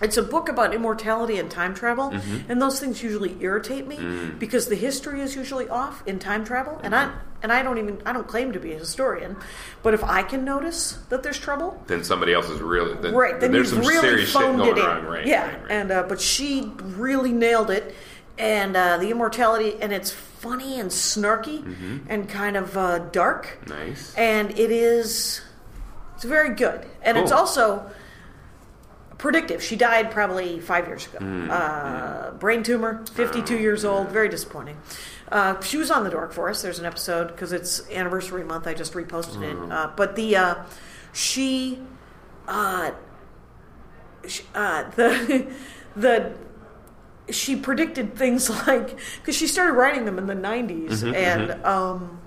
It's 0.02 0.16
a 0.16 0.22
book 0.22 0.48
about 0.48 0.74
immortality 0.74 1.38
and 1.38 1.50
time 1.50 1.74
travel, 1.74 2.08
Mm-hmm. 2.10 2.50
and 2.50 2.60
those 2.62 2.80
things 2.80 3.02
usually 3.02 3.36
irritate 3.40 3.86
me 3.86 3.98
Mm. 3.98 4.38
because 4.38 4.66
the 4.68 4.74
history 4.74 5.20
is 5.20 5.36
usually 5.36 5.68
off 5.68 6.02
in 6.06 6.18
time 6.18 6.42
travel, 6.42 6.80
and 6.82 6.94
I 6.96 7.12
and 7.42 7.52
I 7.52 7.62
don't 7.62 7.76
even 7.76 8.00
I 8.06 8.14
don't 8.14 8.26
claim 8.26 8.52
to 8.52 8.58
be 8.58 8.72
a 8.72 8.78
historian, 8.78 9.36
but 9.82 9.92
if 9.92 10.02
I 10.02 10.22
can 10.22 10.42
notice 10.42 10.98
that 11.10 11.22
there's 11.22 11.38
trouble, 11.38 11.82
Then 11.86 12.02
somebody 12.02 12.32
else 12.32 12.48
is 12.48 12.60
really 12.62 12.94
then, 12.94 13.12
right, 13.14 13.38
then 13.38 13.52
there's 13.52 13.70
some 13.74 13.80
really 13.80 14.00
serious 14.00 14.30
shit 14.32 14.40
going 14.40 14.74
wrong. 14.76 15.04
Right. 15.04 15.26
yeah, 15.26 15.44
right, 15.44 15.62
right. 15.64 15.70
and 15.70 15.90
uh, 15.92 16.04
but 16.08 16.18
she 16.18 16.72
really 16.80 17.32
nailed 17.32 17.68
it, 17.70 17.94
and 18.40 18.76
uh, 18.76 18.96
the 18.96 19.10
immortality, 19.10 19.76
and 19.80 19.92
it's 19.92 20.10
funny 20.10 20.80
and 20.80 20.90
snarky 20.90 21.62
Mm-hmm. 21.62 21.98
and 22.08 22.28
kind 22.28 22.56
of 22.56 22.76
uh, 22.76 22.98
dark, 23.12 23.58
nice. 23.68 24.14
and 24.16 24.50
it 24.58 24.70
is 24.72 25.42
it's 26.16 26.24
very 26.24 26.54
good. 26.54 26.86
And 27.02 27.16
it's 27.18 27.30
also 27.32 27.90
predictive. 29.18 29.62
She 29.62 29.76
died 29.76 30.10
probably 30.10 30.60
five 30.60 30.86
years 30.86 31.06
ago. 31.06 31.18
Hmm, 31.18 31.50
uh, 31.50 32.30
brain 32.32 32.62
tumor 32.62 33.04
52 33.12 33.56
years 33.58 33.84
old. 33.84 34.08
Very 34.08 34.28
disappointing. 34.28 34.76
Uh, 35.30 35.60
she 35.60 35.76
was 35.76 35.90
on 35.90 36.04
the 36.04 36.10
Dork 36.10 36.32
Forest. 36.32 36.62
There's 36.62 36.78
an 36.78 36.86
episode 36.86 37.28
because 37.28 37.52
it's 37.52 37.88
anniversary 37.90 38.44
month. 38.44 38.66
I 38.66 38.74
just 38.74 38.94
reposted 38.94 39.36
Hmm. 39.36 39.70
it 39.70 39.72
uh, 39.72 39.90
but 39.96 40.16
the 40.16 40.36
uh, 40.36 40.54
she 41.12 41.78
uh, 42.48 42.90
sh 44.26 44.40
uh, 44.54 44.90
the 44.96 45.46
the 45.96 46.32
she 47.32 47.56
predicted 47.56 48.14
things 48.16 48.48
like 48.66 48.98
because 49.20 49.36
she 49.36 49.46
started 49.46 49.72
writing 49.72 50.04
them 50.04 50.18
in 50.18 50.26
the 50.26 50.34
90s 50.34 50.88
Mm-hmm, 51.02 51.14
and 51.14 51.64
um, 51.64 52.18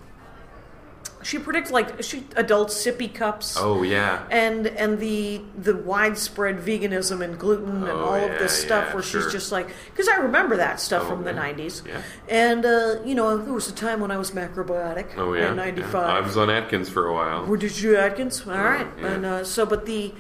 she 1.22 1.40
predicted 1.40 1.72
like 1.72 2.04
she 2.04 2.26
adult 2.36 2.68
sippy 2.68 3.14
cups 3.14 3.56
oh 3.58 3.82
yeah. 3.84 4.24
and 4.30 4.68
and 4.68 5.00
the 5.00 5.42
the 5.58 5.74
widespread 5.74 6.58
veganism 6.60 7.24
and 7.24 7.40
gluten 7.40 7.78
and 7.78 7.88
Oh, 7.88 8.04
all 8.04 8.18
yeah, 8.20 8.26
of 8.26 8.40
this 8.40 8.52
stuff 8.52 8.88
yeah, 8.90 8.94
where 8.94 9.04
sure. 9.04 9.22
she's 9.22 9.32
just 9.32 9.50
like 9.52 9.70
because 9.92 10.10
I 10.10 10.18
remember 10.18 10.58
that 10.58 10.82
stuff 10.82 11.04
Oh, 11.06 11.10
from 11.12 11.24
the 11.24 11.32
90s 11.32 11.88
Yeah. 11.88 12.02
and 12.28 12.66
uh, 12.66 12.96
you 13.06 13.16
know 13.16 13.38
there 13.38 13.54
was 13.54 13.70
a 13.70 13.74
time 13.74 14.02
when 14.02 14.12
I 14.12 14.18
was 14.18 14.32
macrobiotic 14.32 15.18
Oh 15.18 15.34
yeah. 15.34 15.52
in 15.52 15.56
95 15.56 15.94
Yeah. 15.94 16.00
I 16.02 16.20
was 16.20 16.36
on 16.36 16.50
Atkins 16.50 16.90
for 16.90 17.08
a 17.08 17.14
while. 17.14 17.46
where 17.46 17.58
did 17.58 17.78
you 17.80 17.92
do 17.92 17.96
Atkins? 17.98 18.46
All 18.46 18.54
right, 18.54 18.88
yeah. 19.00 19.08
and 19.08 19.26
uh, 19.26 19.44
so 19.46 19.66
but 19.66 19.86
the 19.86 20.14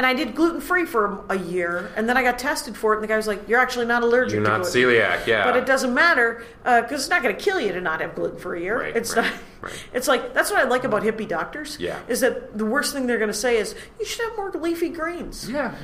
and 0.00 0.06
I 0.06 0.14
did 0.14 0.34
gluten 0.34 0.62
free 0.62 0.86
for 0.86 1.22
a 1.28 1.36
year, 1.36 1.90
and 1.94 2.08
then 2.08 2.16
I 2.16 2.22
got 2.22 2.38
tested 2.38 2.74
for 2.74 2.94
it, 2.94 2.96
and 2.96 3.04
the 3.04 3.08
guy 3.08 3.16
was 3.18 3.26
like, 3.26 3.46
"You're 3.46 3.60
actually 3.60 3.84
not 3.84 4.02
allergic 4.02 4.36
You're 4.36 4.44
to 4.44 4.48
not 4.50 4.62
gluten." 4.62 4.82
celiac. 4.82 5.26
Yeah. 5.26 5.44
But 5.44 5.58
it 5.58 5.66
doesn't 5.66 5.92
matter 5.92 6.42
because 6.64 7.02
it's 7.02 7.10
not 7.10 7.22
going 7.22 7.36
to 7.36 7.42
kill 7.42 7.60
you 7.60 7.70
to 7.72 7.82
not 7.82 8.00
have 8.00 8.14
gluten 8.14 8.38
for 8.38 8.54
a 8.54 8.60
year. 8.60 8.80
Right, 8.80 8.96
it's 8.96 9.14
right, 9.14 9.24
not. 9.26 9.32
right. 9.60 9.84
It's 9.92 10.08
like 10.08 10.32
that's 10.32 10.50
what 10.50 10.58
I 10.58 10.64
like 10.64 10.84
about 10.84 11.02
hippie 11.02 11.28
doctors. 11.28 11.76
Yeah. 11.78 11.98
is 12.08 12.20
that 12.20 12.56
the 12.56 12.64
worst 12.64 12.94
thing 12.94 13.06
they're 13.06 13.18
going 13.18 13.28
to 13.28 13.34
say 13.34 13.58
is 13.58 13.74
you 13.98 14.06
should 14.06 14.26
have 14.26 14.38
more 14.38 14.50
leafy 14.52 14.88
greens. 14.88 15.50
Yeah. 15.50 15.74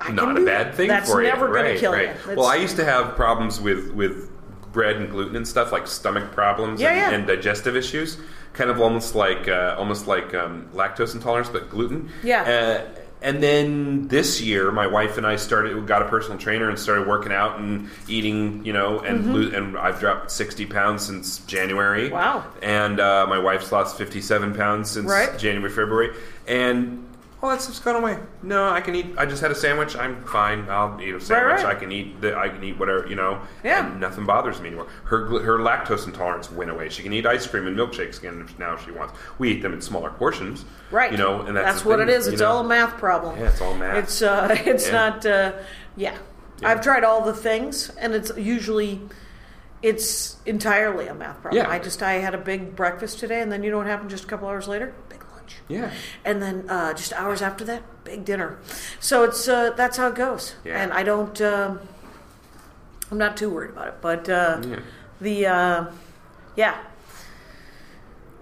I 0.00 0.10
Not 0.10 0.36
a 0.36 0.44
bad 0.44 0.66
that. 0.66 0.74
thing 0.74 0.88
That's 0.88 1.08
for 1.08 1.22
you. 1.22 1.28
never 1.28 1.46
gonna 1.46 1.68
right, 1.70 1.78
kill 1.78 1.92
right. 1.92 2.08
you. 2.08 2.14
That's- 2.14 2.36
Well, 2.36 2.46
I 2.46 2.56
used 2.56 2.74
to 2.76 2.84
have 2.84 3.14
problems 3.14 3.60
with 3.60 3.92
with 3.92 4.28
bread 4.72 4.96
and 4.96 5.08
gluten 5.08 5.36
and 5.36 5.46
stuff 5.46 5.70
like 5.72 5.86
stomach 5.86 6.32
problems 6.32 6.80
Yeah, 6.80 6.88
and, 6.90 6.98
yeah. 6.98 7.10
and 7.18 7.26
digestive 7.28 7.76
issues. 7.76 8.18
Kind 8.54 8.70
of 8.70 8.80
almost 8.80 9.14
like 9.14 9.46
uh, 9.48 9.76
almost 9.78 10.06
like 10.08 10.34
um, 10.34 10.68
lactose 10.74 11.14
intolerance, 11.14 11.48
but 11.48 11.70
gluten. 11.70 12.10
Yeah. 12.24 12.42
Uh, 12.42 13.00
and 13.22 13.42
then 13.42 14.08
this 14.08 14.40
year, 14.40 14.70
my 14.70 14.86
wife 14.86 15.16
and 15.16 15.26
I 15.26 15.36
started 15.36 15.86
got 15.86 16.02
a 16.02 16.04
personal 16.06 16.38
trainer 16.38 16.68
and 16.68 16.78
started 16.78 17.06
working 17.08 17.32
out 17.32 17.58
and 17.58 17.88
eating, 18.08 18.64
you 18.64 18.72
know, 18.72 19.00
and 19.00 19.20
Mm-hmm. 19.24 19.32
lo- 19.34 19.50
and 19.58 19.78
I've 19.78 19.98
dropped 20.00 20.30
sixty 20.30 20.66
pounds 20.66 21.04
since 21.06 21.38
January. 21.46 22.10
Wow. 22.10 22.44
And 22.62 23.00
uh, 23.00 23.26
my 23.28 23.38
wife's 23.38 23.72
lost 23.72 23.96
fifty 23.96 24.20
seven 24.20 24.54
pounds 24.54 24.90
since 24.90 25.10
Right. 25.10 25.36
January, 25.38 25.70
February, 25.70 26.14
and 26.46 27.05
all 27.46 27.52
that 27.52 27.62
stuff's 27.62 27.80
gone 27.80 27.96
away. 27.96 28.18
No, 28.42 28.68
I 28.68 28.80
can 28.80 28.94
eat. 28.94 29.06
I 29.16 29.24
just 29.26 29.40
had 29.40 29.50
a 29.50 29.54
sandwich. 29.54 29.96
I'm 29.96 30.22
fine. 30.24 30.68
I'll 30.68 31.00
eat 31.00 31.14
a 31.14 31.20
sandwich. 31.20 31.62
right. 31.62 31.76
I 31.76 31.78
can 31.78 31.90
eat. 31.92 32.20
The, 32.20 32.36
I 32.36 32.48
can 32.48 32.62
eat 32.62 32.78
whatever 32.78 33.06
you 33.06 33.14
know. 33.14 33.40
Yeah. 33.64 33.92
Nothing 33.98 34.26
bothers 34.26 34.60
me 34.60 34.68
anymore. 34.68 34.88
Her 35.04 35.26
her 35.40 35.58
lactose 35.58 36.06
intolerance 36.06 36.50
went 36.50 36.70
away. 36.70 36.88
She 36.88 37.02
can 37.02 37.12
eat 37.12 37.24
ice 37.26 37.46
cream 37.46 37.66
and 37.66 37.76
milkshakes 37.76 38.18
again 38.18 38.42
if- 38.46 38.58
now 38.58 38.74
if 38.74 38.84
she 38.84 38.90
wants. 38.90 39.14
We 39.38 39.50
eat 39.52 39.62
them 39.62 39.72
in 39.72 39.80
smaller 39.80 40.10
portions. 40.10 40.64
Right. 40.90 41.10
You 41.12 41.18
know, 41.18 41.42
and 41.42 41.56
that's, 41.56 41.82
the 41.82 41.88
what 41.88 41.98
thing, 41.98 42.08
it 42.08 42.12
is. 42.12 42.26
It's 42.28 42.40
know. 42.40 42.50
all 42.50 42.60
a 42.64 42.68
math 42.68 42.98
problem. 42.98 43.38
Yeah, 43.38 43.48
it's 43.48 43.60
all 43.60 43.74
math. 43.74 43.96
It's 43.96 44.22
uh, 44.22 44.48
it's 44.66 44.86
Yeah. 44.86 44.92
not. 44.92 45.26
Uh, 45.26 45.52
yeah. 45.96 46.16
Yeah. 46.60 46.70
I've 46.70 46.80
tried 46.80 47.04
all 47.04 47.22
the 47.22 47.34
things, 47.34 47.90
and 47.98 48.14
it's 48.14 48.32
usually 48.36 49.00
it's 49.82 50.36
entirely 50.46 51.06
a 51.06 51.14
math 51.14 51.40
problem. 51.42 51.62
Yeah. 51.64 51.70
I 51.70 51.78
just 51.78 52.02
I 52.02 52.14
had 52.14 52.34
a 52.34 52.38
big 52.38 52.74
breakfast 52.74 53.18
today, 53.18 53.40
and 53.42 53.52
then 53.52 53.62
you 53.62 53.70
know 53.70 53.78
what 53.78 53.86
happened 53.86 54.10
just 54.10 54.24
a 54.24 54.26
couple 54.26 54.48
hours 54.48 54.66
later? 54.68 54.94
Big 55.08 55.20
lunch. 55.46 55.56
Yeah. 55.68 55.90
And 56.24 56.42
then 56.42 56.68
uh, 56.68 56.92
just 56.94 57.12
hours 57.12 57.42
after 57.42 57.64
that, 57.64 57.82
big 58.04 58.24
dinner. 58.24 58.58
So 59.00 59.24
it's 59.24 59.48
uh, 59.48 59.70
that's 59.76 59.96
how 59.96 60.08
it 60.08 60.14
goes. 60.14 60.54
Yeah. 60.64 60.80
And 60.82 60.92
I 60.92 61.02
don't. 61.02 61.40
Um, 61.40 61.80
I'm 63.10 63.18
not 63.18 63.36
too 63.36 63.50
worried 63.50 63.70
about 63.70 63.88
it, 63.88 63.94
but 64.00 64.28
uh, 64.28 64.60
Yeah. 64.66 64.80
the 65.20 65.46
uh, 65.46 65.84
yeah, 66.56 66.78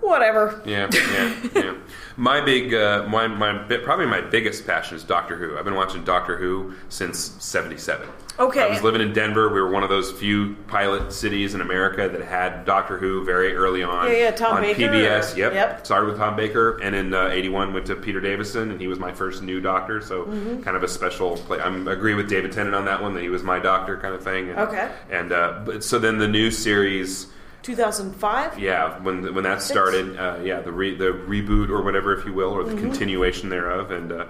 whatever. 0.08 0.60
Yeah, 0.64 0.88
yeah, 0.92 1.34
yeah. 1.54 1.74
My 2.16 2.40
big, 2.40 2.72
uh, 2.72 3.06
my, 3.08 3.26
my, 3.26 3.58
probably 3.82 4.06
my 4.06 4.20
biggest 4.20 4.66
passion 4.66 4.96
is 4.96 5.02
Doctor 5.02 5.36
Who. 5.36 5.58
I've 5.58 5.64
been 5.64 5.74
watching 5.74 6.04
Doctor 6.04 6.36
Who 6.36 6.74
since 6.88 7.18
'77. 7.40 8.08
Okay. 8.38 8.62
I 8.62 8.68
was 8.68 8.82
living 8.82 9.00
in 9.00 9.12
Denver. 9.12 9.48
We 9.52 9.60
were 9.60 9.70
one 9.70 9.82
of 9.84 9.88
those 9.88 10.10
few 10.12 10.54
pilot 10.66 11.12
cities 11.12 11.54
in 11.54 11.60
America 11.60 12.08
that 12.08 12.20
had 12.22 12.64
Doctor 12.64 12.98
Who 12.98 13.24
very 13.24 13.54
early 13.54 13.82
on. 13.84 14.08
Yeah, 14.08 14.16
yeah, 14.16 14.30
Tom 14.32 14.56
on 14.56 14.62
Baker, 14.62 14.82
PBS. 14.88 15.34
or- 15.34 15.38
Yep. 15.38 15.52
yep. 15.54 15.86
Started 15.86 16.06
with 16.08 16.18
Tom 16.18 16.34
Baker, 16.36 16.78
and 16.82 16.94
in 16.96 17.14
uh, 17.14 17.28
'81 17.28 17.72
went 17.72 17.86
to 17.86 17.96
Peter 17.96 18.20
Davison, 18.20 18.70
and 18.70 18.80
he 18.80 18.86
was 18.88 18.98
my 18.98 19.12
first 19.12 19.42
new 19.42 19.60
Doctor. 19.60 20.00
So 20.00 20.24
Mm-hmm. 20.24 20.62
kind 20.62 20.76
of 20.76 20.82
a 20.84 20.88
special. 20.88 21.36
Play. 21.36 21.58
I 21.60 21.68
agree 21.92 22.14
with 22.14 22.28
David 22.28 22.52
Tennant 22.52 22.74
on 22.76 22.84
that 22.86 23.02
one 23.02 23.14
that 23.14 23.22
he 23.22 23.28
was 23.28 23.42
my 23.42 23.58
Doctor 23.58 23.96
kind 23.96 24.14
of 24.14 24.22
thing. 24.22 24.50
And, 24.50 24.58
Okay. 24.60 24.88
And 25.10 25.32
uh, 25.32 25.62
but 25.64 25.82
so 25.84 25.98
then 25.98 26.18
the 26.18 26.28
new 26.28 26.50
series. 26.52 27.26
2005. 27.64 28.58
Yeah, 28.58 28.98
when 29.02 29.34
when 29.34 29.42
that 29.44 29.62
started, 29.62 30.16
uh, 30.16 30.38
yeah, 30.44 30.60
the 30.60 30.70
re, 30.72 30.94
the 30.94 31.06
reboot 31.12 31.70
or 31.70 31.82
whatever, 31.82 32.16
if 32.16 32.24
you 32.24 32.32
will, 32.32 32.50
or 32.50 32.62
the 32.62 32.70
Mm-hmm. 32.74 32.84
continuation 32.84 33.48
thereof, 33.48 33.90
and 33.90 34.12
uh, 34.12 34.26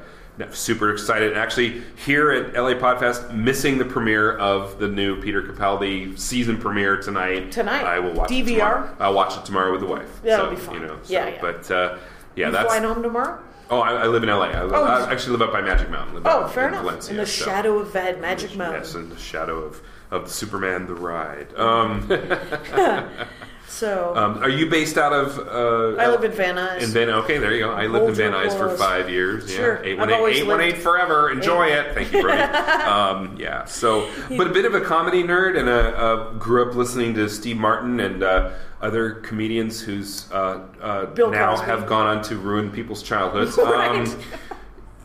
super 0.53 0.93
excited. 0.93 1.37
Actually, 1.37 1.83
here 2.05 2.31
at 2.31 2.55
LA 2.55 2.75
Podfest, 2.75 3.35
missing 3.35 3.79
the 3.79 3.85
premiere 3.85 4.37
of 4.39 4.79
the 4.79 4.87
new 4.89 5.21
Peter 5.21 5.43
Capaldi 5.43 6.19
season 6.19 6.59
premiere 6.59 6.97
tonight. 7.01 7.51
Tonight? 7.53 7.85
I 7.85 7.99
will 7.99 8.13
watch 8.13 8.31
it 8.31 8.35
DVR? 8.47 8.47
tomorrow. 8.57 8.97
I'll 9.01 9.15
watch 9.15 9.37
it 9.37 9.45
tomorrow 9.45 9.73
with 9.73 9.81
the 9.81 9.87
wife. 9.87 10.23
That'll 10.23 10.47
so, 10.47 10.51
be 10.51 10.57
fun. 10.57 10.75
You 10.77 10.81
know, 10.87 10.99
so, 11.03 11.13
Yeah, 11.13 11.29
yeah. 11.29 11.39
But 11.41 11.71
uh, 11.71 11.99
yeah, 12.37 12.47
You 12.47 12.53
that's. 12.53 12.67
flying 12.67 12.85
home 12.85 13.03
tomorrow? 13.03 13.41
Oh, 13.71 13.81
I, 13.81 13.93
I 14.03 14.07
live 14.07 14.23
in 14.23 14.29
LA. 14.29 14.45
I, 14.51 14.63
live, 14.63 14.73
Oh. 14.75 14.85
I 14.85 15.11
actually 15.11 15.33
live 15.39 15.43
up 15.43 15.53
by 15.53 15.63
Magic 15.63 15.89
Mountain. 15.91 16.15
Live 16.17 16.27
Oh, 16.27 16.47
fair 16.49 16.69
in 16.69 16.75
enough. 16.75 16.85
Valencia, 16.85 17.11
in 17.13 17.17
the 17.17 17.27
so- 17.27 17.45
shadow 17.47 17.79
of 17.79 17.93
that 17.95 18.21
Magic 18.21 18.55
Mountain. 18.57 18.83
Yes, 18.83 18.95
in 18.95 19.09
the 19.09 19.17
shadow 19.19 19.59
of 19.59 19.81
of 20.11 20.31
Superman 20.31 20.87
the 20.87 20.95
ride. 20.95 21.55
Um, 21.57 22.09
So 23.67 24.15
um, 24.15 24.39
are 24.39 24.49
you 24.49 24.69
based 24.71 24.99
out 24.99 25.13
of? 25.13 25.37
Uh, 25.39 26.01
I 26.01 26.07
live 26.09 26.23
in 26.23 26.31
Van 26.33 26.55
Nuys. 26.55 26.83
In 26.83 26.91
Van, 26.91 27.09
okay, 27.11 27.39
there 27.39 27.53
you 27.53 27.61
go. 27.61 27.73
I 27.73 27.87
lived 27.87 28.09
in 28.11 28.15
Van 28.15 28.33
Nuys 28.33 28.57
for 28.57 28.77
five 28.77 29.11
years. 29.11 29.51
Yeah, 29.51 29.57
Sure. 29.57 29.85
eight 29.85 29.99
one 29.99 30.11
eight 30.11 30.37
eight 30.37 30.47
one 30.47 30.61
eight 30.61 30.79
forever. 30.79 31.31
Enjoy 31.31 31.67
it. 31.67 31.93
Thank 31.95 32.13
you, 32.13 32.23
Brody. 32.23 32.41
um, 32.85 33.37
yeah. 33.37 33.65
So, 33.65 34.09
but 34.37 34.47
a 34.47 34.51
bit 34.51 34.65
of 34.65 34.75
a 34.75 34.81
comedy 34.81 35.25
nerd, 35.25 35.59
and 35.59 35.69
a, 35.69 35.97
uh 35.99 36.33
grew 36.35 36.69
up 36.69 36.77
listening 36.77 37.15
to 37.15 37.29
Steve 37.29 37.57
Martin 37.57 37.99
and 37.99 38.23
uh, 38.23 38.51
other 38.81 39.13
comedians 39.13 39.81
who's 39.81 40.31
uh, 40.31 40.61
uh, 40.81 41.07
now 41.17 41.57
Cosby. 41.57 41.67
have 41.67 41.87
gone 41.87 42.07
on 42.07 42.23
to 42.25 42.37
ruin 42.37 42.71
people's 42.71 43.03
childhoods. 43.03 43.57
Right. 43.65 44.17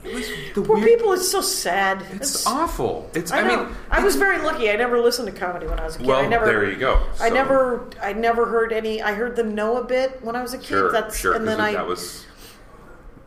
It 0.04 0.14
was 0.14 0.28
the 0.56 0.62
Poor 0.62 0.78
weird- 0.78 0.88
people, 0.88 1.12
it's 1.12 1.30
so 1.30 1.42
sad. 1.42 2.06
It's 2.14 2.48
awful. 2.48 3.10
It's. 3.14 3.32
I 3.32 3.42
I, 3.42 3.48
mean, 3.48 3.76
I 3.92 4.02
was 4.04 4.16
very 4.16 4.38
lucky. 4.40 4.70
I 4.72 4.78
never 4.78 5.00
listened 5.00 5.28
to 5.28 5.34
comedy 5.34 5.68
when 5.68 5.78
I 5.80 5.84
was 5.86 5.96
a 5.96 6.00
kid. 6.00 6.08
well, 6.08 6.20
I 6.22 6.28
never, 6.28 6.46
there 6.46 6.70
you 6.70 6.78
go. 6.78 7.02
I 7.20 7.30
never, 7.30 7.90
I 8.02 8.14
never 8.14 8.46
heard 8.46 8.72
any. 8.72 9.02
I 9.02 9.14
heard 9.14 9.36
the 9.36 9.44
a 9.76 9.84
bit 9.84 10.24
when 10.24 10.38
I 10.38 10.42
was 10.42 10.54
a 10.54 10.58
kid. 10.58 10.68
Sure, 10.68 10.92
That's 10.92 11.18
sure. 11.18 11.34
and 11.36 11.46
then 11.46 11.60
I 11.60 11.74
that 11.74 11.86
was 11.86 12.26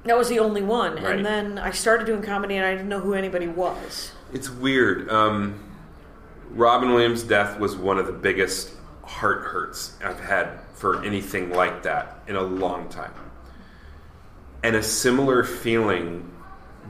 that 0.05 0.17
was 0.17 0.29
the 0.31 0.39
only 0.39 0.63
one. 0.63 0.95
Right. 0.95 1.17
And 1.17 1.27
then 1.27 1.59
I 1.59 1.73
started 1.73 2.07
doing 2.07 2.23
comedy, 2.23 2.57
and 2.57 2.65
I 2.65 2.73
didn't 2.73 2.89
know 2.89 3.01
who 3.01 3.13
anybody 3.15 3.49
was. 3.49 4.13
It's 4.33 4.49
weird. 4.49 5.11
Um, 5.11 5.63
Robin 6.51 6.91
Williams' 6.91 7.23
death 7.23 7.59
was 7.59 7.77
one 7.77 7.99
of 7.99 8.07
the 8.07 8.13
biggest 8.13 8.73
heart 9.05 9.43
hurts 9.43 9.97
I've 10.03 10.21
had 10.21 10.49
for 10.75 11.05
anything 11.05 11.51
like 11.53 11.83
that 11.83 12.19
in 12.27 12.37
a 12.37 12.43
long 12.43 12.89
time. 12.89 13.13
And 14.63 14.75
a 14.75 14.83
similar 14.83 15.45
feeling 15.45 16.32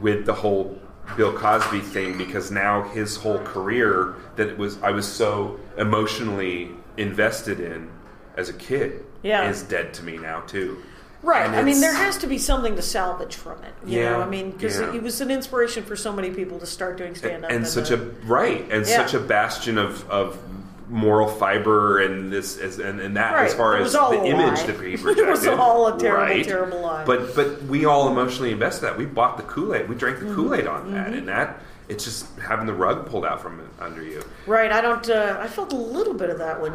with 0.01 0.27
the 0.27 0.35
whole 0.35 0.79
Bill 1.17 1.33
Cosby 1.37 1.81
thing 1.81 2.17
because 2.17 2.51
now 2.51 2.83
his 2.89 3.17
whole 3.17 3.39
career 3.41 4.15
that 4.37 4.49
it 4.49 4.59
was 4.59 4.81
I 4.83 4.91
was 4.93 5.07
so 5.07 5.59
emotionally 5.77 6.71
invested 6.97 7.61
in 7.61 7.91
as 8.37 8.49
a 8.49 8.53
kid 8.53 9.05
Yeah. 9.23 9.49
is 9.51 9.63
dead 9.63 9.93
to 9.95 10.03
me 10.05 10.17
now 10.19 10.41
too. 10.41 10.83
Right. 11.23 11.47
And 11.47 11.55
I 11.55 11.63
mean, 11.63 11.81
there 11.81 11.95
has 11.95 12.19
to 12.19 12.27
be 12.27 12.37
something 12.39 12.75
to 12.75 12.83
salvage 12.83 13.37
from 13.37 13.63
it. 13.63 13.73
You 13.87 14.01
Yeah, 14.01 14.11
know, 14.11 14.23
I 14.23 14.29
mean, 14.29 14.51
because 14.51 14.81
yeah. 14.81 14.93
it 14.93 15.03
was 15.03 15.21
an 15.21 15.31
inspiration 15.31 15.85
for 15.85 15.95
so 15.95 16.13
many 16.13 16.31
people 16.31 16.59
to 16.59 16.67
start 16.67 16.97
doing 16.99 17.15
stand 17.15 17.45
up. 17.45 17.51
and 17.53 17.65
such 17.67 17.91
a 17.93 17.97
right 18.27 18.63
and 18.73 18.85
Yeah. 18.87 18.97
such 18.97 19.15
a 19.15 19.21
bastion 19.21 19.79
of, 19.79 20.09
of 20.11 20.37
moral 20.93 21.27
fiber 21.27 22.01
and 22.01 22.31
this 22.31 22.59
as 22.59 22.79
and, 22.79 23.01
and 23.01 23.17
that 23.17 23.33
Right. 23.33 23.47
as 23.47 23.55
far 23.55 23.77
as 23.79 23.93
the 23.95 24.25
image 24.25 24.63
that 24.65 24.79
he 24.81 24.93
It 25.11 25.27
was 25.27 25.47
all 25.47 25.89
a 25.89 25.99
terrible, 25.99 26.23
right? 26.27 26.45
terrible 26.45 26.81
lie. 26.83 27.05
But 27.05 27.35
but 27.35 27.63
we 27.65 27.87
all 27.87 28.09
emotionally 28.09 28.53
invested 28.53 28.83
that. 28.87 28.99
We 28.99 29.07
bought 29.07 29.39
the 29.39 29.43
Kool 29.45 29.75
Aid. 29.75 29.89
We 29.89 29.95
drank 29.97 30.19
Mm-hmm. 30.19 30.29
the 30.29 30.35
Kool 30.35 30.55
Aid 30.55 30.67
on 30.67 30.93
that, 30.93 31.09
and 31.15 31.27
that 31.29 31.61
it's 31.89 32.05
just 32.05 32.27
having 32.39 32.67
the 32.67 32.75
rug 32.75 33.07
pulled 33.07 33.25
out 33.25 33.41
from 33.41 33.61
under 33.81 34.03
you. 34.03 34.23
right. 34.47 34.71
I 34.71 34.81
don't. 34.81 35.09
Uh, 35.09 35.39
I 35.41 35.49
felt 35.49 35.73
a 35.73 35.77
little 35.77 36.15
bit 36.15 36.29
of 36.31 36.39
that 36.39 36.61
when 36.61 36.73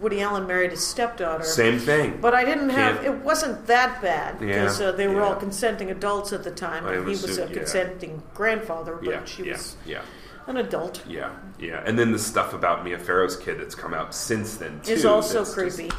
Woody 0.00 0.20
Allen 0.20 0.46
married 0.48 0.72
his 0.72 0.84
stepdaughter. 0.84 1.44
Same 1.44 1.78
thing. 1.78 2.18
But 2.20 2.34
I 2.34 2.44
didn't 2.44 2.70
have. 2.70 2.96
Can't- 2.96 3.06
It 3.06 3.22
wasn't 3.22 3.68
that 3.68 4.02
bad 4.02 4.40
because 4.40 4.80
Yeah, 4.80 4.88
uh, 4.88 4.92
they 4.92 5.06
were 5.06 5.20
yeah. 5.20 5.26
all 5.28 5.36
consenting 5.36 5.90
adults 5.92 6.32
at 6.32 6.42
the 6.42 6.50
time, 6.50 6.84
he 6.92 6.98
was 7.10 7.22
assume- 7.22 7.46
a 7.46 7.50
yeah. 7.52 7.56
consenting 7.58 8.22
grandfather, 8.34 8.96
but 8.96 9.08
yeah, 9.08 9.24
she 9.24 9.44
yeah, 9.44 9.52
was 9.52 9.76
yeah. 9.86 10.00
An 10.46 10.58
adult. 10.58 11.02
Yeah, 11.08 11.30
yeah, 11.58 11.82
and 11.86 11.98
then 11.98 12.12
the 12.12 12.18
stuff 12.18 12.52
about 12.52 12.84
Mia 12.84 12.98
Farrow's 12.98 13.36
kid 13.36 13.58
that's 13.60 13.74
come 13.74 13.94
out 13.94 14.14
since 14.14 14.56
then 14.56 14.80
too. 14.82 14.92
Is 14.92 15.04
also 15.06 15.44
creepy. 15.44 15.90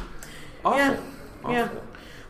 Awful. 0.64 0.78
Yeah, 0.78 0.96
Awful. 1.42 1.52
yeah. 1.52 1.68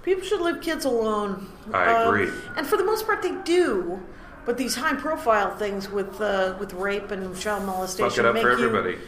People 0.02 0.22
should 0.24 0.40
leave 0.40 0.61
kids 0.62 0.85
alone. 0.85 1.46
I 1.74 1.92
Um, 2.05 2.09
agree. 2.14 2.31
and 2.57 2.66
for 2.66 2.76
the 2.76 2.85
most 2.85 3.07
part, 3.07 3.22
they 3.22 3.33
do. 3.44 4.00
But 4.46 4.57
these 4.57 4.76
high-profile 4.76 5.57
things 5.57 5.90
with 5.90 6.20
uh, 6.20 6.55
with 6.61 6.72
rape 6.72 7.11
and 7.11 7.37
child 7.38 7.64
molestation 7.64 8.09
Fuck 8.11 8.18
it 8.18 8.24
up 8.24 8.35
make 8.35 8.42
for 8.44 8.57
you, 8.57 8.66
everybody. 8.66 8.98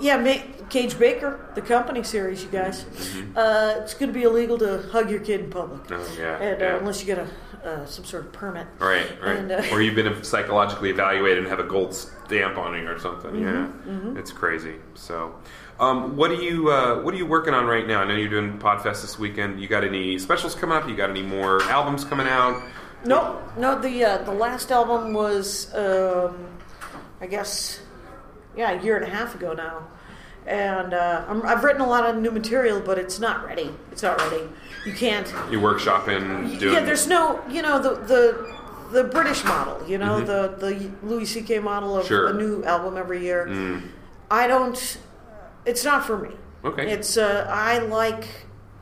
Yeah, 0.00 0.16
make, 0.18 0.68
Kage 0.68 0.98
Baker, 0.98 1.38
the 1.54 1.62
company 1.62 2.02
series, 2.02 2.42
you 2.42 2.48
guys. 2.50 2.84
Uh, 3.36 3.76
it's 3.78 3.94
going 3.94 4.08
to 4.12 4.12
be 4.12 4.24
illegal 4.24 4.58
to 4.58 4.82
hug 4.90 5.08
your 5.10 5.20
kid 5.20 5.40
in 5.40 5.50
public, 5.50 5.84
Mm-hmm. 5.84 5.94
Oh 5.94 6.20
yeah, 6.22 6.36
and, 6.38 6.62
uh, 6.62 6.64
yeah. 6.66 6.76
unless 6.76 7.00
you 7.00 7.06
get 7.06 7.18
a 7.18 7.26
uh, 7.66 7.84
some 7.86 8.04
sort 8.04 8.26
of 8.26 8.32
permit. 8.32 8.66
Right, 8.78 9.20
right. 9.20 9.38
And, 9.38 9.52
uh, 9.52 9.62
or 9.72 9.82
you've 9.82 9.94
been 9.94 10.22
psychologically 10.22 10.90
evaluated 10.90 11.38
and 11.38 11.48
have 11.48 11.58
a 11.58 11.64
gold 11.64 11.94
stamp 11.94 12.56
on 12.56 12.74
you 12.74 12.88
or 12.88 12.98
something. 12.98 13.32
Mm-hmm, 13.32 14.14
yeah, 14.14 14.18
it's 14.20 14.32
crazy. 14.32 14.76
So, 14.94 15.34
um, 15.80 16.16
what 16.16 16.30
are 16.30 16.42
you 16.42 16.70
uh, 16.70 17.02
what 17.02 17.12
are 17.12 17.16
you 17.16 17.26
working 17.26 17.54
on 17.54 17.66
right 17.66 17.86
now? 17.86 18.00
I 18.00 18.06
know 18.06 18.14
you're 18.14 18.28
doing 18.28 18.58
Podfest 18.58 19.02
this 19.02 19.18
weekend. 19.18 19.60
You 19.60 19.68
got 19.68 19.84
any 19.84 20.18
specials 20.18 20.54
coming 20.54 20.76
up? 20.76 20.88
You 20.88 20.96
got 20.96 21.10
any 21.10 21.22
more 21.22 21.62
albums 21.64 22.04
coming 22.04 22.26
out? 22.26 22.62
No, 23.04 23.42
no. 23.58 23.78
The 23.78 24.04
uh, 24.04 24.18
the 24.22 24.32
last 24.32 24.70
album 24.72 25.12
was, 25.12 25.74
um, 25.74 26.48
I 27.20 27.26
guess, 27.26 27.80
yeah, 28.56 28.72
a 28.78 28.82
year 28.82 28.96
and 28.96 29.04
a 29.04 29.10
half 29.10 29.34
ago 29.34 29.52
now, 29.52 29.86
and 30.46 30.94
uh, 30.94 31.24
I'm, 31.28 31.42
I've 31.44 31.64
written 31.64 31.82
a 31.82 31.86
lot 31.88 32.08
of 32.08 32.16
new 32.20 32.30
material, 32.30 32.80
but 32.80 32.98
it's 32.98 33.18
not 33.18 33.44
ready. 33.44 33.70
It's 33.92 34.02
not 34.02 34.18
ready. 34.20 34.44
You 34.84 34.92
can't. 34.92 35.26
You 35.50 35.60
workshopping? 35.60 36.58
Doing, 36.60 36.74
Yeah, 36.74 36.80
there's 36.84 37.06
no. 37.06 37.42
You 37.48 37.62
know 37.62 37.78
the 37.80 37.94
the 37.96 38.56
the 38.92 39.04
British 39.04 39.42
model. 39.44 39.86
You 39.88 39.98
know 39.98 40.20
the 40.20 40.54
the 40.58 40.90
Louis 41.06 41.24
C.K. 41.26 41.58
model 41.58 41.96
of 41.96 42.04
Mm-hmm. 42.04 42.08
Sure. 42.08 42.28
Mm. 42.28 42.34
a 42.34 42.38
new 42.38 42.64
album 42.64 42.96
every 42.96 43.20
year. 43.22 43.82
I 44.30 44.46
don't. 44.46 44.98
It's 45.64 45.84
not 45.84 46.04
for 46.04 46.16
me. 46.18 46.30
Okay. 46.64 46.90
It's 46.90 47.16
uh, 47.16 47.46
I 47.50 47.78
like 47.78 48.24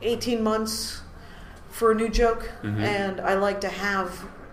18 0.01 0.43
months 0.43 1.01
for 1.69 1.91
a 1.91 1.95
new 1.95 2.09
joke, 2.09 2.49
Mm-hmm. 2.63 2.81
and 2.83 3.19
I 3.21 3.33
like 3.35 3.61
to 3.61 3.69
have 3.69 4.11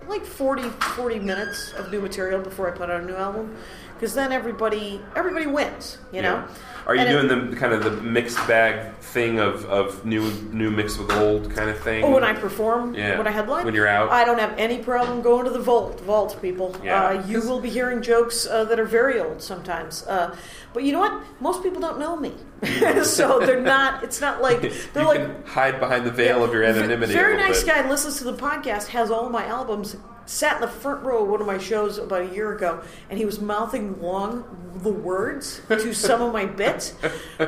like 0.09 0.25
40, 0.27 0.63
40 0.97 1.19
minutes 1.21 1.73
of 1.75 1.91
new 1.93 2.01
material 2.01 2.41
before 2.41 2.67
I 2.73 2.77
put 2.77 2.91
out 2.91 3.03
a 3.03 3.05
new 3.07 3.15
album, 3.15 3.57
because 4.03 4.15
then 4.17 4.33
everybody 4.33 5.01
everybody 5.15 5.47
wins. 5.47 5.99
You 6.13 6.23
know. 6.23 6.35
Yeah. 6.35 6.49
Are 6.89 6.97
you 6.97 7.03
And 7.03 7.11
it- 7.11 7.29
doing 7.29 7.51
the 7.51 7.57
kind 7.57 7.73
of 7.73 7.85
the 7.85 7.93
mixed 8.03 8.37
bag 8.49 8.97
thing 8.97 9.39
of, 9.39 9.65
of 9.67 10.05
new 10.05 10.29
new 10.51 10.69
mixed 10.73 10.99
with 10.99 11.13
old 11.13 11.55
kind 11.55 11.71
of 11.71 11.79
thing? 11.79 12.03
Oh, 12.03 12.11
when 12.11 12.25
I 12.25 12.33
perform, 12.33 12.95
Yeah. 12.95 13.17
when 13.17 13.29
I 13.29 13.31
headline, 13.31 13.65
When 13.65 13.75
you're 13.77 13.87
out. 13.87 14.11
I 14.11 14.25
don't 14.25 14.41
have 14.41 14.55
any 14.59 14.79
problem 14.83 15.23
going 15.23 15.45
to 15.45 15.51
the 15.51 15.61
vault. 15.61 16.01
Vault, 16.01 16.37
people. 16.43 16.75
Yeah. 16.83 17.05
Uh, 17.05 17.27
you 17.29 17.41
will 17.43 17.61
be 17.61 17.71
hearing 17.71 18.03
jokes 18.03 18.45
uh, 18.45 18.65
that 18.65 18.81
are 18.81 18.85
very 18.85 19.21
old 19.21 19.41
sometimes. 19.41 20.05
Uh, 20.09 20.35
but 20.75 20.83
you 20.83 20.91
know 20.91 20.99
what? 20.99 21.15
Most 21.39 21.63
people 21.63 21.81
don't 21.81 22.01
know 22.01 22.17
me, 22.17 22.33
so 23.05 23.39
they're 23.39 23.61
not. 23.61 24.03
It's 24.03 24.21
not 24.21 24.43
like 24.43 24.63
they're 24.93 25.05
you 25.05 25.09
like 25.09 25.47
hide 25.47 25.79
behind 25.79 26.05
the 26.05 26.11
veil 26.11 26.43
of 26.43 26.53
your 26.53 26.65
anonymity. 26.65 27.13
Very 27.13 27.37
nice 27.37 27.63
bit. 27.63 27.75
guy 27.77 27.89
listens 27.89 28.19
to 28.19 28.25
the 28.25 28.35
podcast, 28.35 28.89
has 28.89 29.13
all 29.13 29.29
my 29.29 29.47
albums, 29.47 29.95
sat 30.27 30.57
in 30.57 30.61
the 30.61 30.69
front 30.69 31.05
row 31.05 31.23
of 31.25 31.29
one 31.29 31.41
of 31.41 31.47
my 31.47 31.59
shows 31.59 31.99
about 31.99 32.23
a 32.23 32.35
year 32.35 32.55
ago, 32.55 32.83
and 33.11 33.19
he 33.19 33.25
was 33.25 33.41
mouthing 33.41 33.97
along 34.01 34.45
the 34.83 34.93
words 34.93 35.61
to 35.69 35.93
some 35.95 36.23
of 36.23 36.33
my 36.33 36.47
bits, 36.47 36.91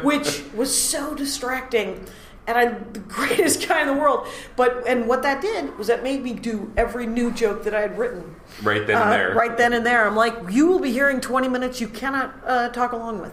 which 0.02 0.42
was 0.54 0.76
so 0.76 1.14
distracting. 1.14 2.04
and 2.46 2.58
I'm 2.58 2.92
the 2.92 2.98
greatest 3.16 3.66
guy 3.66 3.80
in 3.80 3.87
the 3.87 3.94
world. 3.94 4.26
But 4.56 4.87
and 4.87 5.09
what 5.09 5.22
that 5.22 5.40
did 5.40 5.78
was 5.78 5.86
that 5.86 6.03
made 6.03 6.22
me 6.22 6.34
do 6.34 6.72
every 6.76 7.07
new 7.07 7.30
joke 7.32 7.64
that 7.64 7.74
I 7.74 7.80
had 7.80 7.99
written 7.99 8.36
Right 8.62 8.86
then 8.86 8.96
and 8.96 9.05
uh, 9.05 9.11
there. 9.11 9.34
Right 9.34 9.57
then 9.57 9.72
and 9.72 9.84
there, 9.84 10.07
I'm 10.07 10.14
like, 10.14 10.34
you 10.51 10.66
will 10.66 10.78
be 10.78 10.92
hearing 10.92 11.20
20 11.20 11.49
minutes 11.49 11.80
you 11.80 11.88
cannot 11.88 12.34
uh, 12.44 12.68
talk 12.68 12.92
along 12.92 13.20
with. 13.20 13.32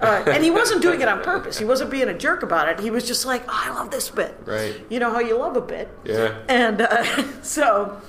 Uh, 0.00 0.24
and 0.26 0.42
he 0.42 0.50
wasn't 0.50 0.82
doing 0.82 1.00
it 1.00 1.08
on 1.08 1.22
purpose. 1.22 1.56
He 1.58 1.64
wasn't 1.64 1.90
being 1.90 2.08
a 2.08 2.18
jerk 2.18 2.42
about 2.42 2.68
it. 2.68 2.80
He 2.80 2.90
was 2.90 3.06
just 3.06 3.24
like, 3.24 3.44
oh, 3.48 3.62
I 3.66 3.70
love 3.70 3.90
this 3.92 4.10
bit. 4.10 4.36
Right. 4.44 4.74
You 4.90 4.98
know 4.98 5.10
how 5.10 5.20
you 5.20 5.38
love 5.38 5.56
a 5.56 5.60
bit. 5.60 5.88
Yeah. 6.04 6.36
And 6.48 6.80
uh, 6.82 7.32
so, 7.42 8.00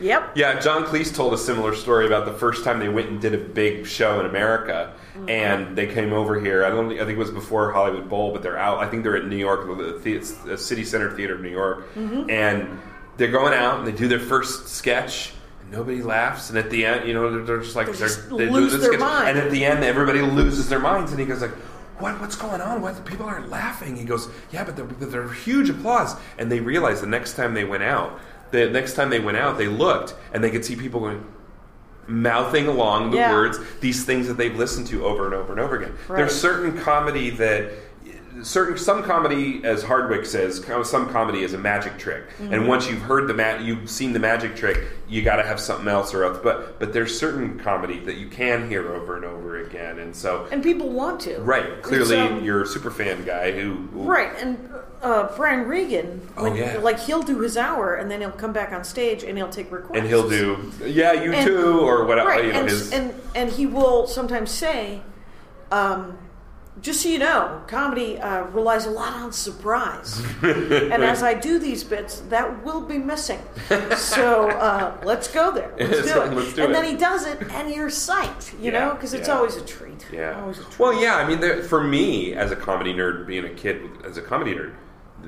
yep. 0.00 0.32
Yeah, 0.36 0.58
John 0.60 0.84
Cleese 0.84 1.14
told 1.14 1.32
a 1.34 1.38
similar 1.38 1.74
story 1.74 2.06
about 2.06 2.24
the 2.26 2.32
first 2.32 2.64
time 2.64 2.78
they 2.78 2.88
went 2.88 3.08
and 3.10 3.20
did 3.20 3.34
a 3.34 3.38
big 3.38 3.86
show 3.86 4.20
in 4.20 4.26
America, 4.26 4.92
Mm-hmm. 5.14 5.30
and 5.30 5.76
they 5.76 5.86
came 5.86 6.12
over 6.12 6.40
here. 6.40 6.64
I 6.64 6.70
don't. 6.70 6.90
I 6.92 6.96
think 7.04 7.10
it 7.10 7.18
was 7.18 7.30
before 7.30 7.70
Hollywood 7.70 8.08
Bowl, 8.08 8.32
but 8.32 8.42
they're 8.42 8.58
out. 8.58 8.78
I 8.78 8.88
think 8.88 9.04
they're 9.04 9.16
at 9.16 9.26
New 9.28 9.36
York, 9.36 9.64
the, 9.78 9.96
the, 10.02 10.18
the 10.44 10.58
City 10.58 10.84
Center 10.84 11.08
Theater 11.12 11.36
of 11.36 11.40
New 11.40 11.50
York, 11.50 11.94
Mm-hmm. 11.94 12.28
and 12.30 12.80
they're 13.16 13.30
going 13.30 13.54
out 13.54 13.78
and 13.78 13.86
they 13.86 13.92
do 13.92 14.08
their 14.08 14.18
first 14.18 14.66
sketch. 14.70 15.32
and 15.62 15.70
Nobody 15.70 16.02
laughs, 16.02 16.50
and 16.50 16.58
at 16.58 16.68
the 16.68 16.84
end, 16.84 17.06
you 17.06 17.14
know, 17.14 17.30
they're, 17.30 17.44
they're 17.44 17.60
just 17.62 17.76
like 17.76 17.86
They 17.86 17.92
they're, 17.92 18.08
just 18.08 18.28
they 18.28 18.50
lose 18.50 18.72
their 18.72 18.88
sketch, 18.90 18.98
mind. 18.98 19.28
and 19.28 19.38
at 19.38 19.52
the 19.52 19.64
end, 19.64 19.84
everybody 19.84 20.20
loses 20.20 20.68
their 20.68 20.80
minds, 20.80 21.12
and 21.12 21.20
he 21.20 21.26
goes 21.26 21.40
like. 21.42 21.54
What, 22.00 22.20
what's 22.20 22.34
going 22.34 22.60
on? 22.60 22.82
Why 22.82 22.90
the 22.90 23.00
people 23.02 23.24
aren't 23.24 23.50
laughing? 23.50 23.94
He 23.94 24.02
goes, 24.04 24.28
yeah, 24.50 24.64
but 24.64 24.74
they're, 24.74 24.84
they're 25.08 25.32
huge 25.32 25.70
applause. 25.70 26.16
And 26.38 26.50
they 26.50 26.58
realized 26.58 27.00
the 27.04 27.06
next 27.06 27.34
time 27.36 27.54
they 27.54 27.62
went 27.62 27.84
out, 27.84 28.18
the 28.50 28.68
next 28.70 28.94
time 28.94 29.10
they 29.10 29.20
went 29.20 29.36
out, 29.36 29.58
they 29.58 29.68
looked 29.68 30.14
and 30.32 30.42
they 30.42 30.50
could 30.50 30.64
see 30.64 30.76
people 30.76 31.00
going, 31.00 31.24
mouthing 32.06 32.66
along 32.68 33.10
the 33.10 33.16
Yeah. 33.16 33.32
words 33.32 33.58
these 33.80 34.04
things 34.04 34.28
that 34.28 34.34
they've 34.36 34.56
listened 34.56 34.86
to 34.88 35.04
over 35.06 35.24
and 35.24 35.34
over 35.34 35.52
and 35.52 35.60
over 35.60 35.76
again. 35.76 35.94
Right. 36.08 36.18
There's 36.18 36.38
certain 36.38 36.76
comedy 36.78 37.30
that 37.30 37.70
certain 38.42 38.76
some 38.76 39.02
comedy 39.04 39.62
as 39.64 39.82
Hardwick 39.84 40.26
says 40.26 40.62
some 40.82 41.08
comedy 41.08 41.44
is 41.44 41.54
a 41.54 41.58
magic 41.58 41.96
trick 41.98 42.24
Mm-hmm. 42.40 42.52
and 42.52 42.68
once 42.68 42.90
you've 42.90 43.00
heard 43.00 43.28
the 43.28 43.32
ma- 43.32 43.58
you've 43.58 43.88
seen 43.88 44.12
the 44.12 44.18
magic 44.18 44.56
trick 44.56 44.82
you 45.08 45.22
got 45.22 45.36
to 45.36 45.44
have 45.44 45.60
something 45.60 45.86
else 45.86 46.12
or 46.12 46.24
else 46.24 46.38
but 46.42 46.78
but 46.80 46.92
there's 46.92 47.16
certain 47.16 47.58
comedy 47.60 48.00
that 48.00 48.16
you 48.16 48.26
can 48.26 48.68
hear 48.68 48.92
over 48.92 49.14
and 49.16 49.24
over 49.24 49.62
again 49.62 50.00
and 50.00 50.14
so 50.14 50.46
And 50.50 50.64
people 50.64 50.90
want 50.90 51.20
to. 51.20 51.38
right 51.38 51.80
clearly 51.80 52.16
um, 52.18 52.44
you're 52.44 52.62
a 52.62 52.66
super 52.66 52.90
fan 52.90 53.24
guy 53.24 53.52
who 53.52 53.76
Right, 53.92 54.32
and 54.40 54.68
uh, 55.04 55.36
Brian 55.36 55.68
Regan, 55.68 56.26
Oh, 56.36 56.52
yeah. 56.52 56.78
like 56.78 56.98
he'll 56.98 57.22
do 57.22 57.38
his 57.40 57.56
hour, 57.56 57.94
and 57.94 58.10
then 58.10 58.20
he'll 58.20 58.30
come 58.32 58.52
back 58.52 58.72
on 58.72 58.82
stage 58.84 59.22
and 59.22 59.36
he'll 59.38 59.48
take 59.48 59.70
requests. 59.70 59.98
and 60.00 60.08
he'll 60.08 60.28
do 60.28 60.72
yeah 60.84 61.12
you 61.12 61.32
And- 61.32 61.46
too 61.46 61.80
or 61.80 62.04
whatever 62.06 62.30
right, 62.30 62.44
you 62.46 62.52
know 62.52 62.60
and, 62.60 62.68
his 62.70 62.92
and 62.92 63.14
and 63.34 63.50
he 63.50 63.66
will 63.66 64.06
sometimes 64.06 64.50
say, 64.50 65.00
um, 65.70 66.18
just 66.80 67.02
so 67.02 67.08
you 67.08 67.18
know, 67.20 67.62
comedy 67.68 68.18
uh, 68.18 68.44
relies 68.46 68.84
a 68.86 68.90
lot 68.90 69.12
on 69.12 69.32
surprise, 69.32 70.20
and 70.42 71.04
as 71.04 71.22
I 71.22 71.32
do 71.34 71.58
these 71.60 71.84
bits, 71.84 72.20
that 72.30 72.64
will 72.64 72.80
be 72.80 72.98
missing. 72.98 73.40
So 73.96 74.48
uh, 74.50 74.96
let's 75.04 75.28
go 75.28 75.52
there. 75.52 75.72
Let's 75.78 76.02
do 76.12 76.20
it. 76.22 76.32
Let's 76.32 76.52
do 76.54 76.62
and 76.64 76.70
it. 76.70 76.74
then 76.74 76.84
he 76.84 76.96
does 76.96 77.26
it, 77.26 77.38
and 77.52 77.70
you're 77.72 77.88
psyched, 77.90 78.52
you 78.60 78.72
Yeah, 78.72 78.78
know, 78.86 78.94
because 78.94 79.14
it's 79.14 79.28
yeah. 79.28 79.36
always 79.36 79.56
a 79.56 79.64
treat. 79.64 80.04
Yeah. 80.12 80.40
always 80.40 80.58
a 80.58 80.64
treat. 80.64 80.78
Well, 80.78 81.00
yeah. 81.00 81.14
I 81.16 81.26
mean, 81.28 81.40
there, 81.40 81.62
for 81.62 81.82
me 81.82 82.34
as 82.34 82.50
a 82.50 82.56
comedy 82.56 82.92
nerd, 82.92 83.26
being 83.26 83.44
a 83.44 83.50
kid 83.54 83.82
as 84.04 84.16
a 84.16 84.22
comedy 84.22 84.52
nerd, 84.54 84.72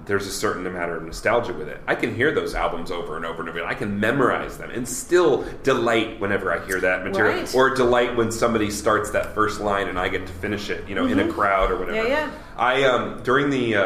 there's 0.05 0.27
a 0.27 0.31
certain 0.33 0.67
amount 0.67 0.93
of 0.93 1.03
nostalgia 1.03 1.53
with 1.53 1.69
it. 1.69 1.81
I 1.87 1.95
can 1.95 2.15
hear 2.15 2.33
those 2.33 2.55
albums 2.55 2.91
over 2.91 3.17
and 3.17 3.25
over 3.25 3.41
and 3.41 3.49
over. 3.49 3.59
again. 3.59 3.71
I 3.71 3.75
can 3.75 3.99
memorize 3.99 4.59
them 4.59 4.71
and 4.71 4.87
still 4.87 5.45
delight 5.63 6.21
whenever 6.21 6.53
I 6.53 6.65
hear 6.67 6.81
that 6.81 7.05
material, 7.05 7.39
Right. 7.41 7.55
or 7.55 7.75
delight 7.75 8.15
when 8.17 8.31
somebody 8.31 8.71
starts 8.71 9.11
that 9.11 9.35
first 9.35 9.61
line 9.61 9.89
and 9.89 9.99
I 9.99 10.09
get 10.09 10.27
to 10.27 10.33
finish 10.35 10.71
it. 10.71 10.89
You 10.89 10.95
know, 10.95 11.07
in 11.07 11.19
a 11.19 11.29
crowd 11.33 11.71
or 11.71 11.79
whatever. 11.79 11.99
Mm-hmm. 11.99 12.11
Yeah, 12.11 12.27
yeah. 12.27 12.33
I 12.57 12.85
um 12.85 13.23
during 13.23 13.51
the 13.51 13.75
uh, 13.77 13.83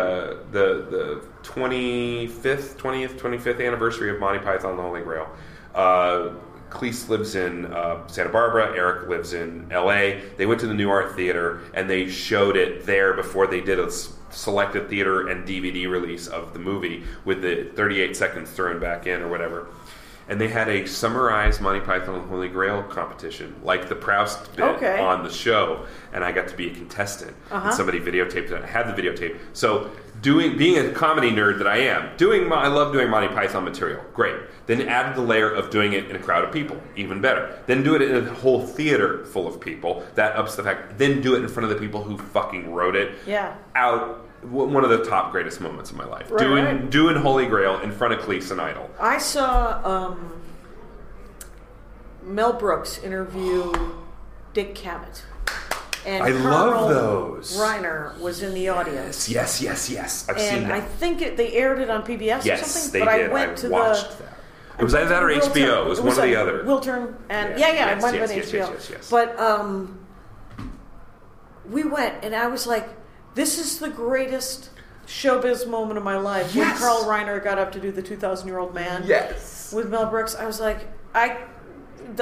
the 0.51 0.85
the 0.91 1.25
twenty 1.43 2.27
fifth, 2.27 2.77
twentieth, 2.77 3.17
twenty 3.17 3.39
fifth 3.39 3.61
anniversary 3.61 4.11
of 4.11 4.19
Monty 4.21 4.41
Python 4.41 4.71
and 4.71 4.79
the 4.79 4.83
Holy 4.83 5.03
Grail. 5.03 5.29
Uh, 5.75 6.31
Cleese 6.71 7.09
lives 7.09 7.35
in 7.35 7.67
uh, 7.67 8.07
Santa 8.07 8.31
Barbara. 8.31 8.73
Eric 8.77 9.09
lives 9.09 9.33
in 9.33 9.67
L.A. 9.71 10.23
They 10.37 10.47
went 10.47 10.61
to 10.61 10.67
the 10.67 10.75
Nuart 10.75 11.15
Theater 11.17 11.61
and 11.75 11.91
they 11.91 12.09
showed 12.09 12.57
it 12.57 12.87
there 12.87 13.13
before 13.13 13.47
they 13.47 13.61
did 13.61 13.79
a 13.79 13.85
s- 13.87 14.13
selected 14.31 14.89
theater 14.89 15.29
and 15.29 15.47
DVD 15.47 15.91
release 15.91 16.29
of 16.29 16.53
the 16.53 16.59
movie 16.61 17.03
with 17.25 17.43
the 17.43 17.65
38 17.75 18.17
seconds 18.17 18.51
thrown 18.51 18.79
back 18.79 19.07
in 19.07 19.21
or 19.21 19.29
whatever. 19.29 19.67
And 20.29 20.41
they 20.41 20.47
had 20.47 20.69
a 20.69 20.87
summarized 20.87 21.61
Monty 21.61 21.81
Python 21.81 22.29
Holy 22.29 22.47
Grail 22.49 22.85
competition, 22.85 23.53
like 23.65 23.89
the 23.89 23.97
Proust 23.97 24.55
bit 24.55 24.65
Okay. 24.65 25.01
on 25.01 25.25
the 25.25 25.31
show, 25.31 25.87
and 26.13 26.23
I 26.23 26.31
got 26.31 26.47
to 26.47 26.57
be 26.57 26.69
a 26.71 26.73
contestant. 26.73 27.35
Uh-huh. 27.51 27.67
And 27.67 27.75
somebody 27.77 27.99
videotaped 27.99 28.53
it. 28.53 28.63
I 28.63 28.67
had 28.67 28.87
the 28.87 29.03
videotape. 29.03 29.37
So 29.55 29.91
doing 30.21 30.57
being 30.57 30.79
a 30.79 30.93
comedy 30.93 31.31
nerd 31.31 31.59
that 31.59 31.67
I 31.67 31.79
am, 31.79 32.17
doing 32.17 32.49
my, 32.49 32.57
I 32.57 32.69
love 32.69 32.93
doing 32.93 33.09
Monty 33.09 33.29
Python 33.29 33.65
material. 33.65 34.03
Great. 34.15 34.37
Then 34.67 34.83
added 34.83 35.17
the 35.17 35.23
layer 35.23 35.51
of 35.51 35.71
doing 35.71 35.93
it 35.93 36.09
in 36.09 36.17
a 36.17 36.19
crowd 36.19 36.45
of 36.45 36.53
people, 36.53 36.81
even 36.97 37.21
better. 37.21 37.59
Then 37.67 37.83
do 37.83 37.95
it 37.95 38.03
in 38.03 38.29
a 38.29 38.35
whole 38.35 38.65
theater 38.67 39.25
full 39.27 39.47
of 39.47 39.61
people. 39.61 40.05
That 40.15 40.37
ups 40.37 40.57
the 40.57 40.63
fact. 40.63 40.99
Then 40.99 41.21
do 41.21 41.35
it 41.35 41.39
in 41.43 41.49
front 41.49 41.71
of 41.71 41.77
the 41.77 41.85
people 41.85 42.03
who 42.03 42.19
fucking 42.19 42.73
wrote 42.73 42.97
it. 42.97 43.19
Yeah. 43.27 43.57
Out 43.75 44.27
w- 44.43 44.73
one 44.73 44.85
of 44.85 44.91
the 44.91 45.05
top 45.05 45.33
greatest 45.33 45.61
moments 45.61 45.91
of 45.91 45.97
my 45.97 46.05
life. 46.05 46.31
Right, 46.31 46.41
doing 46.41 46.65
right. 46.65 46.91
doing 46.91 47.17
Holy 47.17 47.47
Grail 47.47 47.81
in 47.81 47.93
front 47.93 48.15
of 48.15 48.21
Cleese 48.21 48.51
and 48.51 48.61
Idle. 48.61 48.91
I 49.01 49.19
saw 49.19 49.81
um, 49.85 50.43
Mel 52.23 52.53
Brooks 52.53 52.99
interview 52.99 53.73
Dick 54.53 54.75
Cavett. 54.75 55.23
And 56.07 56.23
I 56.23 56.31
love 56.31 56.89
those. 56.89 57.57
Reiner 57.59 58.19
was 58.19 58.43
in 58.43 58.55
the 58.55 58.69
audience. 58.71 59.29
Yes, 59.29 59.61
yes, 59.61 59.91
yes. 59.91 60.29
I've 60.29 60.41
seen 60.41 60.63
And 60.63 60.71
that. 60.71 60.73
I 60.73 60.81
think 60.81 61.21
it, 61.23 61.37
they 61.37 61.53
aired 61.53 61.79
it 61.79 61.91
on 61.91 62.03
PBS 62.03 62.43
or 62.43 62.47
yes, 62.47 62.71
something. 62.71 63.01
they 63.01 63.05
but 63.07 63.17
did. 63.17 63.31
I 63.31 63.33
went 63.33 63.59
to 63.59 63.69
watched 63.69 64.17
the 64.19 64.25
that. 64.25 64.37
It 64.79 64.85
was 64.85 64.95
either 64.95 65.09
that 65.11 65.23
or 65.23 65.27
Will 65.27 65.41
HBO. 65.41 65.53
Turn. 65.53 65.87
It 65.87 65.89
was, 65.91 66.01
one 66.01 66.19
or 66.19 66.27
the 66.27 66.37
other. 66.37 66.65
Will 66.65 66.81
Turn 66.81 67.17
and 67.29 67.59
Yeah, 67.59 67.69
yeah, 67.69 67.73
yeah, 67.75 67.87
yes, 67.87 67.99
it 67.99 68.03
might 68.07 68.15
yes, 68.15 68.21
have 68.21 68.29
been 68.31 68.39
yes, 68.39 68.49
HBO. 68.49 68.53
yes, 68.53 68.71
yes, 68.73 68.91
yes. 68.91 69.11
But 69.11 69.39
um, 69.39 69.99
we 71.69 71.85
went, 71.85 72.25
and 72.25 72.35
I 72.35 72.47
was 72.47 72.67
like, 72.67 72.89
"This 73.35 73.59
is 73.59 73.79
the 73.79 73.91
greatest 73.91 74.71
showbiz 75.07 75.69
moment 75.69 75.99
of 75.99 76.05
my 76.05 76.17
life." 76.17 76.55
When. 76.55 76.79
Carl 76.79 77.05
Reiner 77.05 77.43
got 77.45 77.59
up 77.59 77.73
to 77.73 77.81
do 77.81 77.93
the 77.93 78.03
2,000 78.03 78.49
year 78.49 78.59
old 78.59 78.75
man 78.75 79.03
Yes. 79.07 79.71
with 79.73 79.91
Mel 79.91 80.07
Brooks, 80.07 80.35
I 80.35 80.47
was 80.47 80.61
like, 80.61 80.89
I, 81.15 81.37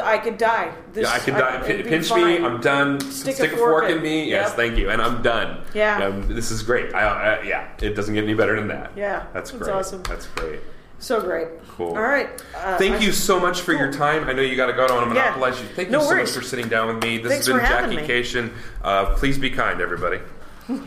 I 0.02 0.18
could 0.18 0.38
die. 0.38 0.72
This, 0.92 1.04
Yeah, 1.04 1.12
I 1.14 1.18
could 1.18 1.34
die. 1.34 1.64
it'd 1.66 1.84
be 1.84 1.90
pinch 1.90 2.12
me. 2.12 2.38
I'm 2.38 2.60
done. 2.60 3.00
Stick 3.00 3.34
Stick, 3.36 3.52
a 3.52 3.54
a 3.54 3.58
fork, 3.58 3.82
fork 3.82 3.90
in 3.90 3.98
in. 3.98 4.02
me. 4.02 4.30
Yes, 4.30 4.48
Yep. 4.48 4.56
thank 4.56 4.76
you. 4.78 4.90
And 4.90 5.00
I'm 5.02 5.22
done. 5.22 5.62
Yeah. 5.74 6.04
Um, 6.06 6.28
this 6.34 6.50
is 6.50 6.62
great. 6.62 6.94
I, 6.94 7.00
I, 7.38 7.42
yeah, 7.42 7.68
it 7.80 7.94
doesn't 7.96 8.14
get 8.14 8.24
any 8.24 8.34
better 8.34 8.54
than 8.56 8.68
that. 8.68 8.92
Yeah, 8.96 9.24
that's 9.32 9.50
that's 9.50 9.62
great. 9.64 9.74
awesome. 9.74 10.02
That's 10.04 10.26
great. 10.28 10.60
So 11.00 11.20
great. 11.20 11.46
Cool. 11.76 11.90
All 11.96 12.02
right. 12.02 12.28
Uh, 12.56 12.76
Thank 12.76 12.96
I- 12.96 12.98
you 12.98 13.12
so 13.12 13.38
much 13.38 13.60
for 13.60 13.72
your 13.72 13.92
time. 13.92 14.28
I 14.28 14.32
know 14.32 14.42
you 14.42 14.56
got 14.56 14.66
to 14.66 14.72
go. 14.72 14.84
I 14.84 14.88
don't 14.88 14.96
want 14.98 15.10
to 15.10 15.14
Yeah. 15.16 15.26
monopolize 15.26 15.60
you. 15.60 15.68
Thank 15.76 15.90
No 15.90 15.98
you 16.00 16.04
so 16.04 16.10
worries. 16.10 16.30
much 16.34 16.42
for 16.42 16.48
sitting 16.48 16.68
down 16.68 16.88
with 16.88 17.02
me. 17.04 17.18
This 17.18 17.30
Thanks 17.32 17.46
has 17.46 17.54
been 17.56 17.64
for 17.64 17.66
having 17.66 17.96
Jackie 17.98 18.12
me. 18.12 18.20
Kashian. 18.20 18.50
Uh, 18.82 19.14
please 19.14 19.38
be 19.38 19.48
kind, 19.50 19.80
everybody. 19.80 20.18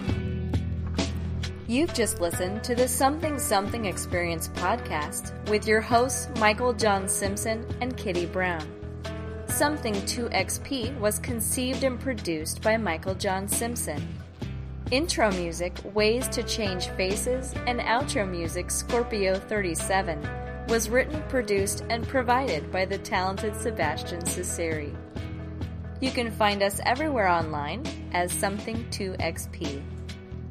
You've 1.68 1.94
just 1.94 2.20
listened 2.20 2.64
to 2.66 2.76
the 2.76 2.86
Something 2.88 3.40
Something 3.40 3.86
Experience 3.86 4.50
podcast 4.50 5.32
with 5.50 5.66
your 5.66 5.80
hosts 5.80 6.28
Michael 6.38 6.74
John 6.74 7.08
Simpson 7.08 7.66
and 7.80 7.96
Kitty 7.96 8.26
Brown. 8.26 8.68
Something 9.52 9.94
2XP 9.94 10.98
was 10.98 11.20
conceived 11.20 11.84
and 11.84 12.00
produced 12.00 12.62
by 12.62 12.78
Michael 12.78 13.14
John 13.14 13.48
Simpson. 13.50 14.02
Intro 14.92 15.30
music 15.32 15.78
Ways 15.94 16.28
to 16.30 16.42
Change 16.42 16.88
Faces 16.92 17.54
and 17.68 17.80
outro 17.82 18.28
music 18.28 18.72
Scorpio 18.72 19.36
37 19.36 20.28
was 20.70 20.90
written, 20.90 21.22
produced, 21.28 21.84
and 21.90 22.08
provided 22.08 22.72
by 22.72 22.86
the 22.86 22.98
talented 22.98 23.56
Sebastian 23.56 24.22
Ciceri. 24.22 24.96
You 26.00 26.12
can 26.12 26.32
find 26.32 26.64
us 26.64 26.80
everywhere 26.86 27.28
online 27.28 27.84
as 28.14 28.32
Something 28.32 28.84
2XP. 28.90 29.84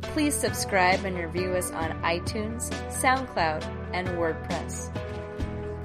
Please 0.03 0.35
subscribe 0.35 1.05
and 1.05 1.17
review 1.17 1.53
us 1.55 1.71
on 1.73 2.01
iTunes, 2.03 2.71
SoundCloud, 2.91 3.65
and 3.93 4.07
WordPress. 4.09 4.95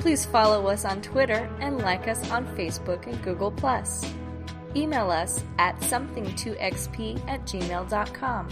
Please 0.06 0.24
follow 0.24 0.68
us 0.68 0.86
on 0.86 1.02
Twitter 1.02 1.50
and 1.60 1.80
like 1.80 2.08
us 2.08 2.30
on 2.30 2.46
Facebook 2.56 3.08
and 3.08 3.20
Google+. 3.24 3.52
Email 4.76 5.10
us 5.10 5.44
at 5.58 5.80
something2xp 5.80 7.28
at 7.28 7.44
gmail.com. 7.46 8.50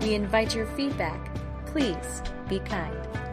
We 0.00 0.14
invite 0.14 0.56
your 0.56 0.66
feedback. 0.66 1.38
Please 1.66 2.20
be 2.48 2.58
kind. 2.58 3.25